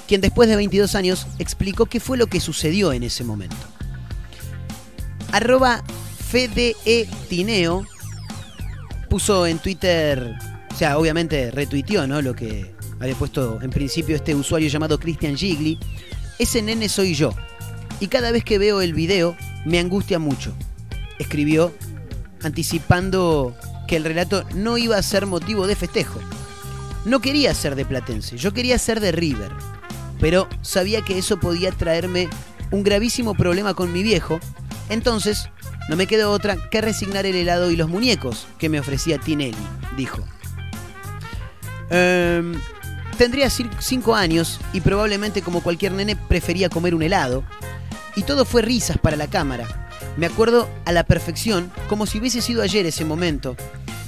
quien 0.09 0.21
después 0.21 0.49
de 0.49 0.55
22 0.55 0.95
años 0.95 1.27
explicó 1.37 1.85
qué 1.85 1.99
fue 1.99 2.17
lo 2.17 2.25
que 2.25 2.39
sucedió 2.39 2.93
en 2.93 3.03
ese 3.03 3.23
momento. 3.23 3.55
Arroba 5.31 5.83
Fede 6.31 6.75
E. 6.83 7.07
Tineo 7.29 7.85
puso 9.07 9.45
en 9.45 9.59
Twitter, 9.59 10.35
o 10.71 10.75
sea, 10.75 10.97
obviamente 10.97 11.51
retuiteó, 11.51 12.07
¿no? 12.07 12.23
Lo 12.23 12.35
que 12.35 12.73
había 12.99 13.13
puesto 13.13 13.61
en 13.61 13.69
principio 13.69 14.15
este 14.15 14.33
usuario 14.33 14.67
llamado 14.67 14.99
Christian 14.99 15.37
Gigli. 15.37 15.77
Ese 16.39 16.63
nene 16.63 16.89
soy 16.89 17.13
yo. 17.13 17.35
Y 17.99 18.07
cada 18.07 18.31
vez 18.31 18.43
que 18.43 18.57
veo 18.57 18.81
el 18.81 18.95
video 18.95 19.37
me 19.63 19.77
angustia 19.77 20.17
mucho. 20.17 20.55
Escribió 21.19 21.71
anticipando 22.41 23.55
que 23.87 23.95
el 23.95 24.05
relato 24.05 24.43
no 24.55 24.79
iba 24.79 24.97
a 24.97 25.03
ser 25.03 25.27
motivo 25.27 25.67
de 25.67 25.75
festejo. 25.75 26.19
No 27.05 27.19
quería 27.19 27.53
ser 27.53 27.75
de 27.75 27.85
Platense, 27.85 28.37
yo 28.37 28.55
quería 28.55 28.79
ser 28.79 29.01
de 29.01 29.11
River. 29.11 29.51
Pero 30.19 30.47
sabía 30.61 31.01
que 31.01 31.17
eso 31.17 31.39
podía 31.39 31.71
traerme 31.71 32.29
un 32.71 32.83
gravísimo 32.83 33.33
problema 33.35 33.73
con 33.73 33.91
mi 33.93 34.03
viejo, 34.03 34.39
entonces 34.89 35.49
no 35.87 35.95
me 35.95 36.07
quedó 36.07 36.31
otra 36.31 36.69
que 36.69 36.81
resignar 36.81 37.25
el 37.25 37.35
helado 37.35 37.71
y 37.71 37.75
los 37.75 37.89
muñecos 37.89 38.47
que 38.59 38.69
me 38.69 38.79
ofrecía 38.79 39.17
Tinelli, 39.17 39.55
dijo. 39.97 40.23
Em, 41.89 42.53
tendría 43.17 43.47
cin- 43.47 43.71
cinco 43.79 44.15
años 44.15 44.59
y 44.73 44.81
probablemente 44.81 45.41
como 45.41 45.61
cualquier 45.63 45.93
nene 45.93 46.15
prefería 46.15 46.69
comer 46.69 46.93
un 46.93 47.01
helado. 47.03 47.43
Y 48.15 48.23
todo 48.23 48.45
fue 48.45 48.61
risas 48.61 48.97
para 48.97 49.15
la 49.17 49.27
cámara. 49.27 49.89
Me 50.17 50.25
acuerdo 50.25 50.67
a 50.85 50.91
la 50.91 51.03
perfección, 51.03 51.71
como 51.87 52.05
si 52.05 52.19
hubiese 52.19 52.41
sido 52.41 52.61
ayer 52.61 52.85
ese 52.85 53.05
momento, 53.05 53.55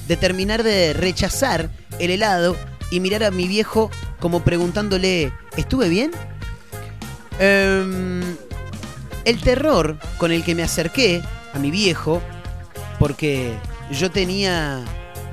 de 0.07 0.17
terminar 0.17 0.63
de 0.63 0.93
rechazar 0.93 1.69
el 1.99 2.11
helado 2.11 2.57
y 2.91 2.99
mirar 2.99 3.23
a 3.23 3.31
mi 3.31 3.47
viejo 3.47 3.89
como 4.21 4.43
preguntándole, 4.43 5.33
¿estuve 5.57 5.89
bien? 5.89 6.11
Em, 7.39 8.21
el 9.25 9.41
terror 9.41 9.97
con 10.17 10.31
el 10.31 10.45
que 10.45 10.55
me 10.55 10.63
acerqué 10.63 11.21
a 11.53 11.59
mi 11.59 11.71
viejo, 11.71 12.21
porque 12.99 13.51
yo 13.91 14.11
tenía 14.11 14.85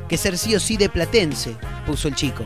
que 0.08 0.16
ser 0.16 0.38
sí 0.38 0.56
o 0.56 0.60
sí 0.60 0.76
de 0.76 0.88
Platense, 0.88 1.54
puso 1.86 2.08
el 2.08 2.16
chico. 2.16 2.44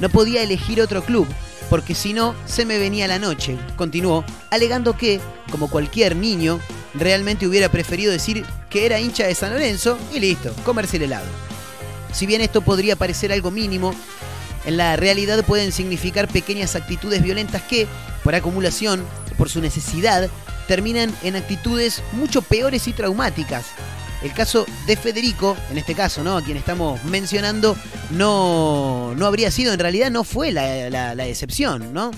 No 0.00 0.08
podía 0.08 0.42
elegir 0.42 0.82
otro 0.82 1.02
club, 1.02 1.26
porque 1.70 1.94
si 1.94 2.12
no, 2.12 2.34
se 2.46 2.66
me 2.66 2.78
venía 2.78 3.06
la 3.06 3.20
noche, 3.20 3.56
continuó, 3.76 4.24
alegando 4.50 4.96
que, 4.96 5.20
como 5.50 5.70
cualquier 5.70 6.16
niño, 6.16 6.58
realmente 6.94 7.46
hubiera 7.46 7.70
preferido 7.70 8.12
decir 8.12 8.44
que 8.70 8.86
era 8.86 9.00
hincha 9.00 9.26
de 9.26 9.34
San 9.34 9.52
Lorenzo 9.52 9.98
y 10.12 10.18
listo, 10.18 10.52
comerse 10.64 10.96
el 10.96 11.04
helado. 11.04 11.26
Si 12.12 12.26
bien 12.26 12.40
esto 12.40 12.60
podría 12.60 12.96
parecer 12.96 13.32
algo 13.32 13.50
mínimo, 13.50 13.94
en 14.66 14.76
la 14.76 14.96
realidad 14.96 15.44
pueden 15.44 15.72
significar 15.72 16.28
pequeñas 16.28 16.74
actitudes 16.74 17.22
violentas 17.22 17.62
que, 17.62 17.86
por 18.22 18.34
acumulación, 18.34 19.04
por 19.38 19.48
su 19.48 19.60
necesidad, 19.60 20.28
terminan 20.66 21.14
en 21.22 21.36
actitudes 21.36 22.02
mucho 22.12 22.42
peores 22.42 22.88
y 22.88 22.92
traumáticas. 22.92 23.66
El 24.22 24.32
caso 24.32 24.66
de 24.86 24.96
Federico, 24.96 25.56
en 25.70 25.78
este 25.78 25.94
caso, 25.94 26.24
¿no? 26.24 26.36
A 26.36 26.42
quien 26.42 26.56
estamos 26.56 27.02
mencionando, 27.04 27.76
no, 28.10 29.14
no 29.16 29.26
habría 29.26 29.50
sido, 29.50 29.72
en 29.72 29.78
realidad 29.78 30.10
no 30.10 30.24
fue 30.24 30.50
la, 30.50 31.12
excepción, 31.26 31.92
¿no? 31.92 32.10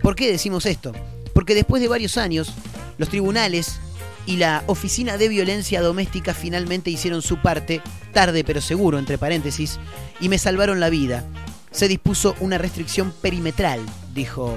¿Por 0.00 0.14
qué 0.14 0.30
decimos 0.30 0.64
esto? 0.64 0.92
Porque 1.34 1.54
después 1.54 1.82
de 1.82 1.88
varios 1.88 2.16
años, 2.16 2.54
los 2.96 3.10
tribunales 3.10 3.78
y 4.24 4.36
la 4.36 4.62
Oficina 4.68 5.18
de 5.18 5.28
Violencia 5.28 5.82
Doméstica 5.82 6.32
finalmente 6.32 6.90
hicieron 6.90 7.20
su 7.20 7.42
parte, 7.42 7.82
tarde 8.14 8.42
pero 8.44 8.62
seguro, 8.62 8.98
entre 8.98 9.18
paréntesis, 9.18 9.78
y 10.20 10.30
me 10.30 10.38
salvaron 10.38 10.80
la 10.80 10.88
vida. 10.88 11.24
Se 11.70 11.88
dispuso 11.88 12.34
una 12.40 12.58
restricción 12.58 13.12
perimetral, 13.12 13.80
dijo 14.14 14.56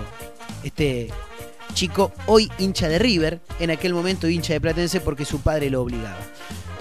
este 0.63 1.09
chico, 1.73 2.11
hoy 2.27 2.51
hincha 2.57 2.87
de 2.87 2.99
River, 2.99 3.41
en 3.59 3.71
aquel 3.71 3.93
momento 3.93 4.27
hincha 4.27 4.53
de 4.53 4.61
Platense 4.61 4.99
porque 5.01 5.25
su 5.25 5.41
padre 5.41 5.69
lo 5.69 5.81
obligaba. 5.81 6.19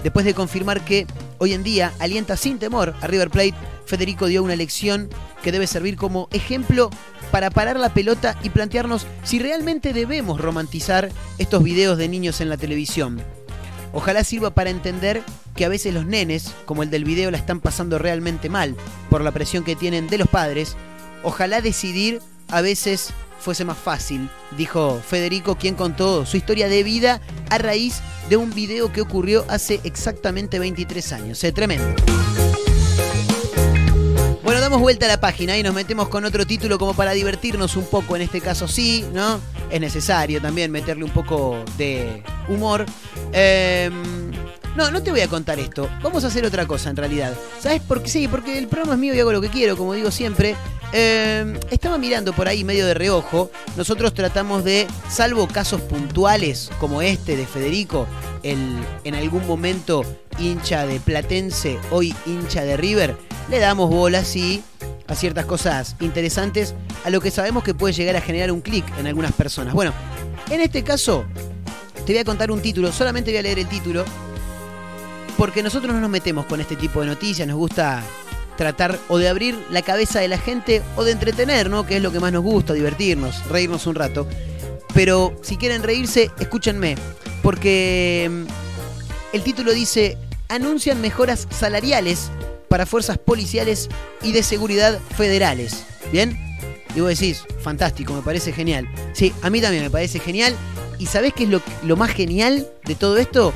Después 0.03 0.25
de 0.25 0.33
confirmar 0.33 0.83
que 0.83 1.07
hoy 1.37 1.53
en 1.53 1.63
día 1.63 1.93
alienta 1.99 2.35
sin 2.35 2.59
temor 2.59 2.93
a 3.01 3.07
River 3.07 3.29
Plate, 3.29 3.53
Federico 3.85 4.27
dio 4.27 4.43
una 4.43 4.55
lección 4.55 5.09
que 5.41 5.51
debe 5.51 5.67
servir 5.67 5.95
como 5.95 6.27
ejemplo 6.31 6.89
para 7.31 7.49
parar 7.49 7.79
la 7.79 7.93
pelota 7.93 8.37
y 8.43 8.49
plantearnos 8.49 9.07
si 9.23 9.39
realmente 9.39 9.93
debemos 9.93 10.39
romantizar 10.39 11.09
estos 11.37 11.63
videos 11.63 11.97
de 11.97 12.09
niños 12.09 12.41
en 12.41 12.49
la 12.49 12.57
televisión. 12.57 13.21
Ojalá 13.93 14.23
sirva 14.23 14.49
para 14.49 14.71
entender 14.71 15.21
que 15.55 15.65
a 15.65 15.69
veces 15.69 15.93
los 15.93 16.05
nenes, 16.05 16.53
como 16.65 16.83
el 16.83 16.89
del 16.89 17.05
video, 17.05 17.29
la 17.31 17.37
están 17.37 17.59
pasando 17.61 17.99
realmente 17.99 18.49
mal 18.49 18.75
por 19.09 19.21
la 19.21 19.31
presión 19.31 19.63
que 19.63 19.75
tienen 19.75 20.07
de 20.07 20.17
los 20.17 20.27
padres. 20.27 20.75
Ojalá 21.21 21.61
decidir 21.61 22.19
a 22.49 22.61
veces 22.61 23.13
fuese 23.39 23.65
más 23.65 23.77
fácil, 23.77 24.29
dijo 24.57 25.01
Federico, 25.05 25.55
quien 25.57 25.75
contó 25.75 26.25
su 26.25 26.37
historia 26.37 26.67
de 26.69 26.81
vida 26.81 27.21
a 27.49 27.57
raíz 27.57 28.01
de 28.29 28.37
un 28.37 28.53
video 28.53 28.91
que 28.91 29.01
ocurrió 29.01 29.45
hace 29.47 29.79
exactamente 29.83 30.59
23 30.59 31.13
años. 31.13 31.43
Eh, 31.43 31.51
tremendo. 31.51 31.93
Vuelta 34.79 35.05
a 35.05 35.09
la 35.09 35.19
página 35.19 35.57
y 35.57 35.63
nos 35.63 35.73
metemos 35.73 36.09
con 36.09 36.25
otro 36.25 36.47
título 36.47 36.79
como 36.79 36.93
para 36.93 37.11
divertirnos 37.11 37.75
un 37.77 37.85
poco. 37.85 38.15
En 38.15 38.23
este 38.23 38.41
caso 38.41 38.67
sí, 38.67 39.05
¿no? 39.13 39.39
Es 39.69 39.79
necesario 39.79 40.41
también 40.41 40.71
meterle 40.71 41.03
un 41.03 41.11
poco 41.11 41.63
de 41.77 42.23
humor. 42.47 42.85
Em, 43.31 44.31
no, 44.75 44.91
no 44.91 45.03
te 45.03 45.11
voy 45.11 45.21
a 45.21 45.27
contar 45.27 45.59
esto. 45.59 45.89
Vamos 46.01 46.23
a 46.23 46.27
hacer 46.27 46.45
otra 46.45 46.65
cosa 46.65 46.89
en 46.89 46.95
realidad. 46.95 47.33
¿Sabes 47.59 47.81
por 47.81 48.01
qué? 48.03 48.09
Sí, 48.09 48.27
porque 48.27 48.57
el 48.57 48.67
programa 48.67 48.93
es 48.93 48.99
mío 48.99 49.13
y 49.13 49.19
hago 49.19 49.31
lo 49.31 49.41
que 49.41 49.49
quiero, 49.49 49.77
como 49.77 49.93
digo 49.93 50.11
siempre. 50.11 50.55
Em, 50.91 51.59
estaba 51.71 51.97
mirando 51.97 52.33
por 52.33 52.47
ahí 52.47 52.63
medio 52.63 52.85
de 52.85 52.93
reojo. 52.93 53.49
Nosotros 53.75 54.13
tratamos 54.13 54.63
de, 54.63 54.87
salvo 55.09 55.47
casos 55.47 55.81
puntuales 55.81 56.69
como 56.79 57.01
este 57.01 57.35
de 57.35 57.45
Federico, 57.45 58.07
el 58.43 58.77
en 59.03 59.15
algún 59.15 59.45
momento 59.47 60.03
hincha 60.37 60.85
de 60.85 60.99
Platense, 60.99 61.79
hoy 61.91 62.15
hincha 62.25 62.63
de 62.63 62.77
River, 62.77 63.15
le 63.49 63.59
damos 63.59 63.89
bola 63.89 64.23
sí 64.23 64.63
a 65.07 65.15
ciertas 65.15 65.45
cosas 65.45 65.95
interesantes, 65.99 66.75
a 67.03 67.09
lo 67.09 67.21
que 67.21 67.31
sabemos 67.31 67.63
que 67.63 67.73
puede 67.73 67.93
llegar 67.93 68.15
a 68.15 68.21
generar 68.21 68.51
un 68.51 68.61
clic 68.61 68.85
en 68.97 69.07
algunas 69.07 69.33
personas. 69.33 69.73
Bueno, 69.73 69.93
en 70.49 70.61
este 70.61 70.83
caso, 70.83 71.25
te 72.05 72.13
voy 72.13 72.19
a 72.19 72.25
contar 72.25 72.51
un 72.51 72.61
título, 72.61 72.91
solamente 72.91 73.31
voy 73.31 73.39
a 73.39 73.41
leer 73.41 73.59
el 73.59 73.67
título, 73.67 74.05
porque 75.37 75.63
nosotros 75.63 75.93
no 75.93 75.99
nos 75.99 76.09
metemos 76.09 76.45
con 76.45 76.61
este 76.61 76.75
tipo 76.75 77.01
de 77.01 77.07
noticias, 77.07 77.47
nos 77.47 77.57
gusta 77.57 78.03
tratar 78.57 78.99
o 79.09 79.17
de 79.17 79.29
abrir 79.29 79.57
la 79.71 79.81
cabeza 79.81 80.19
de 80.19 80.27
la 80.27 80.37
gente 80.37 80.81
o 80.95 81.03
de 81.03 81.11
entretener, 81.11 81.69
¿no? 81.69 81.85
Que 81.85 81.97
es 81.97 82.03
lo 82.03 82.11
que 82.11 82.19
más 82.19 82.31
nos 82.31 82.43
gusta, 82.43 82.73
divertirnos, 82.73 83.47
reírnos 83.49 83.87
un 83.87 83.95
rato. 83.95 84.27
Pero 84.93 85.35
si 85.41 85.57
quieren 85.57 85.83
reírse, 85.83 86.31
escúchenme, 86.39 86.95
porque 87.41 88.29
mm, 88.31 89.35
el 89.35 89.43
título 89.43 89.73
dice, 89.73 90.17
anuncian 90.49 91.01
mejoras 91.01 91.47
salariales 91.49 92.29
para 92.69 92.85
fuerzas 92.85 93.17
policiales 93.17 93.89
y 94.21 94.31
de 94.31 94.43
seguridad 94.43 94.99
federales. 95.15 95.85
¿Bien? 96.11 96.37
Y 96.95 96.99
vos 96.99 97.09
decís, 97.09 97.43
fantástico, 97.61 98.13
me 98.13 98.21
parece 98.21 98.53
genial. 98.53 98.87
Sí, 99.13 99.33
a 99.41 99.49
mí 99.49 99.61
también 99.61 99.83
me 99.83 99.89
parece 99.89 100.19
genial. 100.19 100.55
¿Y 100.99 101.07
sabés 101.07 101.33
qué 101.33 101.45
es 101.45 101.49
lo, 101.49 101.61
lo 101.81 101.97
más 101.97 102.11
genial 102.11 102.67
de 102.85 102.93
todo 102.93 103.17
esto? 103.17 103.51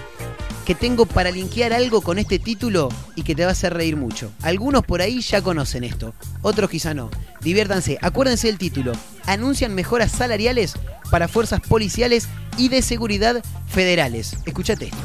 Que 0.68 0.76
tengo 0.76 1.05
para 1.05 1.32
linkear 1.32 1.72
algo 1.72 2.01
con 2.01 2.20
este 2.20 2.39
título 2.39 2.89
y 3.15 3.24
que 3.24 3.36
te 3.36 3.43
va 3.43 3.49
a 3.49 3.51
hacer 3.53 3.74
reír 3.74 3.95
mucho. 3.95 4.34
Algunos 4.41 4.84
por 4.84 5.01
ahí 5.01 5.22
ya 5.22 5.41
conocen 5.41 5.86
esto, 5.86 6.13
otros 6.41 6.70
quizá 6.70 6.93
no. 6.93 7.09
Diviértanse, 7.39 7.97
acuérdense 8.01 8.47
del 8.47 8.57
título. 8.57 8.91
Anuncian 9.28 9.74
mejoras 9.74 10.11
salariales 10.11 10.74
para 11.09 11.30
fuerzas 11.30 11.61
policiales 11.61 12.28
y 12.57 12.68
de 12.68 12.82
seguridad 12.82 13.41
federales. 13.70 14.36
Escuchate 14.45 14.88
esto. 14.88 14.97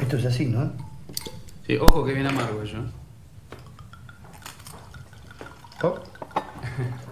Esto 0.00 0.16
es 0.18 0.24
así, 0.26 0.46
¿no? 0.46 0.72
Sí, 1.66 1.76
ojo 1.78 2.04
que 2.04 2.14
viene 2.14 2.28
amargo 2.28 2.62
eso. 2.62 2.76
Oh. 5.82 5.98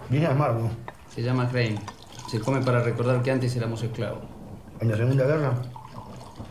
Viene 0.09 0.27
amargo. 0.27 0.71
Se 1.13 1.21
llama 1.21 1.45
Rein. 1.47 1.77
Se 2.29 2.39
come 2.39 2.61
para 2.61 2.81
recordar 2.81 3.21
que 3.21 3.31
antes 3.31 3.53
éramos 3.57 3.83
esclavos. 3.83 4.30
¿En 4.81 4.89
la 4.89 4.97
Segunda 4.97 5.25
Guerra? 5.25 5.53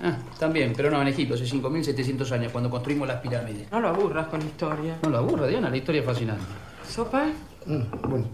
Ah, 0.03 0.16
también, 0.39 0.72
pero 0.76 0.89
no 0.89 1.03
en 1.03 1.09
Egipto, 1.09 1.35
hace 1.35 1.45
5.700 1.45 2.31
años, 2.31 2.53
cuando 2.53 2.70
construimos 2.70 3.09
las 3.09 3.20
pirámides. 3.20 3.70
No 3.72 3.81
lo 3.81 3.89
aburras 3.89 4.28
con 4.28 4.39
la 4.39 4.47
historia. 4.47 4.99
No 5.03 5.11
lo 5.11 5.18
aburra, 5.18 5.49
Diana, 5.49 5.68
la 5.68 5.76
historia 5.76 6.01
es 6.01 6.07
fascinante. 6.07 6.45
¿Sopa? 6.89 7.26
Mm, 7.66 7.83
bueno. 8.09 8.26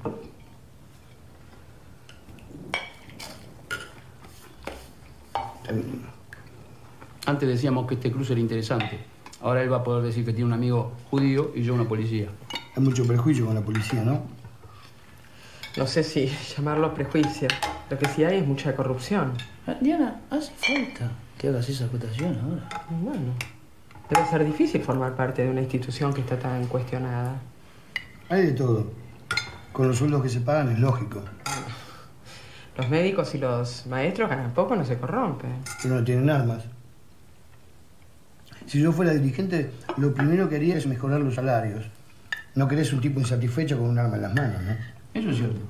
Antes 7.24 7.49
decíamos 7.49 7.86
que 7.88 7.94
este 7.94 8.12
cruce 8.12 8.34
era 8.34 8.40
interesante. 8.40 9.01
Ahora 9.40 9.62
él 9.62 9.72
va 9.72 9.78
a 9.78 9.84
poder 9.84 10.05
decir 10.05 10.24
que 10.26 10.32
tiene 10.32 10.47
un 10.47 10.53
amigo 10.53 10.92
judío 11.11 11.53
y 11.55 11.62
yo 11.62 11.74
una 11.74 11.88
policía. 11.88 12.28
Hay 12.76 12.82
mucho 12.82 13.07
prejuicio 13.07 13.47
con 13.47 13.55
la 13.55 13.62
policía, 13.62 14.03
¿no? 14.05 14.36
No 15.77 15.87
sé 15.87 16.03
si 16.03 16.27
llamarlo 16.57 16.95
prejuicio. 16.95 17.49
Lo 17.91 17.99
que 17.99 18.09
sí 18.09 18.24
hay 18.24 18.39
es 18.39 18.47
mucha 18.47 18.74
corrupción. 18.74 19.33
Ah, 19.66 19.77
Diana, 19.81 20.20
hace 20.31 20.53
falta 20.53 21.11
que 21.39 21.49
hagas 21.49 21.68
esa 21.68 21.85
acotación 21.85 22.39
ahora. 22.43 22.68
Bueno, 22.91 23.35
debe 24.09 24.27
ser 24.27 24.45
difícil 24.45 24.83
formar 24.83 25.14
parte 25.14 25.45
de 25.45 25.51
una 25.51 25.61
institución 25.61 26.12
que 26.14 26.22
está 26.22 26.39
tan 26.39 26.66
cuestionada. 26.66 27.37
Hay 28.29 28.47
de 28.47 28.53
todo. 28.53 28.91
Con 29.72 29.89
los 29.89 29.99
sueldos 29.99 30.22
que 30.22 30.31
se 30.31 30.41
pagan 30.41 30.72
es 30.72 30.79
lógico. 30.79 31.22
Los 32.77 32.89
médicos 32.89 33.35
y 33.35 33.39
los 33.39 33.87
maestros 33.87 34.29
ganan 34.29 34.53
poco, 34.53 34.74
no 34.77 34.85
se 34.85 34.99
corrompen. 34.99 35.62
Pero 35.83 35.97
no 35.97 36.05
tienen 36.05 36.29
armas. 36.31 36.64
Si 38.66 38.81
yo 38.81 38.93
fuera 38.93 39.12
dirigente, 39.12 39.70
lo 39.97 40.12
primero 40.12 40.49
que 40.49 40.57
haría 40.57 40.77
es 40.77 40.87
mejorar 40.87 41.20
los 41.20 41.35
salarios. 41.35 41.87
No 42.55 42.66
querés 42.66 42.93
un 42.93 43.01
tipo 43.01 43.20
insatisfecho 43.20 43.79
con 43.79 43.91
un 43.91 43.99
arma 43.99 44.16
en 44.16 44.22
las 44.22 44.35
manos, 44.35 44.62
¿no? 44.62 44.95
Eso 45.17 45.31
es 45.31 45.37
cierto. 45.39 45.61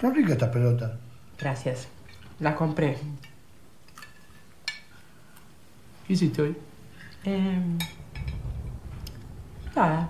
Son 0.00 0.14
ricas 0.14 0.32
estas 0.32 0.50
pelotas. 0.50 0.92
Gracias. 1.36 1.88
La 2.38 2.54
compré. 2.54 2.96
¿Qué 6.06 6.12
hiciste 6.12 6.40
hoy? 6.40 6.56
Eh, 7.24 7.60
nada. 9.74 10.08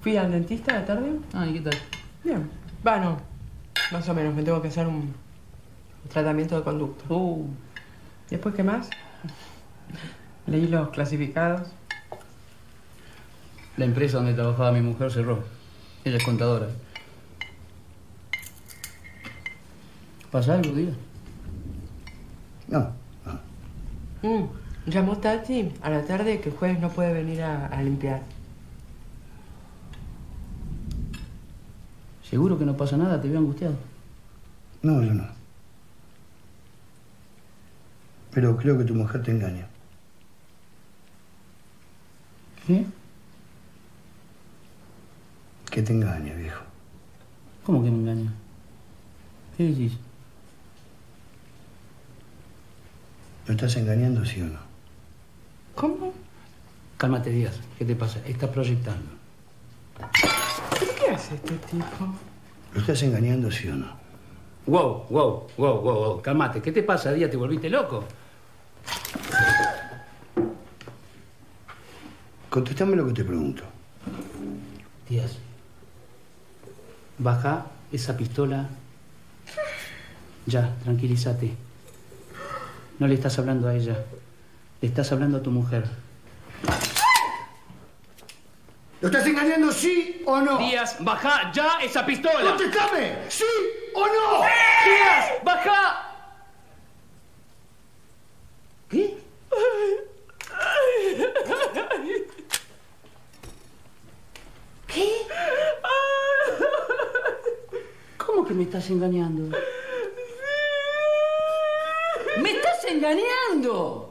Fui 0.00 0.16
al 0.16 0.32
dentista 0.32 0.80
de 0.80 0.86
tarde. 0.86 1.20
Ah, 1.34 1.46
¿y 1.46 1.52
qué 1.52 1.60
tal? 1.60 1.78
Bien. 2.24 2.50
Bueno, 2.82 3.18
más 3.92 4.08
o 4.08 4.14
menos. 4.14 4.34
Me 4.34 4.42
tengo 4.42 4.62
que 4.62 4.68
hacer 4.68 4.86
un, 4.86 4.94
un 4.94 6.08
tratamiento 6.08 6.56
de 6.56 6.62
conducto. 6.62 7.14
Uh. 7.14 7.46
¿Después 8.30 8.54
qué 8.54 8.62
más? 8.62 8.88
Leí 10.46 10.66
los 10.66 10.88
clasificados. 10.88 11.68
La 13.78 13.84
empresa 13.84 14.18
donde 14.18 14.34
trabajaba 14.34 14.72
mi 14.72 14.80
mujer 14.80 15.10
cerró. 15.10 15.44
Ella 16.04 16.16
es 16.16 16.24
contadora. 16.24 16.66
¿Pasa 20.32 20.54
algo, 20.54 20.74
día? 20.74 20.90
No. 22.68 22.90
Mm, 24.22 24.90
Llamó 24.90 25.18
Tati 25.18 25.72
a 25.80 25.90
la 25.90 26.04
tarde 26.04 26.40
que 26.40 26.48
el 26.48 26.56
jueves 26.56 26.80
no 26.80 26.90
puede 26.90 27.12
venir 27.12 27.42
a, 27.42 27.66
a 27.66 27.82
limpiar. 27.82 28.22
¿Seguro 32.28 32.58
que 32.58 32.64
no 32.64 32.76
pasa 32.76 32.96
nada? 32.96 33.20
¿Te 33.20 33.28
veo 33.28 33.38
angustiado? 33.38 33.76
No, 34.82 35.02
yo 35.02 35.14
no. 35.14 35.24
Pero 38.32 38.56
creo 38.56 38.76
que 38.76 38.84
tu 38.84 38.94
mujer 38.94 39.22
te 39.22 39.30
engaña. 39.30 39.66
¿Qué? 42.66 42.84
Que 45.78 45.84
te 45.84 45.92
engaña, 45.92 46.34
viejo. 46.34 46.64
¿Cómo 47.62 47.84
que 47.84 47.88
me 47.88 47.98
engaña? 47.98 48.32
¿Qué 49.56 49.62
decís? 49.62 49.92
¿Lo 53.46 53.52
estás 53.52 53.76
engañando, 53.76 54.24
sí 54.24 54.42
o 54.42 54.46
no? 54.46 54.58
¿Cómo? 55.76 56.12
Cálmate, 56.96 57.30
Díaz. 57.30 57.60
¿Qué 57.78 57.84
te 57.84 57.94
pasa? 57.94 58.18
Estás 58.26 58.50
proyectando. 58.50 59.08
¿Qué 60.98 61.10
hace 61.12 61.36
este 61.36 61.54
tipo? 61.70 62.12
¿Lo 62.74 62.80
estás 62.80 63.00
engañando, 63.04 63.48
sí 63.48 63.68
o 63.68 63.76
no? 63.76 63.86
Wow, 64.66 65.06
wow, 65.10 65.46
wow, 65.58 65.80
wow, 65.80 65.94
wow. 65.94 66.22
Cálmate. 66.22 66.60
¿Qué 66.60 66.72
te 66.72 66.82
pasa, 66.82 67.12
Díaz? 67.12 67.30
¿Te 67.30 67.36
volviste 67.36 67.70
loco? 67.70 68.02
Contestame 72.50 72.96
lo 72.96 73.06
que 73.06 73.12
te 73.12 73.24
pregunto. 73.24 73.62
Díaz. 75.08 75.38
Baja 77.18 77.66
esa 77.92 78.16
pistola. 78.16 78.68
Ya, 80.46 80.74
tranquilízate. 80.84 81.54
No 82.98 83.06
le 83.06 83.14
estás 83.14 83.38
hablando 83.38 83.68
a 83.68 83.74
ella. 83.74 83.96
Le 84.80 84.88
estás 84.88 85.10
hablando 85.12 85.38
a 85.38 85.42
tu 85.42 85.50
mujer. 85.50 85.84
¿Lo 89.00 89.08
estás 89.08 89.26
engañando, 89.26 89.70
sí 89.70 90.22
o 90.26 90.40
no? 90.40 90.58
Díaz, 90.58 90.96
baja 91.00 91.52
ya 91.52 91.78
esa 91.80 92.04
pistola. 92.04 92.50
¡Contestame! 92.50 93.18
¿Sí 93.28 93.44
o 93.94 94.06
no? 94.06 94.40
Díaz, 94.84 95.44
baja. 95.44 96.04
¿Qué? 98.88 99.18
¿Qué? 104.88 105.26
¿Cómo 108.48 108.60
que 108.60 108.64
me 108.64 108.70
estás 108.70 108.88
engañando? 108.88 109.58
¡Me 112.40 112.50
estás 112.50 112.82
engañando! 112.86 114.07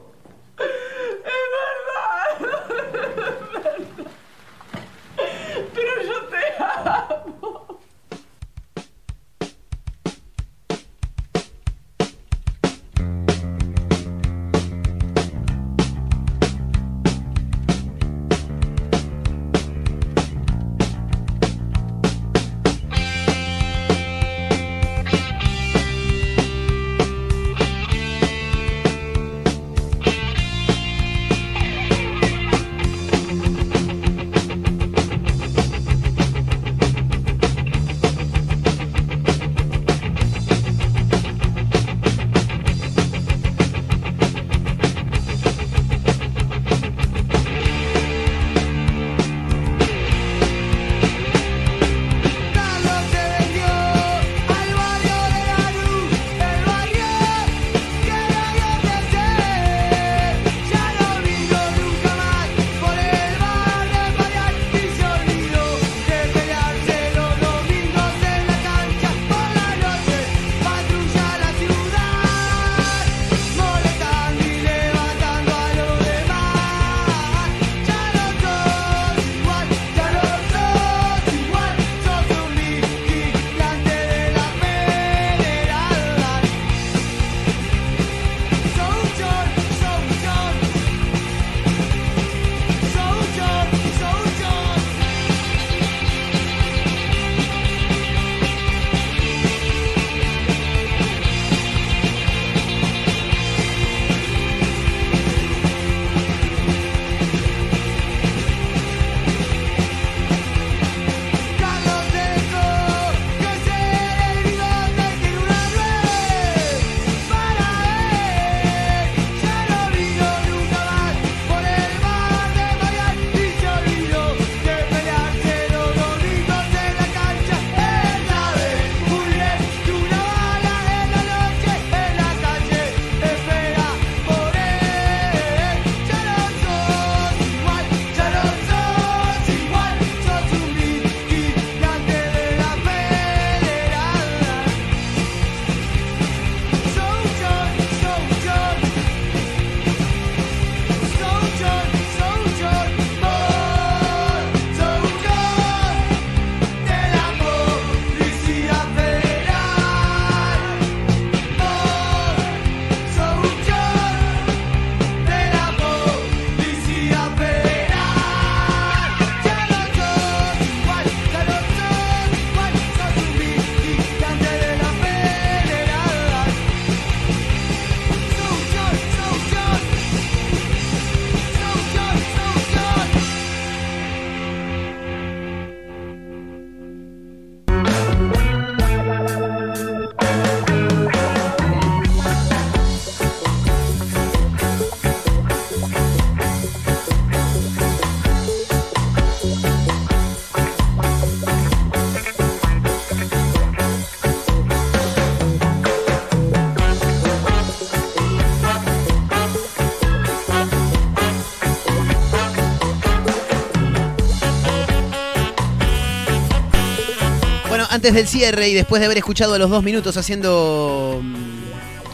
Antes 217.98 218.14
del 218.14 218.28
cierre 218.28 218.68
y 218.68 218.74
después 218.74 219.00
de 219.00 219.06
haber 219.06 219.18
escuchado 219.18 219.54
a 219.54 219.58
los 219.58 219.70
dos 219.70 219.82
minutos 219.82 220.16
haciendo. 220.16 221.20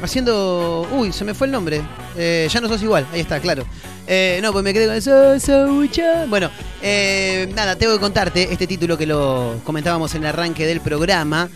Haciendo. 0.03 0.89
Uy, 0.91 1.13
se 1.13 1.27
me 1.27 1.35
fue 1.35 1.47
el 1.47 1.53
nombre. 1.53 1.83
Eh, 2.17 2.49
ya 2.51 2.59
no 2.63 2.69
sos 2.69 2.83
igual, 2.83 3.07
ahí 3.13 3.21
está, 3.21 3.39
claro. 3.39 3.67
Eh, 4.07 4.41
no, 4.43 4.51
pues 4.51 4.65
me 4.65 4.73
quedé 4.73 4.87
con 4.87 4.95
eso. 4.95 5.39
Soucha. 5.39 6.25
Bueno, 6.25 6.51
eh, 6.81 7.53
nada, 7.55 7.77
tengo 7.77 7.93
que 7.93 8.01
contarte 8.01 8.51
este 8.51 8.67
título 8.67 8.97
que 8.97 9.05
lo 9.05 9.61
comentábamos 9.63 10.15
en 10.15 10.23
el 10.23 10.29
arranque 10.29 10.65
del 10.65 10.81
programa. 10.81 11.51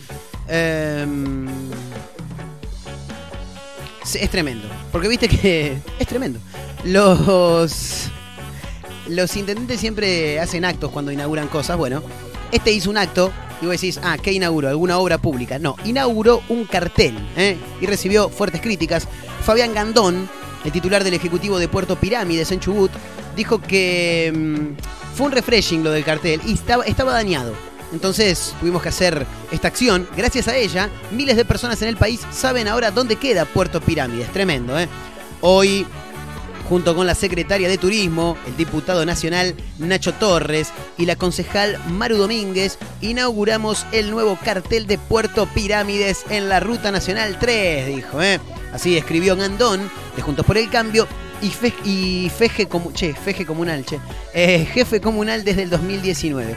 Sí, 4.04 4.18
es 4.20 4.28
tremendo. 4.28 4.68
Porque 4.92 5.08
viste 5.08 5.26
que. 5.30 5.78
Es 5.98 6.06
tremendo. 6.06 6.38
Los. 6.84 8.10
Los 9.06 9.34
intendentes 9.38 9.80
siempre 9.80 10.38
hacen 10.38 10.66
actos 10.66 10.90
cuando 10.90 11.12
inauguran 11.12 11.48
cosas. 11.48 11.78
Bueno, 11.78 12.02
este 12.52 12.72
hizo 12.72 12.90
un 12.90 12.98
acto 12.98 13.32
y 13.60 13.66
vos 13.66 13.72
decís, 13.72 14.00
ah, 14.02 14.16
¿qué 14.18 14.32
inauguró? 14.32 14.68
¿Alguna 14.68 14.98
obra 14.98 15.18
pública? 15.18 15.58
No, 15.58 15.76
inauguró 15.84 16.42
un 16.48 16.64
cartel 16.64 17.16
¿eh? 17.36 17.56
y 17.80 17.86
recibió 17.86 18.28
fuertes 18.28 18.60
críticas. 18.60 19.08
Fabián 19.42 19.74
Gandón, 19.74 20.28
el 20.64 20.72
titular 20.72 21.04
del 21.04 21.14
Ejecutivo 21.14 21.58
de 21.58 21.68
Puerto 21.68 21.96
Pirámides 21.96 22.52
en 22.52 22.60
Chubut, 22.60 22.90
dijo 23.36 23.60
que 23.60 24.32
mm, 24.34 25.16
fue 25.16 25.26
un 25.26 25.32
refreshing 25.32 25.82
lo 25.82 25.90
del 25.90 26.04
cartel 26.04 26.40
y 26.46 26.54
estaba, 26.54 26.84
estaba 26.84 27.12
dañado. 27.12 27.54
Entonces 27.92 28.54
tuvimos 28.60 28.82
que 28.82 28.90
hacer 28.90 29.26
esta 29.50 29.68
acción. 29.68 30.06
Gracias 30.16 30.46
a 30.48 30.56
ella, 30.56 30.90
miles 31.10 31.36
de 31.36 31.44
personas 31.44 31.80
en 31.82 31.88
el 31.88 31.96
país 31.96 32.20
saben 32.30 32.68
ahora 32.68 32.90
dónde 32.90 33.16
queda 33.16 33.46
Puerto 33.46 33.80
Pirámides. 33.80 34.30
Tremendo, 34.32 34.78
¿eh? 34.78 34.88
Hoy 35.40 35.86
junto 36.68 36.94
con 36.94 37.06
la 37.06 37.14
secretaria 37.14 37.68
de 37.68 37.78
Turismo, 37.78 38.36
el 38.46 38.56
diputado 38.56 39.04
nacional 39.06 39.54
Nacho 39.78 40.12
Torres 40.14 40.72
y 40.98 41.06
la 41.06 41.16
concejal 41.16 41.78
Maru 41.88 42.16
Domínguez, 42.16 42.78
inauguramos 43.00 43.86
el 43.92 44.10
nuevo 44.10 44.38
cartel 44.44 44.86
de 44.86 44.98
Puerto 44.98 45.46
Pirámides 45.46 46.24
en 46.28 46.48
la 46.48 46.60
Ruta 46.60 46.90
Nacional 46.90 47.38
3, 47.38 47.86
dijo. 47.86 48.22
¿eh? 48.22 48.38
Así 48.72 48.96
escribió 48.96 49.36
Gandón, 49.36 49.90
de 50.14 50.22
Juntos 50.22 50.44
por 50.44 50.58
el 50.58 50.68
Cambio, 50.68 51.08
y, 51.40 52.30
Feje 52.30 52.66
Comunal, 53.46 53.84
che, 53.84 54.00
eh, 54.34 54.66
jefe 54.66 55.00
comunal 55.00 55.44
desde 55.44 55.62
el 55.62 55.70
2019. 55.70 56.56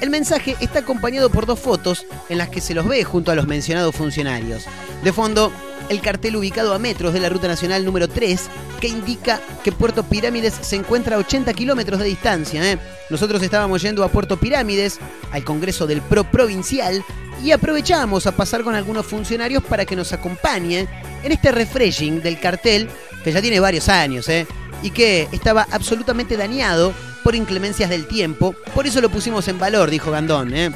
El 0.00 0.08
mensaje 0.08 0.56
está 0.60 0.78
acompañado 0.78 1.28
por 1.28 1.44
dos 1.44 1.60
fotos 1.60 2.06
en 2.30 2.38
las 2.38 2.48
que 2.48 2.62
se 2.62 2.72
los 2.72 2.86
ve 2.88 3.04
junto 3.04 3.30
a 3.30 3.34
los 3.34 3.46
mencionados 3.46 3.94
funcionarios. 3.94 4.64
De 5.04 5.12
fondo, 5.12 5.52
el 5.90 6.00
cartel 6.00 6.36
ubicado 6.36 6.72
a 6.72 6.78
metros 6.78 7.12
de 7.12 7.20
la 7.20 7.28
Ruta 7.28 7.48
Nacional 7.48 7.84
número 7.84 8.08
3, 8.08 8.48
que 8.80 8.88
indica 8.88 9.40
que 9.62 9.72
Puerto 9.72 10.02
Pirámides 10.02 10.54
se 10.62 10.76
encuentra 10.76 11.16
a 11.16 11.18
80 11.18 11.52
kilómetros 11.52 12.00
de 12.00 12.06
distancia. 12.06 12.72
¿eh? 12.72 12.78
Nosotros 13.10 13.42
estábamos 13.42 13.82
yendo 13.82 14.02
a 14.02 14.08
Puerto 14.08 14.38
Pirámides, 14.38 14.98
al 15.32 15.44
Congreso 15.44 15.86
del 15.86 16.00
Pro 16.00 16.24
Provincial, 16.24 17.04
y 17.44 17.50
aprovechamos 17.50 18.26
a 18.26 18.32
pasar 18.32 18.62
con 18.62 18.74
algunos 18.74 19.04
funcionarios 19.04 19.62
para 19.64 19.84
que 19.84 19.96
nos 19.96 20.14
acompañen 20.14 20.88
en 21.22 21.32
este 21.32 21.52
refreshing 21.52 22.22
del 22.22 22.40
cartel, 22.40 22.88
que 23.22 23.32
ya 23.32 23.42
tiene 23.42 23.60
varios 23.60 23.90
años, 23.90 24.28
¿eh? 24.30 24.46
y 24.82 24.90
que 24.90 25.28
estaba 25.32 25.66
absolutamente 25.70 26.38
dañado 26.38 26.94
por 27.30 27.36
inclemencias 27.36 27.88
del 27.88 28.08
tiempo. 28.08 28.56
Por 28.74 28.88
eso 28.88 29.00
lo 29.00 29.08
pusimos 29.08 29.46
en 29.46 29.56
valor, 29.56 29.88
dijo 29.88 30.10
Gandón. 30.10 30.52
¿eh? 30.52 30.72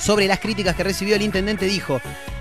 Sobre 0.00 0.26
las 0.26 0.40
críticas 0.40 0.74
que 0.74 0.82
recibió 0.82 1.14
el 1.14 1.22
intendente 1.22 1.64
dijo, 1.64 2.00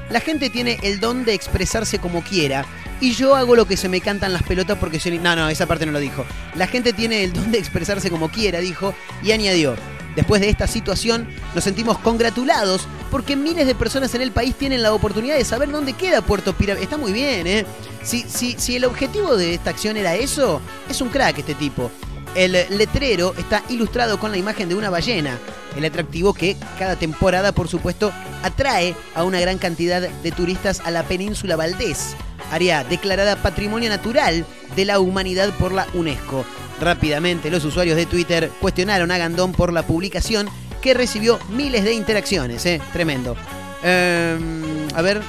la 0.10 0.20
gente 0.20 0.50
tiene 0.50 0.80
el 0.82 1.00
don 1.00 1.26
de 1.26 1.36
expresarse 1.36 2.00
como 2.00 2.24
quiera 2.24 2.66
y 3.00 3.12
yo 3.12 3.36
hago 3.36 3.56
lo 3.56 3.68
que 3.68 3.78
se 3.78 3.88
me 3.88 4.02
cantan 4.02 4.34
las 4.34 4.42
pelotas 4.42 4.80
porque 4.80 5.00
soy... 5.00 5.20
No, 5.20 5.36
no, 5.36 5.48
esa 5.48 5.68
parte 5.68 5.86
no 5.86 5.92
lo 5.92 6.00
dijo. 6.00 6.26
La 6.56 6.66
gente 6.66 6.92
tiene 6.92 7.24
el 7.24 7.34
don 7.34 7.52
de 7.52 7.60
expresarse 7.60 8.10
como 8.10 8.30
quiera, 8.30 8.62
dijo, 8.62 8.96
y 9.22 9.32
añadió, 9.32 9.76
después 10.16 10.42
de 10.42 10.50
esta 10.50 10.66
situación 10.66 11.28
nos 11.54 11.66
sentimos 11.66 12.00
congratulados 12.00 12.88
porque 13.12 13.36
miles 13.36 13.68
de 13.68 13.76
personas 13.76 14.16
en 14.16 14.22
el 14.24 14.32
país 14.32 14.56
tienen 14.56 14.82
la 14.82 14.92
oportunidad 14.92 15.38
de 15.38 15.46
saber 15.46 15.70
dónde 15.70 15.94
queda 15.94 16.24
Puerto 16.24 16.54
Pirámides. 16.54 16.86
Está 16.86 16.98
muy 16.98 17.14
bien, 17.14 17.46
¿eh? 17.46 17.64
Si, 18.02 18.24
si, 18.24 18.56
si 18.58 18.78
el 18.78 18.86
objetivo 18.86 19.38
de 19.38 19.54
esta 19.54 19.70
acción 19.70 19.98
era 19.98 20.16
eso, 20.16 20.62
es 20.90 21.00
un 21.00 21.10
crack 21.10 21.38
este 21.38 21.54
tipo. 21.54 21.92
El 22.36 22.52
letrero 22.52 23.34
está 23.38 23.64
ilustrado 23.70 24.20
con 24.20 24.32
la 24.32 24.38
imagen 24.38 24.68
de 24.68 24.76
una 24.76 24.90
ballena, 24.90 25.40
el 25.78 25.86
atractivo 25.86 26.34
que 26.34 26.58
cada 26.78 26.98
temporada, 26.98 27.54
por 27.54 27.70
supuesto, 27.70 28.12
atrae 28.44 28.94
a 29.16 29.24
una 29.24 29.40
gran 29.40 29.58
cantidad 29.58 30.02
de 30.02 30.32
turistas 30.32 30.82
a 30.84 30.92
la 30.92 31.04
península 31.04 31.56
Valdés, 31.56 32.16
área 32.52 32.84
declarada 32.84 33.38
Patrimonio 33.38 33.90
Natural 33.90 34.46
de 34.76 34.86
la 34.86 35.00
Humanidad 35.00 35.50
por 35.58 35.72
la 35.72 35.88
UNESCO. 35.94 36.46
Rápidamente 36.82 37.50
los 37.50 37.64
usuarios 37.64 37.96
de 37.96 38.06
Twitter 38.06 38.52
cuestionaron 38.60 39.12
a 39.12 39.18
Gandón 39.18 39.54
por 39.54 39.72
la 39.72 39.84
publicación 39.84 40.50
que 40.82 40.94
recibió 40.94 41.40
miles 41.50 41.86
de 41.86 41.94
interacciones, 41.94 42.66
¿eh? 42.66 42.82
tremendo. 42.92 43.38
Ehm, 43.82 44.90
a 44.94 45.02
ver, 45.02 45.22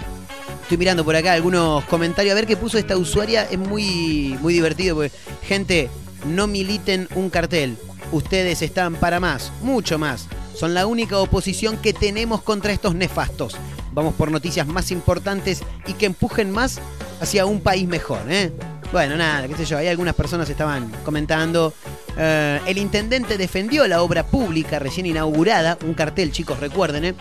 Estoy 0.67 0.79
mirando 0.79 1.05
por 1.05 1.15
acá 1.15 1.33
algunos 1.33 1.85
comentarios. 1.85 2.33
A 2.33 2.35
ver 2.35 2.45
qué 2.45 2.57
puso 2.57 2.77
esta 2.77 2.97
usuaria. 2.97 3.45
Es 3.49 3.57
muy, 3.57 4.37
muy 4.41 4.53
divertido. 4.53 4.97
Porque, 4.97 5.13
gente, 5.47 5.89
no 6.27 6.47
militen 6.47 7.09
un 7.15 7.31
cartel. 7.31 7.77
Ustedes 8.13 8.63
están 8.63 8.95
para 8.97 9.21
más, 9.21 9.53
mucho 9.63 9.99
más. 9.99 10.29
Son 10.55 10.75
la 10.75 10.87
única 10.87 11.19
oposición 11.19 11.77
que 11.77 11.93
tenemos 11.93 12.43
contra 12.43 12.73
estos 12.73 12.95
nefastos. 12.95 13.57
Vamos 13.93 14.15
por 14.15 14.31
noticias 14.31 14.67
más 14.67 14.91
importantes 14.91 15.63
y 15.87 15.95
que 15.95 16.07
empujen 16.07 16.51
más 16.51 16.81
hacia 17.21 17.47
un 17.47 17.61
país 17.61 17.87
mejor, 17.87 18.21
¿eh? 18.29 18.53
Bueno, 18.93 19.17
nada, 19.17 19.49
qué 19.49 19.57
sé 19.57 19.65
yo, 19.65 19.79
hay 19.79 19.89
algunas 19.89 20.15
personas 20.15 20.49
estaban 20.49 20.91
comentando. 21.05 21.75
Eh, 22.17 22.61
el 22.67 22.79
intendente 22.79 23.37
defendió 23.37 23.87
la 23.87 24.03
obra 24.03 24.25
pública 24.27 24.79
recién 24.79 25.07
inaugurada, 25.07 25.77
un 25.85 25.95
cartel, 25.95 26.31
chicos, 26.31 26.61
recuerden, 26.61 27.05
¿eh? 27.05 27.15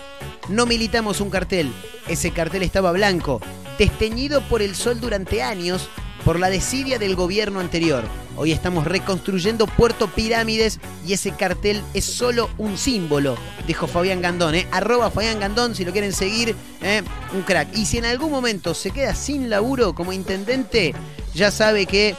No 0.47 0.65
militamos 0.65 1.21
un 1.21 1.29
cartel, 1.29 1.71
ese 2.07 2.31
cartel 2.31 2.61
estaba 2.61 2.91
blanco, 2.91 3.41
desteñido 3.79 4.41
por 4.41 4.61
el 4.61 4.75
sol 4.75 5.01
durante 5.01 5.41
años 5.41 5.89
por 6.25 6.39
la 6.39 6.49
desidia 6.49 6.97
del 6.97 7.15
gobierno 7.15 7.59
anterior. 7.59 8.03
Hoy 8.35 8.51
estamos 8.51 8.85
reconstruyendo 8.85 9.67
Puerto 9.67 10.07
Pirámides 10.07 10.79
y 11.07 11.13
ese 11.13 11.31
cartel 11.31 11.83
es 11.93 12.03
solo 12.03 12.49
un 12.57 12.79
símbolo, 12.79 13.37
dijo 13.67 13.85
Fabián 13.85 14.21
Gandón. 14.21 14.55
¿eh? 14.55 14.67
Arroba 14.71 15.11
Fabián 15.11 15.39
Gandón 15.39 15.75
si 15.75 15.85
lo 15.85 15.91
quieren 15.91 16.11
seguir, 16.11 16.55
¿eh? 16.81 17.03
un 17.33 17.43
crack. 17.43 17.69
Y 17.77 17.85
si 17.85 17.99
en 17.99 18.05
algún 18.05 18.31
momento 18.31 18.73
se 18.73 18.89
queda 18.89 19.13
sin 19.13 19.51
laburo 19.51 19.93
como 19.93 20.13
intendente, 20.13 20.95
ya 21.35 21.51
sabe 21.51 21.85
que 21.85 22.15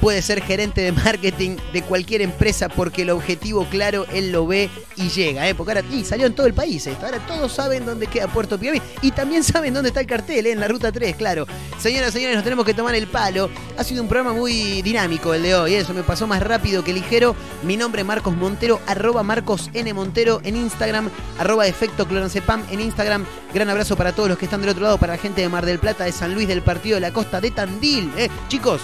puede 0.00 0.22
ser 0.22 0.42
gerente 0.42 0.80
de 0.80 0.92
marketing 0.92 1.56
de 1.72 1.82
cualquier 1.82 2.22
empresa 2.22 2.68
porque 2.68 3.02
el 3.02 3.10
objetivo 3.10 3.66
claro 3.66 4.06
él 4.12 4.32
lo 4.32 4.46
ve 4.46 4.70
y 4.96 5.08
llega, 5.08 5.48
¿eh? 5.48 5.54
porque 5.54 5.72
ahora 5.72 5.84
y 5.90 6.04
salió 6.04 6.26
en 6.26 6.34
todo 6.34 6.46
el 6.46 6.54
país 6.54 6.86
esto, 6.86 7.06
ahora 7.06 7.18
todos 7.26 7.52
saben 7.52 7.84
dónde 7.84 8.06
queda 8.06 8.28
Puerto 8.28 8.58
Pirámides 8.58 8.86
y 9.02 9.12
también 9.12 9.44
saben 9.44 9.74
dónde 9.74 9.88
está 9.88 10.00
el 10.00 10.06
cartel, 10.06 10.46
¿eh? 10.46 10.52
en 10.52 10.60
la 10.60 10.68
ruta 10.68 10.90
3, 10.92 11.16
claro. 11.16 11.46
Señoras, 11.78 12.12
señores, 12.12 12.36
nos 12.36 12.44
tenemos 12.44 12.64
que 12.64 12.74
tomar 12.74 12.94
el 12.94 13.06
palo. 13.06 13.50
Ha 13.78 13.84
sido 13.84 14.02
un 14.02 14.08
programa 14.08 14.32
muy 14.34 14.82
dinámico 14.82 15.34
el 15.34 15.42
de 15.42 15.54
hoy, 15.54 15.74
¿eh? 15.74 15.78
eso 15.78 15.94
me 15.94 16.02
pasó 16.02 16.26
más 16.26 16.42
rápido 16.42 16.84
que 16.84 16.92
ligero. 16.92 17.34
Mi 17.62 17.76
nombre 17.76 18.02
es 18.02 18.06
Marcos 18.06 18.36
Montero, 18.36 18.80
arroba 18.86 19.22
Marcos 19.22 19.70
N. 19.74 19.92
Montero 19.94 20.40
en 20.44 20.56
Instagram, 20.56 21.10
arroba 21.38 21.66
efecto 21.66 22.06
clonazepam 22.06 22.64
en 22.70 22.80
Instagram. 22.80 23.24
Gran 23.52 23.68
abrazo 23.68 23.96
para 23.96 24.12
todos 24.12 24.28
los 24.28 24.38
que 24.38 24.46
están 24.46 24.60
del 24.60 24.70
otro 24.70 24.84
lado, 24.84 24.98
para 24.98 25.14
la 25.14 25.18
gente 25.18 25.40
de 25.40 25.48
Mar 25.48 25.66
del 25.66 25.78
Plata, 25.78 26.04
de 26.04 26.12
San 26.12 26.34
Luis, 26.34 26.48
del 26.48 26.62
Partido 26.62 26.96
de 26.96 27.00
la 27.00 27.12
Costa, 27.12 27.40
de 27.40 27.50
Tandil. 27.50 28.10
¿eh? 28.16 28.28
Chicos, 28.48 28.80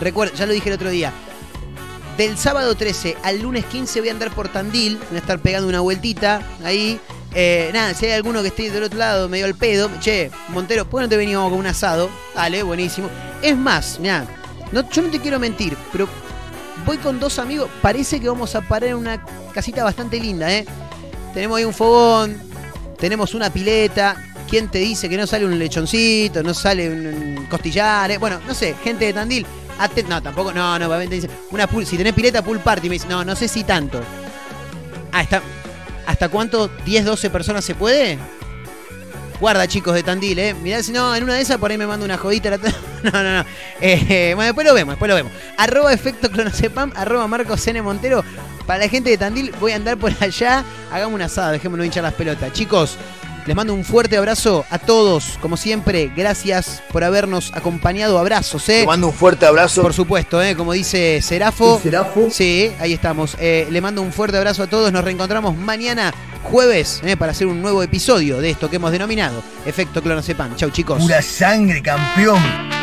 Recuerda, 0.00 0.34
ya 0.34 0.46
lo 0.46 0.52
dije 0.52 0.68
el 0.68 0.74
otro 0.74 0.90
día. 0.90 1.12
Del 2.16 2.36
sábado 2.36 2.74
13 2.74 3.16
al 3.22 3.40
lunes 3.40 3.64
15 3.66 4.00
voy 4.00 4.08
a 4.10 4.12
andar 4.12 4.30
por 4.34 4.48
Tandil. 4.48 4.98
Voy 5.08 5.16
a 5.16 5.20
estar 5.20 5.38
pegando 5.38 5.68
una 5.68 5.80
vueltita 5.80 6.42
ahí. 6.64 7.00
Eh, 7.34 7.70
nada, 7.72 7.94
si 7.94 8.06
hay 8.06 8.12
alguno 8.12 8.42
que 8.42 8.48
esté 8.48 8.70
del 8.70 8.82
otro 8.82 8.98
lado, 8.98 9.28
medio 9.28 9.46
al 9.46 9.54
pedo. 9.54 9.88
Che, 10.00 10.30
Montero, 10.48 10.84
¿por 10.88 11.00
qué 11.00 11.04
no 11.04 11.08
te 11.08 11.16
venimos 11.16 11.48
con 11.48 11.58
un 11.58 11.66
asado? 11.66 12.10
Dale, 12.34 12.62
buenísimo. 12.62 13.08
Es 13.40 13.56
más, 13.56 13.98
mira, 14.00 14.26
no, 14.72 14.88
yo 14.90 15.02
no 15.02 15.10
te 15.10 15.20
quiero 15.20 15.38
mentir, 15.38 15.76
pero 15.92 16.08
voy 16.84 16.98
con 16.98 17.18
dos 17.20 17.38
amigos. 17.38 17.70
Parece 17.80 18.20
que 18.20 18.28
vamos 18.28 18.54
a 18.54 18.60
parar 18.60 18.90
en 18.90 18.96
una 18.96 19.24
casita 19.54 19.84
bastante 19.84 20.18
linda, 20.20 20.52
¿eh? 20.52 20.66
Tenemos 21.32 21.56
ahí 21.58 21.64
un 21.64 21.72
fogón, 21.74 22.36
tenemos 22.98 23.34
una 23.34 23.50
pileta. 23.50 24.16
¿Quién 24.48 24.68
te 24.68 24.78
dice 24.78 25.08
que 25.08 25.16
no 25.16 25.28
sale 25.28 25.46
un 25.46 25.56
lechoncito, 25.56 26.42
no 26.42 26.52
sale 26.52 26.90
un, 26.90 27.06
un 27.38 27.46
costillar? 27.46 28.10
eh? 28.10 28.18
Bueno, 28.18 28.40
no 28.48 28.52
sé, 28.52 28.74
gente 28.82 29.04
de 29.04 29.12
Tandil. 29.12 29.46
No, 30.08 30.22
tampoco, 30.22 30.52
no, 30.52 30.78
no, 30.78 30.98
dice, 31.00 31.28
una 31.50 31.66
pool, 31.66 31.86
si 31.86 31.96
tenés 31.96 32.12
pileta, 32.12 32.42
pool 32.42 32.60
party. 32.60 32.88
Me 32.88 32.94
dice, 32.94 33.08
no, 33.08 33.24
no 33.24 33.34
sé 33.34 33.48
si 33.48 33.64
tanto. 33.64 34.00
Ah, 35.12 35.22
está. 35.22 35.42
¿Hasta 36.06 36.28
cuánto? 36.28 36.70
¿10, 36.84 37.02
12 37.04 37.30
personas 37.30 37.64
se 37.64 37.74
puede? 37.74 38.18
Guarda, 39.40 39.66
chicos 39.66 39.94
de 39.94 40.02
Tandil, 40.02 40.38
¿eh? 40.38 40.54
Mirá, 40.54 40.82
si 40.82 40.92
no, 40.92 41.14
en 41.14 41.24
una 41.24 41.34
de 41.34 41.40
esas 41.40 41.56
por 41.56 41.70
ahí 41.70 41.78
me 41.78 41.86
mando 41.86 42.04
una 42.04 42.18
jodita. 42.18 42.58
No, 43.02 43.10
no, 43.12 43.38
no. 43.38 43.44
Eh, 43.80 44.32
bueno, 44.34 44.48
después 44.48 44.66
lo 44.66 44.74
vemos, 44.74 44.92
después 44.92 45.08
lo 45.08 45.14
vemos. 45.14 45.32
Arroba 45.56 45.90
efecto 45.90 46.30
clonazepam, 46.30 46.92
arroba 46.94 47.26
Marcos 47.26 47.66
N. 47.66 47.80
Montero. 47.80 48.22
Para 48.66 48.80
la 48.80 48.88
gente 48.90 49.08
de 49.08 49.16
Tandil, 49.16 49.54
voy 49.58 49.72
a 49.72 49.76
andar 49.76 49.96
por 49.96 50.12
allá. 50.20 50.62
Hagamos 50.92 51.14
una 51.14 51.24
asada, 51.24 51.52
dejémonos 51.52 51.86
hinchar 51.86 52.02
las 52.02 52.12
pelotas. 52.12 52.52
Chicos, 52.52 52.98
les 53.46 53.56
mando 53.56 53.74
un 53.74 53.84
fuerte 53.84 54.16
abrazo 54.16 54.64
a 54.70 54.78
todos, 54.78 55.38
como 55.40 55.56
siempre, 55.56 56.12
gracias 56.14 56.82
por 56.92 57.04
habernos 57.04 57.52
acompañado. 57.54 58.18
Abrazos, 58.18 58.68
¿eh? 58.68 58.84
Mando 58.86 59.08
un 59.08 59.14
fuerte 59.14 59.46
abrazo. 59.46 59.82
Por 59.82 59.94
supuesto, 59.94 60.42
¿eh? 60.42 60.54
Como 60.54 60.72
dice 60.72 61.20
Serafo. 61.22 61.80
Serafo. 61.82 62.28
Sí, 62.30 62.70
ahí 62.78 62.92
estamos. 62.92 63.36
Eh, 63.40 63.66
le 63.70 63.80
mando 63.80 64.02
un 64.02 64.12
fuerte 64.12 64.36
abrazo 64.36 64.62
a 64.62 64.66
todos. 64.66 64.92
Nos 64.92 65.04
reencontramos 65.04 65.56
mañana, 65.56 66.12
jueves, 66.42 67.00
eh, 67.04 67.16
para 67.16 67.32
hacer 67.32 67.46
un 67.46 67.62
nuevo 67.62 67.82
episodio 67.82 68.40
de 68.40 68.50
esto 68.50 68.68
que 68.68 68.76
hemos 68.76 68.92
denominado 68.92 69.42
Efecto 69.64 70.02
Clonazepam. 70.02 70.56
Chau, 70.56 70.70
chicos. 70.70 71.02
Pura 71.02 71.22
sangre, 71.22 71.82
campeón. 71.82 72.79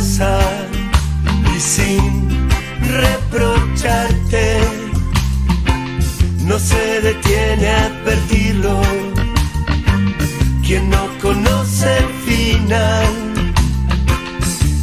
y 0.00 1.60
sin 1.60 2.48
reprocharte. 2.80 4.60
No 6.44 6.56
se 6.56 7.00
detiene 7.00 7.68
a 7.68 7.86
advertirlo. 7.86 8.80
Quien 10.64 10.88
no 10.88 11.08
conoce 11.20 11.98
el 11.98 12.08
final. 12.26 13.12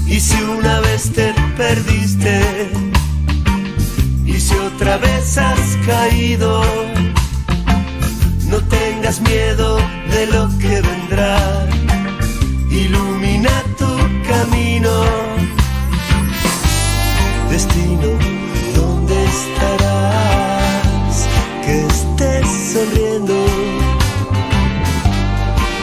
Y 0.05 0.19
si 0.19 0.41
una 0.41 0.81
vez 0.81 1.09
te 1.13 1.33
perdiste 1.55 2.69
y 4.25 4.33
si 4.37 4.53
otra 4.55 4.97
vez 4.97 5.37
has 5.37 5.77
caído 5.85 6.61
no 8.49 8.57
tengas 8.67 9.21
miedo 9.21 9.77
de 10.11 10.27
lo 10.27 10.49
que 10.59 10.81
vendrá. 10.81 11.67
Ilumina 12.69 13.64
camino. 14.27 14.91
Destino, 17.49 18.09
¿dónde 18.75 19.25
estarás? 19.25 21.27
Que 21.63 21.85
estés 21.85 22.47
sonriendo. 22.73 23.35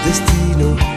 Destino. 0.04 0.91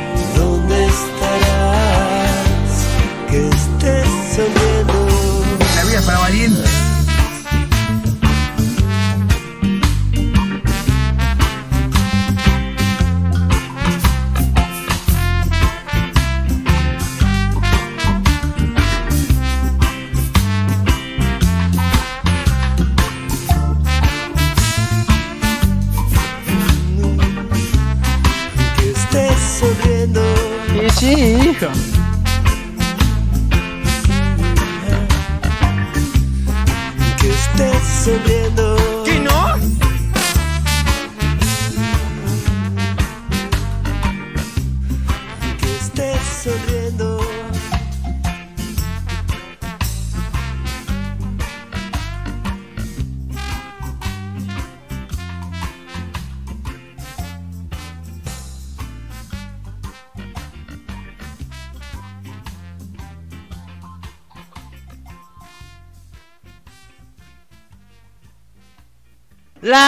Welcome. 31.62 31.95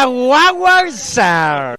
guaguas 0.09 1.17
are. 1.17 1.76